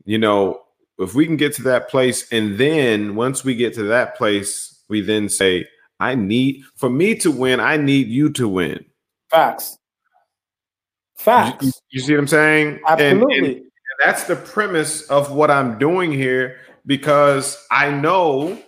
[0.04, 0.62] You know,
[0.98, 4.82] if we can get to that place, and then once we get to that place,
[4.88, 5.66] we then say,
[6.00, 8.84] I need for me to win, I need you to win.
[9.30, 9.78] Facts.
[11.16, 11.64] Facts.
[11.64, 12.80] You, you see what I'm saying?
[12.86, 13.36] Absolutely.
[13.36, 13.64] And, and
[14.00, 18.58] that's the premise of what I'm doing here because I know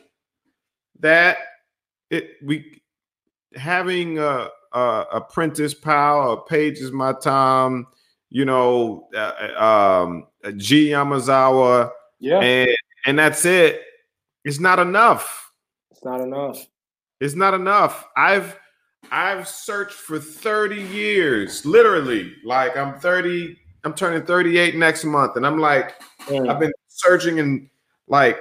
[1.00, 1.38] that
[2.10, 2.80] it we
[3.56, 7.86] having a, a apprentice pal, a Pages Matam,
[8.30, 11.90] you know, uh, uh um, G Yamazawa,
[12.20, 12.70] yeah, and
[13.06, 13.82] and that's it.
[14.44, 15.52] It's not enough
[15.90, 16.66] It's not enough.
[17.20, 18.06] It's not enough.
[18.16, 18.58] I've
[19.10, 22.34] I've searched for 30 years, literally.
[22.44, 25.94] Like I'm 30, I'm turning 38 next month, and I'm like,
[26.26, 26.48] mm.
[26.48, 27.68] I've been searching and
[28.08, 28.38] like,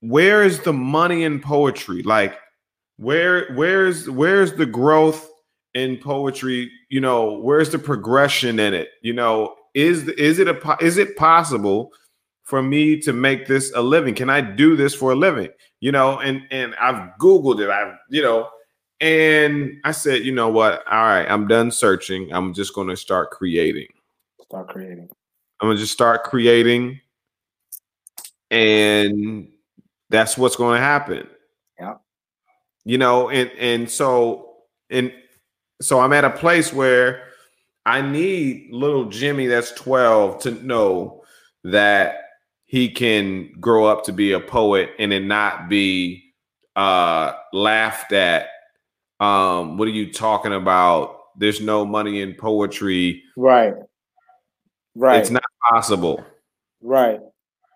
[0.00, 2.02] where is the money in poetry?
[2.02, 2.36] Like,
[2.96, 5.30] where where's where's the growth
[5.74, 6.70] in poetry?
[6.90, 8.90] You know, where's the progression in it?
[9.02, 11.92] You know, is is it a is it possible
[12.44, 14.14] for me to make this a living?
[14.14, 15.50] Can I do this for a living?
[15.82, 17.68] you know, and and I've Googled it.
[17.68, 18.48] I've, you know,
[19.00, 20.86] and I said, you know what?
[20.86, 22.32] All right, I'm done searching.
[22.32, 23.88] I'm just gonna start creating.
[24.42, 25.08] Start creating.
[25.60, 27.00] I'm gonna just start creating.
[28.52, 29.48] And
[30.08, 31.26] that's what's gonna happen.
[31.80, 31.94] Yeah.
[32.84, 34.54] You know, and and so
[34.88, 35.12] and
[35.80, 37.24] so I'm at a place where
[37.84, 41.24] I need little Jimmy that's 12 to know
[41.64, 42.16] that
[42.64, 46.32] he can grow up to be a poet and it not be
[46.76, 48.48] uh, laughed at.
[49.20, 51.18] Um, what are you talking about?
[51.36, 53.22] There's no money in poetry.
[53.36, 53.74] Right.
[54.94, 55.20] Right.
[55.20, 56.24] It's not possible.
[56.80, 57.20] Right.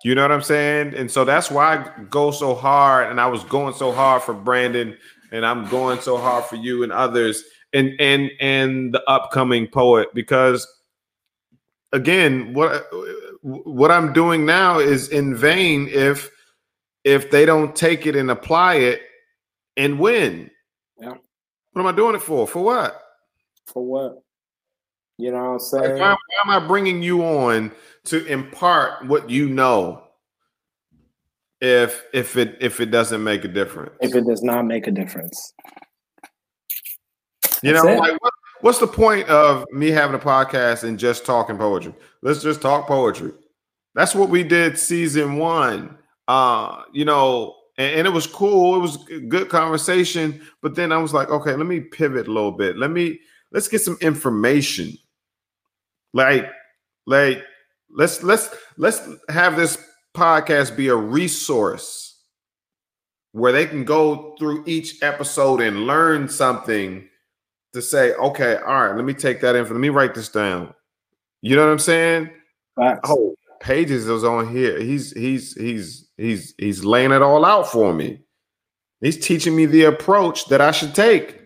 [0.05, 0.95] You know what I'm saying?
[0.95, 4.35] And so that's why I go so hard, and I was going so hard for
[4.35, 4.97] Brandon,
[5.33, 7.43] and I'm going so hard for you and others,
[7.77, 10.67] and and and the upcoming poet because
[11.93, 12.87] again, what
[13.43, 16.31] what I'm doing now is in vain if
[17.05, 19.03] if they don't take it and apply it
[19.77, 20.51] and win.
[20.99, 21.15] Yeah.
[21.73, 22.47] What am I doing it for?
[22.47, 23.01] For what?
[23.67, 24.23] For what?
[25.19, 25.93] You know what I'm saying?
[25.93, 27.73] Like, why, why am I bringing you on
[28.05, 30.03] to impart what you know?
[31.61, 34.91] If if it if it doesn't make a difference, if it does not make a
[34.91, 35.55] difference,
[37.63, 41.25] you That's know, like what, what's the point of me having a podcast and just
[41.25, 41.95] talking poetry?
[42.23, 43.33] Let's just talk poetry.
[43.95, 45.97] That's what we did season one.
[46.29, 48.77] Uh, you know, and, and, it was cool.
[48.77, 48.97] It was
[49.29, 50.41] good conversation.
[50.61, 52.77] But then I was like, okay, let me pivot a little bit.
[52.77, 53.21] Let me
[53.53, 54.93] let's get some information.
[56.13, 56.51] Like,
[57.07, 57.43] like
[57.91, 59.79] let's let's let's have this
[60.17, 62.23] podcast be a resource
[63.33, 67.07] where they can go through each episode and learn something
[67.77, 69.65] to say, okay, all right, let me take that in.
[69.65, 70.75] For let me write this down.
[71.43, 72.31] You know what I'm saying?
[72.77, 72.99] Right.
[73.05, 74.81] Oh, pages is on here.
[74.81, 78.23] He's he's he's he's he's laying it all out for me.
[79.01, 81.39] He's teaching me the approach that I should take,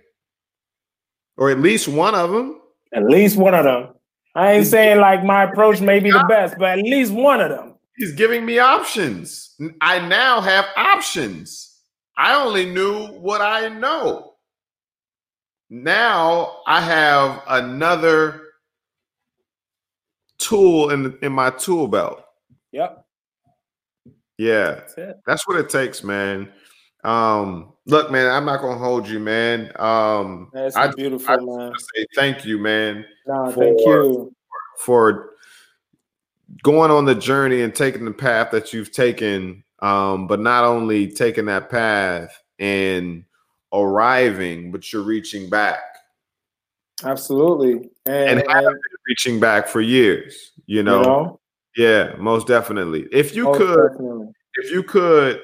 [1.37, 2.61] or at least one of them.
[2.95, 3.95] At least one of them.
[4.35, 7.51] I ain't saying like my approach may be the best, but at least one of
[7.51, 7.75] them.
[7.97, 9.57] He's giving me options.
[9.81, 11.79] I now have options.
[12.17, 14.30] I only knew what I know.
[15.71, 18.43] Now I have another
[20.39, 22.25] tool in in my tool belt.
[22.73, 23.05] Yep.
[24.37, 24.81] Yeah.
[24.97, 26.51] That's, That's what it takes, man.
[27.05, 29.71] Um, look, man, I'm not gonna hold you, man.
[29.79, 31.73] Um That's I, beautiful, I, man.
[31.73, 33.07] I say thank you, man.
[33.27, 34.35] No, for, thank you
[34.79, 35.31] for
[36.65, 41.07] going on the journey and taking the path that you've taken, um, but not only
[41.07, 43.25] taking that path and
[43.73, 45.81] arriving, but you're reaching back.
[47.05, 47.91] Absolutely.
[48.07, 48.77] And, and, and
[49.09, 50.99] reaching back for years, you know?
[50.99, 51.41] you know?
[51.77, 53.07] Yeah, most definitely.
[53.13, 54.29] If you most could definitely.
[54.55, 55.41] if you could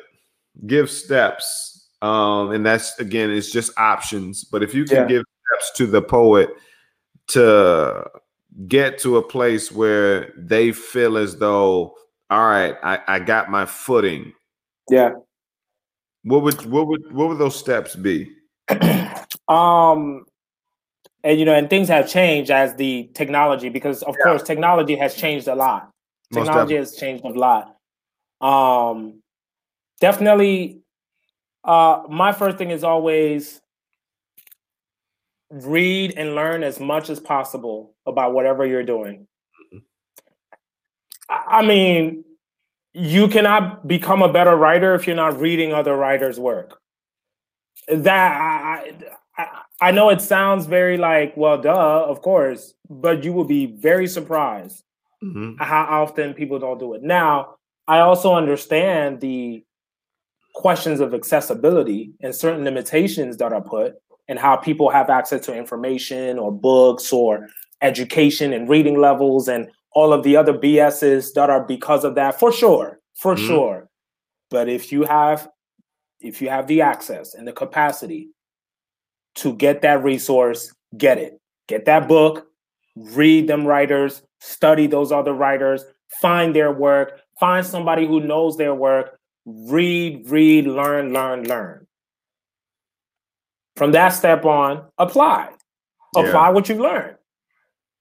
[0.67, 5.07] give steps, um, and that's again, it's just options, but if you can yeah.
[5.07, 6.51] give steps to the poet
[7.29, 8.05] to
[8.67, 11.95] get to a place where they feel as though,
[12.31, 14.33] all right, I, I got my footing.
[14.91, 15.13] Yeah.
[16.27, 18.33] What would what would what would those steps be?
[19.49, 20.27] um
[21.23, 24.25] and you know, and things have changed as the technology because of yeah.
[24.25, 25.91] course technology has changed a lot.
[26.33, 26.77] Most technology definitely.
[26.77, 27.77] has changed a lot.
[28.41, 29.23] Um
[30.01, 30.81] definitely
[31.63, 33.61] uh my first thing is always
[35.51, 39.29] read and learn as much as possible about whatever you're doing.
[39.73, 39.79] Mm-hmm.
[41.29, 42.25] I mean,
[42.99, 46.81] you cannot become a better writer if you're not reading other writers' work.
[47.89, 48.91] That I,
[49.37, 49.47] I,
[49.83, 54.07] I know it sounds very like, well, duh, of course, but you will be very
[54.07, 54.83] surprised
[55.23, 55.63] mm-hmm.
[55.63, 57.03] how often people don't do it.
[57.03, 57.57] Now,
[57.87, 59.63] I also understand the
[60.55, 63.97] questions of accessibility and certain limitations that are put
[64.27, 67.49] and how people have access to information or books or
[67.83, 72.39] education and reading levels and all of the other BSs that are because of that
[72.39, 73.47] for sure, for mm-hmm.
[73.47, 73.89] sure.
[74.51, 75.49] But if you have
[76.21, 78.29] if you have the access and the capacity
[79.37, 81.41] to get that resource, get it.
[81.67, 82.47] Get that book,
[82.95, 85.83] read them writers, study those other writers,
[86.21, 91.87] find their work, find somebody who knows their work, read, read, learn, learn, learn.
[93.77, 95.49] From that step on, apply.
[96.15, 96.51] Apply yeah.
[96.51, 97.17] what you learned.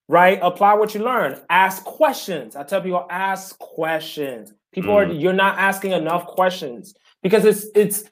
[0.07, 0.39] Right?
[0.41, 1.39] Apply what you learn.
[1.49, 2.55] Ask questions.
[2.55, 4.53] I tell people ask questions.
[4.71, 4.97] People mm.
[4.97, 8.03] are you're not asking enough questions because it's it's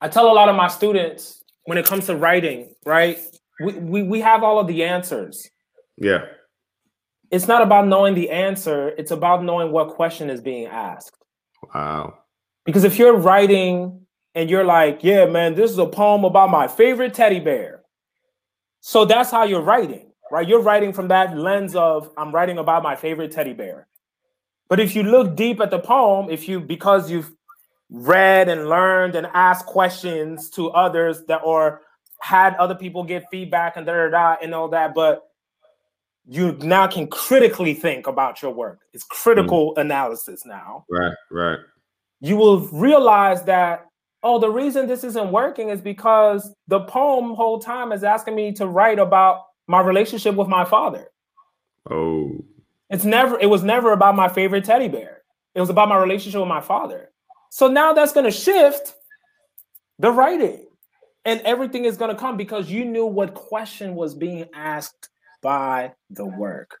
[0.00, 3.18] I tell a lot of my students when it comes to writing, right?
[3.60, 5.48] We, we, we have all of the answers.
[5.96, 6.26] Yeah.
[7.30, 11.16] It's not about knowing the answer, it's about knowing what question is being asked.
[11.74, 12.18] Wow.
[12.66, 16.68] Because if you're writing and you're like, yeah, man, this is a poem about my
[16.68, 17.83] favorite teddy bear.
[18.86, 20.46] So that's how you're writing, right?
[20.46, 23.86] You're writing from that lens of, I'm writing about my favorite teddy bear.
[24.68, 27.32] But if you look deep at the poem, if you, because you've
[27.88, 31.80] read and learned and asked questions to others that or
[32.20, 35.22] had other people give feedback and da da da and all that, but
[36.26, 38.80] you now can critically think about your work.
[38.92, 39.80] It's critical mm.
[39.80, 40.84] analysis now.
[40.90, 41.58] Right, right.
[42.20, 43.86] you will realize that
[44.24, 48.52] oh, the reason this isn't working is because the poem whole time is asking me
[48.54, 51.06] to write about my relationship with my father.
[51.90, 52.44] Oh.
[52.90, 55.22] It's never it was never about my favorite teddy bear.
[55.54, 57.10] It was about my relationship with my father.
[57.50, 58.94] So now that's going to shift
[59.98, 60.66] the writing.
[61.26, 65.08] And everything is going to come because you knew what question was being asked
[65.40, 66.78] by the work.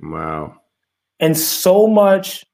[0.00, 0.56] Wow.
[1.20, 2.44] And so much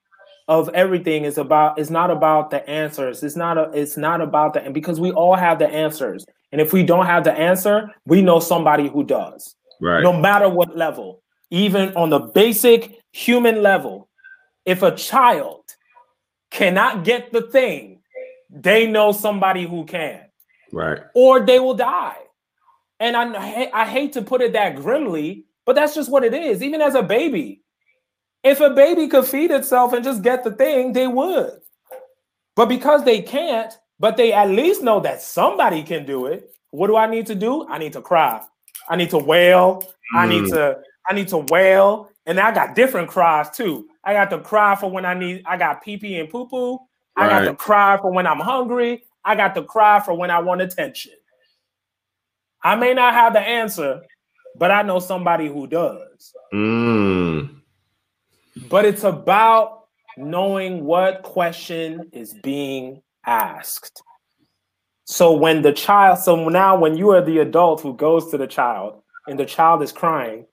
[0.48, 3.22] of everything is about is not about the answers.
[3.22, 6.24] It's not a, it's not about the and because we all have the answers.
[6.50, 9.54] And if we don't have the answer, we know somebody who does.
[9.80, 10.02] Right.
[10.02, 14.08] No matter what level, even on the basic human level,
[14.64, 15.64] if a child
[16.50, 18.00] cannot get the thing,
[18.48, 20.22] they know somebody who can.
[20.72, 21.00] Right.
[21.14, 22.16] Or they will die.
[22.98, 26.62] And I I hate to put it that grimly, but that's just what it is.
[26.62, 27.60] Even as a baby,
[28.43, 31.60] if a baby could feed itself and just get the thing, they would.
[32.56, 36.51] But because they can't, but they at least know that somebody can do it.
[36.70, 37.66] What do I need to do?
[37.69, 38.43] I need to cry.
[38.89, 39.82] I need to wail.
[40.15, 40.19] Mm.
[40.19, 40.55] I need hmm.
[40.55, 40.78] to
[41.09, 42.10] I need to wail.
[42.27, 43.89] And I got different cries too.
[44.05, 46.78] I got to cry for when I need I got pee pee and poo poo.
[47.16, 49.02] I got to cry for when I'm hungry.
[49.24, 51.12] I got to cry for when I want attention.
[52.62, 54.02] I may not have the answer,
[54.56, 56.32] but I know somebody who does.
[56.52, 57.57] Mm.
[58.69, 59.85] But it's about
[60.16, 64.03] knowing what question is being asked.
[65.05, 68.47] So when the child, so now when you are the adult who goes to the
[68.47, 70.47] child and the child is crying,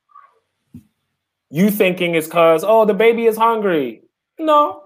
[1.50, 4.04] you thinking it's because, oh, the baby is hungry.
[4.40, 4.84] No.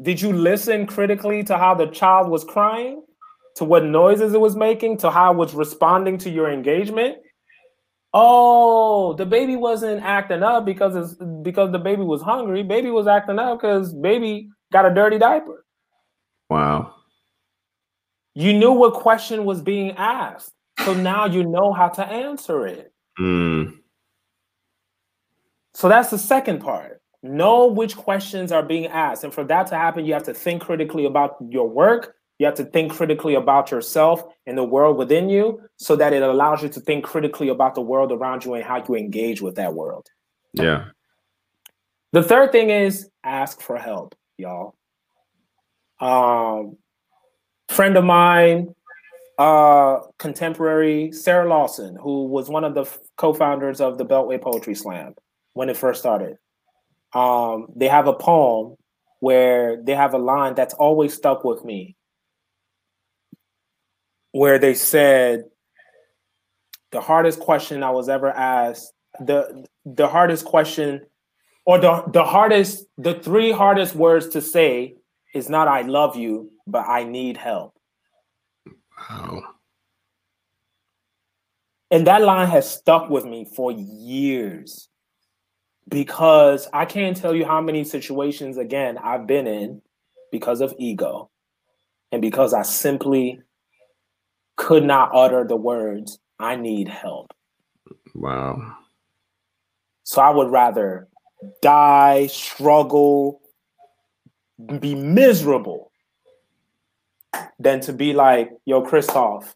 [0.00, 3.02] Did you listen critically to how the child was crying,
[3.56, 7.18] to what noises it was making, to how it was responding to your engagement?
[8.12, 12.62] Oh, the baby wasn't acting up because it's because the baby was hungry.
[12.62, 15.64] Baby was acting up because baby got a dirty diaper.
[16.48, 16.94] Wow.
[18.34, 20.52] You knew what question was being asked.
[20.84, 22.92] So now you know how to answer it.
[23.18, 23.78] Mm.
[25.74, 27.00] So that's the second part.
[27.22, 29.24] Know which questions are being asked.
[29.24, 32.54] And for that to happen, you have to think critically about your work you have
[32.54, 36.70] to think critically about yourself and the world within you so that it allows you
[36.70, 40.08] to think critically about the world around you and how you engage with that world.
[40.54, 40.86] Yeah.
[42.12, 44.74] The third thing is ask for help, y'all.
[46.00, 46.78] Um,
[47.68, 48.74] friend of mine,
[49.36, 54.74] uh, contemporary Sarah Lawson, who was one of the f- co-founders of the Beltway Poetry
[54.74, 55.14] Slam
[55.52, 56.38] when it first started.
[57.12, 58.76] Um, they have a poem
[59.18, 61.96] where they have a line that's always stuck with me
[64.32, 65.44] where they said
[66.92, 71.02] the hardest question I was ever asked, the the hardest question
[71.66, 74.94] or the the hardest the three hardest words to say
[75.34, 77.74] is not I love you, but I need help.
[79.10, 79.42] Wow.
[81.90, 84.88] And that line has stuck with me for years
[85.88, 89.82] because I can't tell you how many situations again I've been in
[90.30, 91.30] because of ego
[92.12, 93.40] and because I simply
[94.60, 97.32] could not utter the words, I need help.
[98.14, 98.76] Wow.
[100.02, 101.08] So I would rather
[101.62, 103.40] die, struggle,
[104.78, 105.90] be miserable
[107.58, 109.54] than to be like, yo, Christoph,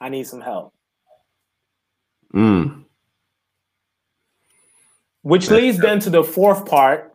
[0.00, 0.72] I need some help.
[2.32, 2.84] Mm.
[5.22, 7.12] Which leads then to the fourth part,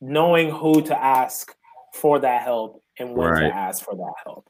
[0.00, 1.54] knowing who to ask
[1.92, 3.48] for that help and when right.
[3.48, 4.46] to ask for that help.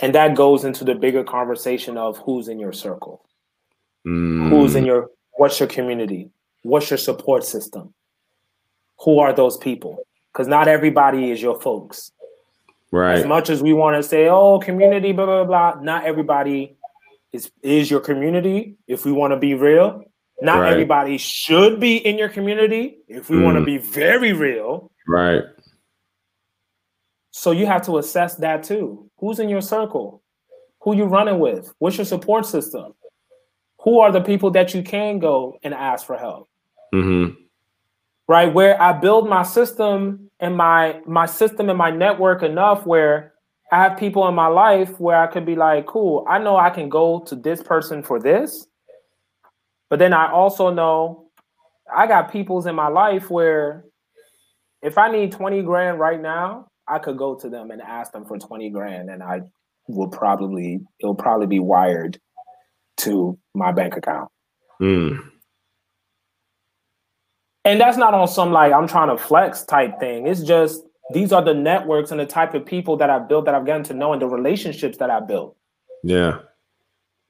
[0.00, 3.24] And that goes into the bigger conversation of who's in your circle,
[4.06, 4.48] mm.
[4.48, 6.30] who's in your, what's your community,
[6.62, 7.92] what's your support system,
[9.00, 9.98] who are those people?
[10.32, 12.12] Because not everybody is your folks.
[12.92, 13.18] Right.
[13.18, 16.76] As much as we want to say, oh, community, blah, blah, blah, not everybody
[17.32, 20.02] is, is your community, if we want to be real.
[20.42, 20.72] Not right.
[20.72, 23.44] everybody should be in your community, if we mm.
[23.44, 24.90] want to be very real.
[25.06, 25.42] Right.
[27.30, 29.10] So you have to assess that too.
[29.18, 30.22] Who's in your circle?
[30.80, 31.72] Who you running with?
[31.78, 32.94] What's your support system?
[33.82, 36.48] Who are the people that you can go and ask for help?
[36.94, 37.34] Mm-hmm.
[38.28, 43.34] Right where I build my system and my my system and my network enough where
[43.72, 46.70] I have people in my life where I could be like, cool, I know I
[46.70, 48.66] can go to this person for this.
[49.88, 51.30] But then I also know
[51.94, 53.84] I got people's in my life where
[54.82, 58.24] if I need 20 grand right now, I could go to them and ask them
[58.24, 59.42] for 20 grand and I
[59.88, 62.20] will probably it'll probably be wired
[62.98, 64.30] to my bank account.
[64.80, 65.22] Mm.
[67.64, 70.26] And that's not on some like I'm trying to flex type thing.
[70.26, 73.54] It's just These are the networks and the type of people that I've built that
[73.54, 75.56] I've gotten to know and the relationships that I've built.
[76.02, 76.38] Yeah.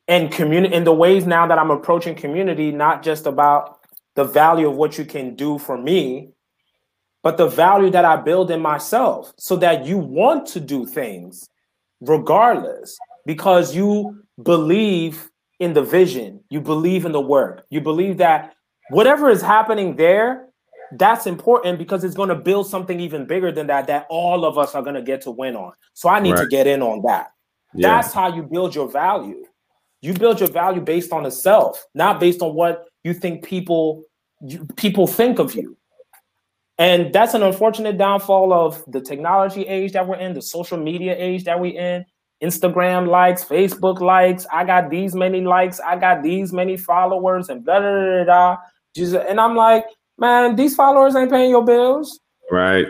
[0.07, 3.81] And community in the ways now that I'm approaching community, not just about
[4.17, 6.31] the value of what you can do for me,
[7.23, 11.49] but the value that I build in myself so that you want to do things
[12.01, 18.55] regardless because you believe in the vision, you believe in the work, you believe that
[18.89, 20.47] whatever is happening there,
[20.93, 24.59] that's important because it's going to build something even bigger than that that all of
[24.59, 25.73] us are going to get to win on.
[25.95, 26.43] So I need right.
[26.43, 27.33] to get in on that.
[27.75, 27.89] Yeah.
[27.89, 29.45] That's how you build your value.
[30.03, 34.03] You build your value based on the self, not based on what you think people
[34.43, 35.77] you, people think of you.
[36.81, 41.15] And that's an unfortunate downfall of the technology age that we're in, the social media
[41.17, 42.07] age that we're in.
[42.43, 44.47] Instagram likes, Facebook likes.
[44.51, 45.79] I got these many likes.
[45.79, 48.57] I got these many followers, and blah blah blah.
[48.97, 49.21] blah.
[49.29, 49.85] And I'm like,
[50.17, 52.19] man, these followers ain't paying your bills.
[52.51, 52.87] Right.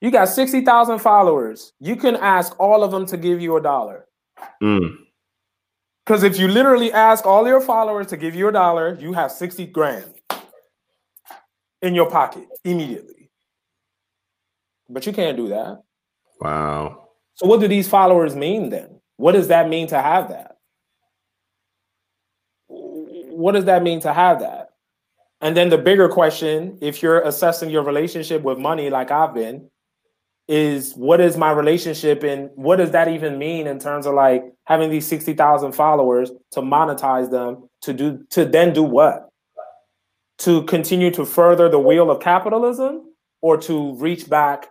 [0.00, 1.74] You got sixty thousand followers.
[1.80, 4.06] You can ask all of them to give you a dollar.
[4.62, 4.96] Mm.
[6.06, 9.32] Because if you literally ask all your followers to give you a dollar, you have
[9.32, 10.04] 60 grand
[11.82, 13.30] in your pocket immediately.
[14.88, 15.82] But you can't do that.
[16.40, 17.08] Wow.
[17.34, 19.00] So, what do these followers mean then?
[19.16, 20.56] What does that mean to have that?
[22.68, 24.70] What does that mean to have that?
[25.40, 29.68] And then the bigger question if you're assessing your relationship with money, like I've been,
[30.46, 34.44] is what is my relationship and what does that even mean in terms of like
[34.64, 39.28] having these 60,000 followers to monetize them to do to then do what?
[40.38, 44.70] To continue to further the wheel of capitalism or to reach back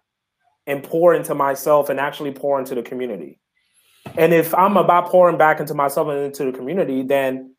[0.68, 3.40] and pour into myself and actually pour into the community.
[4.18, 7.56] And if I'm about pouring back into myself and into the community, then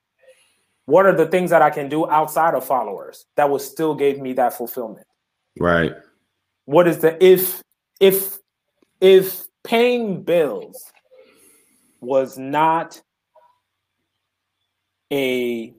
[0.87, 4.21] what are the things that I can do outside of followers that will still give
[4.21, 5.07] me that fulfillment?
[5.59, 5.93] Right.
[6.67, 7.63] What is the if
[8.01, 8.39] if
[9.01, 10.93] if paying bills
[12.01, 13.01] was not
[15.13, 15.75] a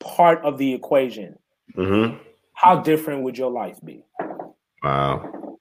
[0.00, 1.38] part of the equation,
[1.76, 2.16] mm-hmm.
[2.54, 4.04] how different would your life be?
[4.82, 5.58] Wow.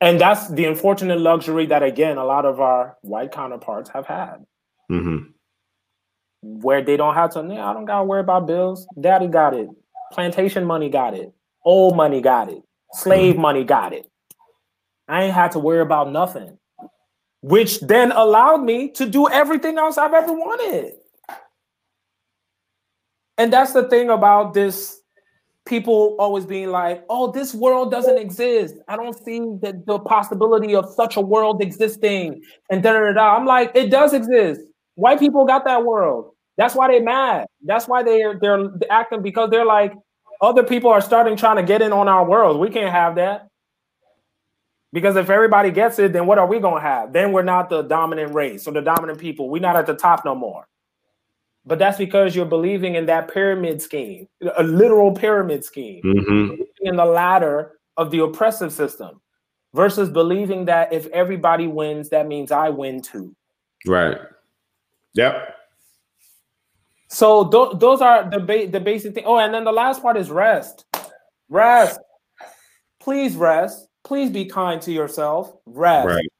[0.00, 4.44] And that's the unfortunate luxury that, again, a lot of our white counterparts have had.
[4.90, 5.30] Mm-hmm.
[6.42, 8.86] Where they don't have to, I don't got to worry about bills.
[9.00, 9.68] Daddy got it.
[10.12, 11.32] Plantation money got it.
[11.64, 12.62] Old money got it.
[12.92, 13.42] Slave mm-hmm.
[13.42, 14.06] money got it.
[15.08, 16.58] I ain't had to worry about nothing,
[17.40, 20.94] which then allowed me to do everything else I've ever wanted.
[23.38, 25.00] And that's the thing about this
[25.68, 28.74] people always being like, oh, this world doesn't exist.
[28.88, 32.42] I don't see the, the possibility of such a world existing.
[32.70, 33.36] And da da da.
[33.36, 34.62] I'm like, it does exist.
[34.94, 36.32] White people got that world.
[36.56, 37.46] That's why they're mad.
[37.64, 39.92] That's why they're they're acting because they're like,
[40.40, 42.58] other people are starting trying to get in on our world.
[42.58, 43.48] We can't have that.
[44.92, 47.12] Because if everybody gets it, then what are we gonna have?
[47.12, 49.50] Then we're not the dominant race or the dominant people.
[49.50, 50.66] We're not at the top no more.
[51.68, 54.26] But that's because you're believing in that pyramid scheme,
[54.56, 56.62] a literal pyramid scheme, mm-hmm.
[56.80, 59.20] in the ladder of the oppressive system,
[59.74, 63.36] versus believing that if everybody wins, that means I win too.
[63.86, 64.16] Right.
[65.12, 65.56] Yep.
[67.08, 69.24] So th- those are the ba- the basic thing.
[69.26, 70.86] Oh, and then the last part is rest.
[71.50, 72.00] Rest.
[72.98, 73.88] Please rest.
[74.04, 75.54] Please be kind to yourself.
[75.66, 76.06] Rest.
[76.06, 76.32] Right.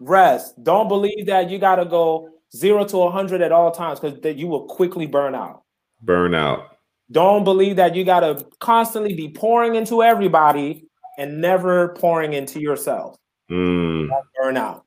[0.00, 0.62] Rest.
[0.64, 4.36] Don't believe that you got to go zero to 100 at all times because that
[4.36, 5.62] you will quickly burn out.
[6.02, 6.76] Burn out.
[7.10, 10.86] Don't believe that you got to constantly be pouring into everybody
[11.18, 13.16] and never pouring into yourself.
[13.50, 14.08] Mm.
[14.40, 14.84] Burn out.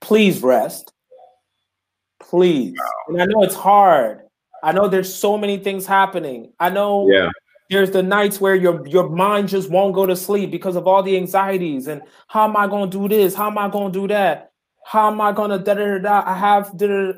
[0.00, 0.94] Please rest
[2.34, 2.74] please.
[2.76, 3.14] Wow.
[3.14, 4.20] And I know it's hard.
[4.62, 6.52] I know there's so many things happening.
[6.58, 7.30] I know yeah.
[7.70, 11.02] there's the nights where your your mind just won't go to sleep because of all
[11.02, 13.34] the anxieties and how am I going to do this?
[13.34, 14.52] How am I going to do that?
[14.84, 16.22] How am I going to da da da?
[16.26, 17.14] I have da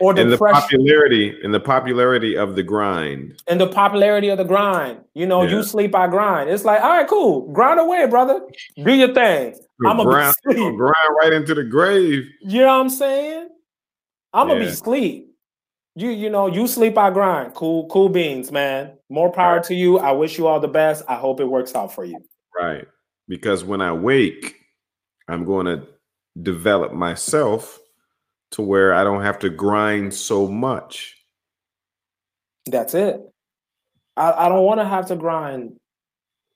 [0.00, 4.38] or the, and the popularity and the popularity of the grind and the popularity of
[4.38, 5.00] the grind.
[5.14, 5.50] You know, yeah.
[5.50, 6.50] you sleep, I grind.
[6.50, 8.40] It's like, all right, cool, grind away, brother.
[8.76, 9.54] Do your thing.
[9.86, 10.34] I'm gonna
[10.76, 12.26] grind right into the grave.
[12.42, 13.48] You know what I'm saying?
[14.32, 15.34] I'm gonna be sleep.
[15.94, 17.54] You you know you sleep I grind.
[17.54, 18.92] Cool cool beans, man.
[19.08, 19.64] More power right.
[19.64, 19.98] to you.
[19.98, 21.04] I wish you all the best.
[21.08, 22.18] I hope it works out for you.
[22.58, 22.86] Right,
[23.28, 24.56] because when I wake,
[25.28, 25.86] I'm going to
[26.42, 27.78] develop myself
[28.52, 31.16] to where I don't have to grind so much.
[32.66, 33.20] That's it.
[34.16, 35.76] I, I don't want to have to grind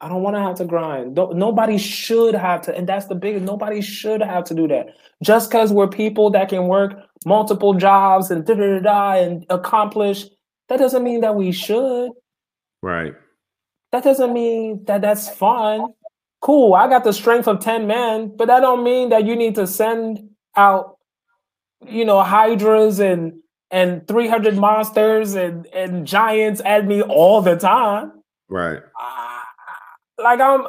[0.00, 1.14] I don't want to have to grind.
[1.14, 3.44] Don't, nobody should have to, and that's the biggest.
[3.44, 4.94] Nobody should have to do that.
[5.22, 6.94] Just because we're people that can work
[7.26, 10.24] multiple jobs and da da da and accomplish,
[10.68, 12.12] that doesn't mean that we should.
[12.82, 13.12] Right.
[13.92, 15.92] that doesn't mean that that's fun.
[16.40, 19.54] Cool, I got the strength of 10 men, but that don't mean that you need
[19.56, 20.96] to send out,
[21.86, 23.34] you know, hydras and
[23.70, 28.12] and 300 monsters and and giants at me all the time.
[28.48, 28.78] Right.
[29.00, 29.40] Uh,
[30.22, 30.64] like I'm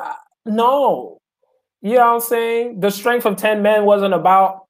[0.46, 1.18] no.
[1.82, 2.80] You know what I'm saying?
[2.80, 4.68] The strength of 10 men wasn't about,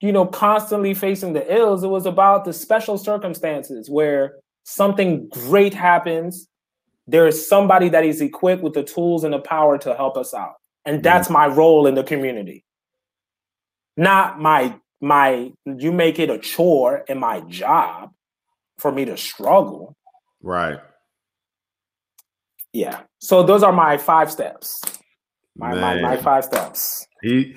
[0.00, 1.84] you know, constantly facing the ills.
[1.84, 4.34] It was about the special circumstances where
[4.64, 6.48] something great happens.
[7.08, 10.34] There is somebody that is equipped with the tools and the power to help us
[10.34, 10.56] out.
[10.84, 11.34] And that's mm-hmm.
[11.34, 12.64] my role in the community.
[13.96, 18.12] Not my my you make it a chore in my job
[18.78, 19.96] for me to struggle.
[20.42, 20.78] Right.
[22.72, 23.00] Yeah.
[23.18, 24.80] So those are my five steps.
[25.56, 27.06] My, my, my five steps.
[27.22, 27.56] He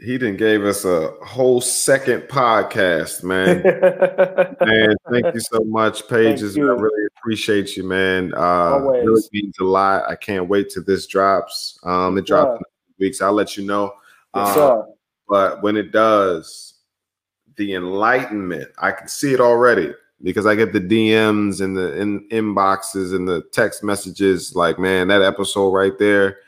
[0.00, 3.62] he didn't gave us a whole second podcast, man.
[4.60, 6.56] man, thank you so much, Pages.
[6.56, 8.32] I really appreciate you, man.
[8.34, 9.04] Uh Always.
[9.04, 10.04] really means a lot.
[10.08, 11.78] I can't wait till this drops.
[11.84, 13.06] Um it drops yeah.
[13.06, 13.20] weeks.
[13.20, 13.92] I'll let you know.
[14.34, 14.94] Yes, um,
[15.28, 16.74] but when it does,
[17.56, 22.28] the enlightenment, I can see it already because I get the DMs and the in,
[22.30, 26.38] inboxes and the text messages like, man, that episode right there.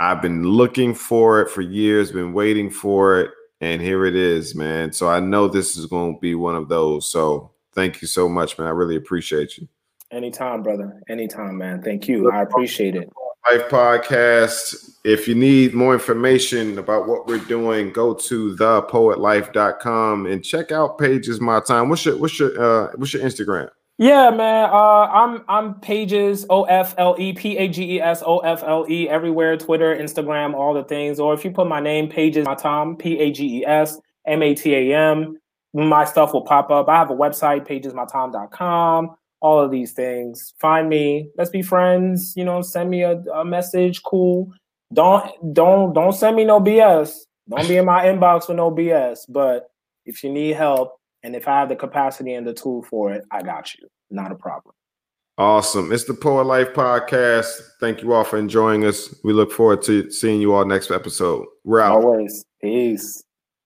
[0.00, 4.54] I've been looking for it for years, been waiting for it, and here it is,
[4.54, 4.92] man.
[4.92, 7.12] So I know this is going to be one of those.
[7.12, 8.66] So thank you so much, man.
[8.66, 9.68] I really appreciate you.
[10.10, 11.02] Anytime, brother.
[11.10, 11.82] Anytime, man.
[11.82, 12.30] Thank you.
[12.30, 13.12] I appreciate it.
[13.50, 14.90] Life podcast.
[15.04, 20.98] If you need more information about what we're doing, go to thepoetlife.com and check out
[20.98, 21.90] Pages Matam.
[21.90, 23.70] What's your what's your uh what's your Instagram?
[24.00, 24.70] Yeah, man.
[24.70, 28.62] Uh I'm I'm pages O F L E P A G E S O F
[28.62, 31.20] L E everywhere, Twitter, Instagram, all the things.
[31.20, 34.54] Or if you put my name, Pages Matam, P A G E S M A
[34.54, 35.38] T A M,
[35.74, 36.88] my stuff will pop up.
[36.88, 40.54] I have a website, pagesmatam.com all of these things.
[40.58, 41.28] Find me.
[41.36, 42.34] Let's be friends.
[42.36, 44.02] You know, send me a, a message.
[44.02, 44.52] Cool.
[44.92, 47.26] Don't don't don't send me no BS.
[47.48, 49.26] Don't be in my inbox with no BS.
[49.28, 49.70] But
[50.04, 53.24] if you need help and if I have the capacity and the tool for it,
[53.30, 53.88] I got you.
[54.10, 54.74] Not a problem.
[55.38, 55.90] Awesome.
[55.90, 57.46] It's the Poet Life Podcast.
[57.80, 59.14] Thank you all for enjoying us.
[59.24, 61.46] We look forward to seeing you all next episode.
[61.64, 62.02] We're out.
[62.02, 62.44] Always.
[62.60, 63.22] Peace.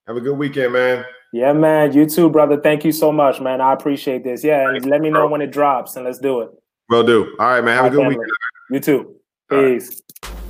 [0.07, 1.03] Have a good weekend, man.
[1.33, 1.91] Yeah, man.
[1.91, 2.55] You too, brother.
[2.61, 3.59] Thank you so much, man.
[3.59, 4.41] I appreciate this.
[4.41, 6.49] Yeah, and let me know when it drops and let's do it.
[6.89, 7.35] Will do.
[7.39, 7.75] All right, man.
[7.75, 8.17] Have a good family.
[8.17, 8.31] weekend.
[8.71, 9.15] You too.
[9.49, 10.01] Peace.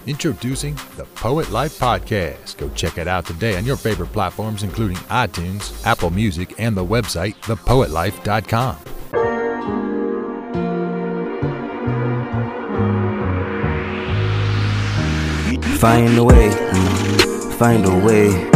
[0.07, 2.57] Introducing the Poet Life Podcast.
[2.57, 6.85] Go check it out today on your favorite platforms, including iTunes, Apple Music, and the
[6.85, 8.75] website, thepoetlife.com.
[15.77, 16.49] Find a way,
[17.57, 18.54] find a way.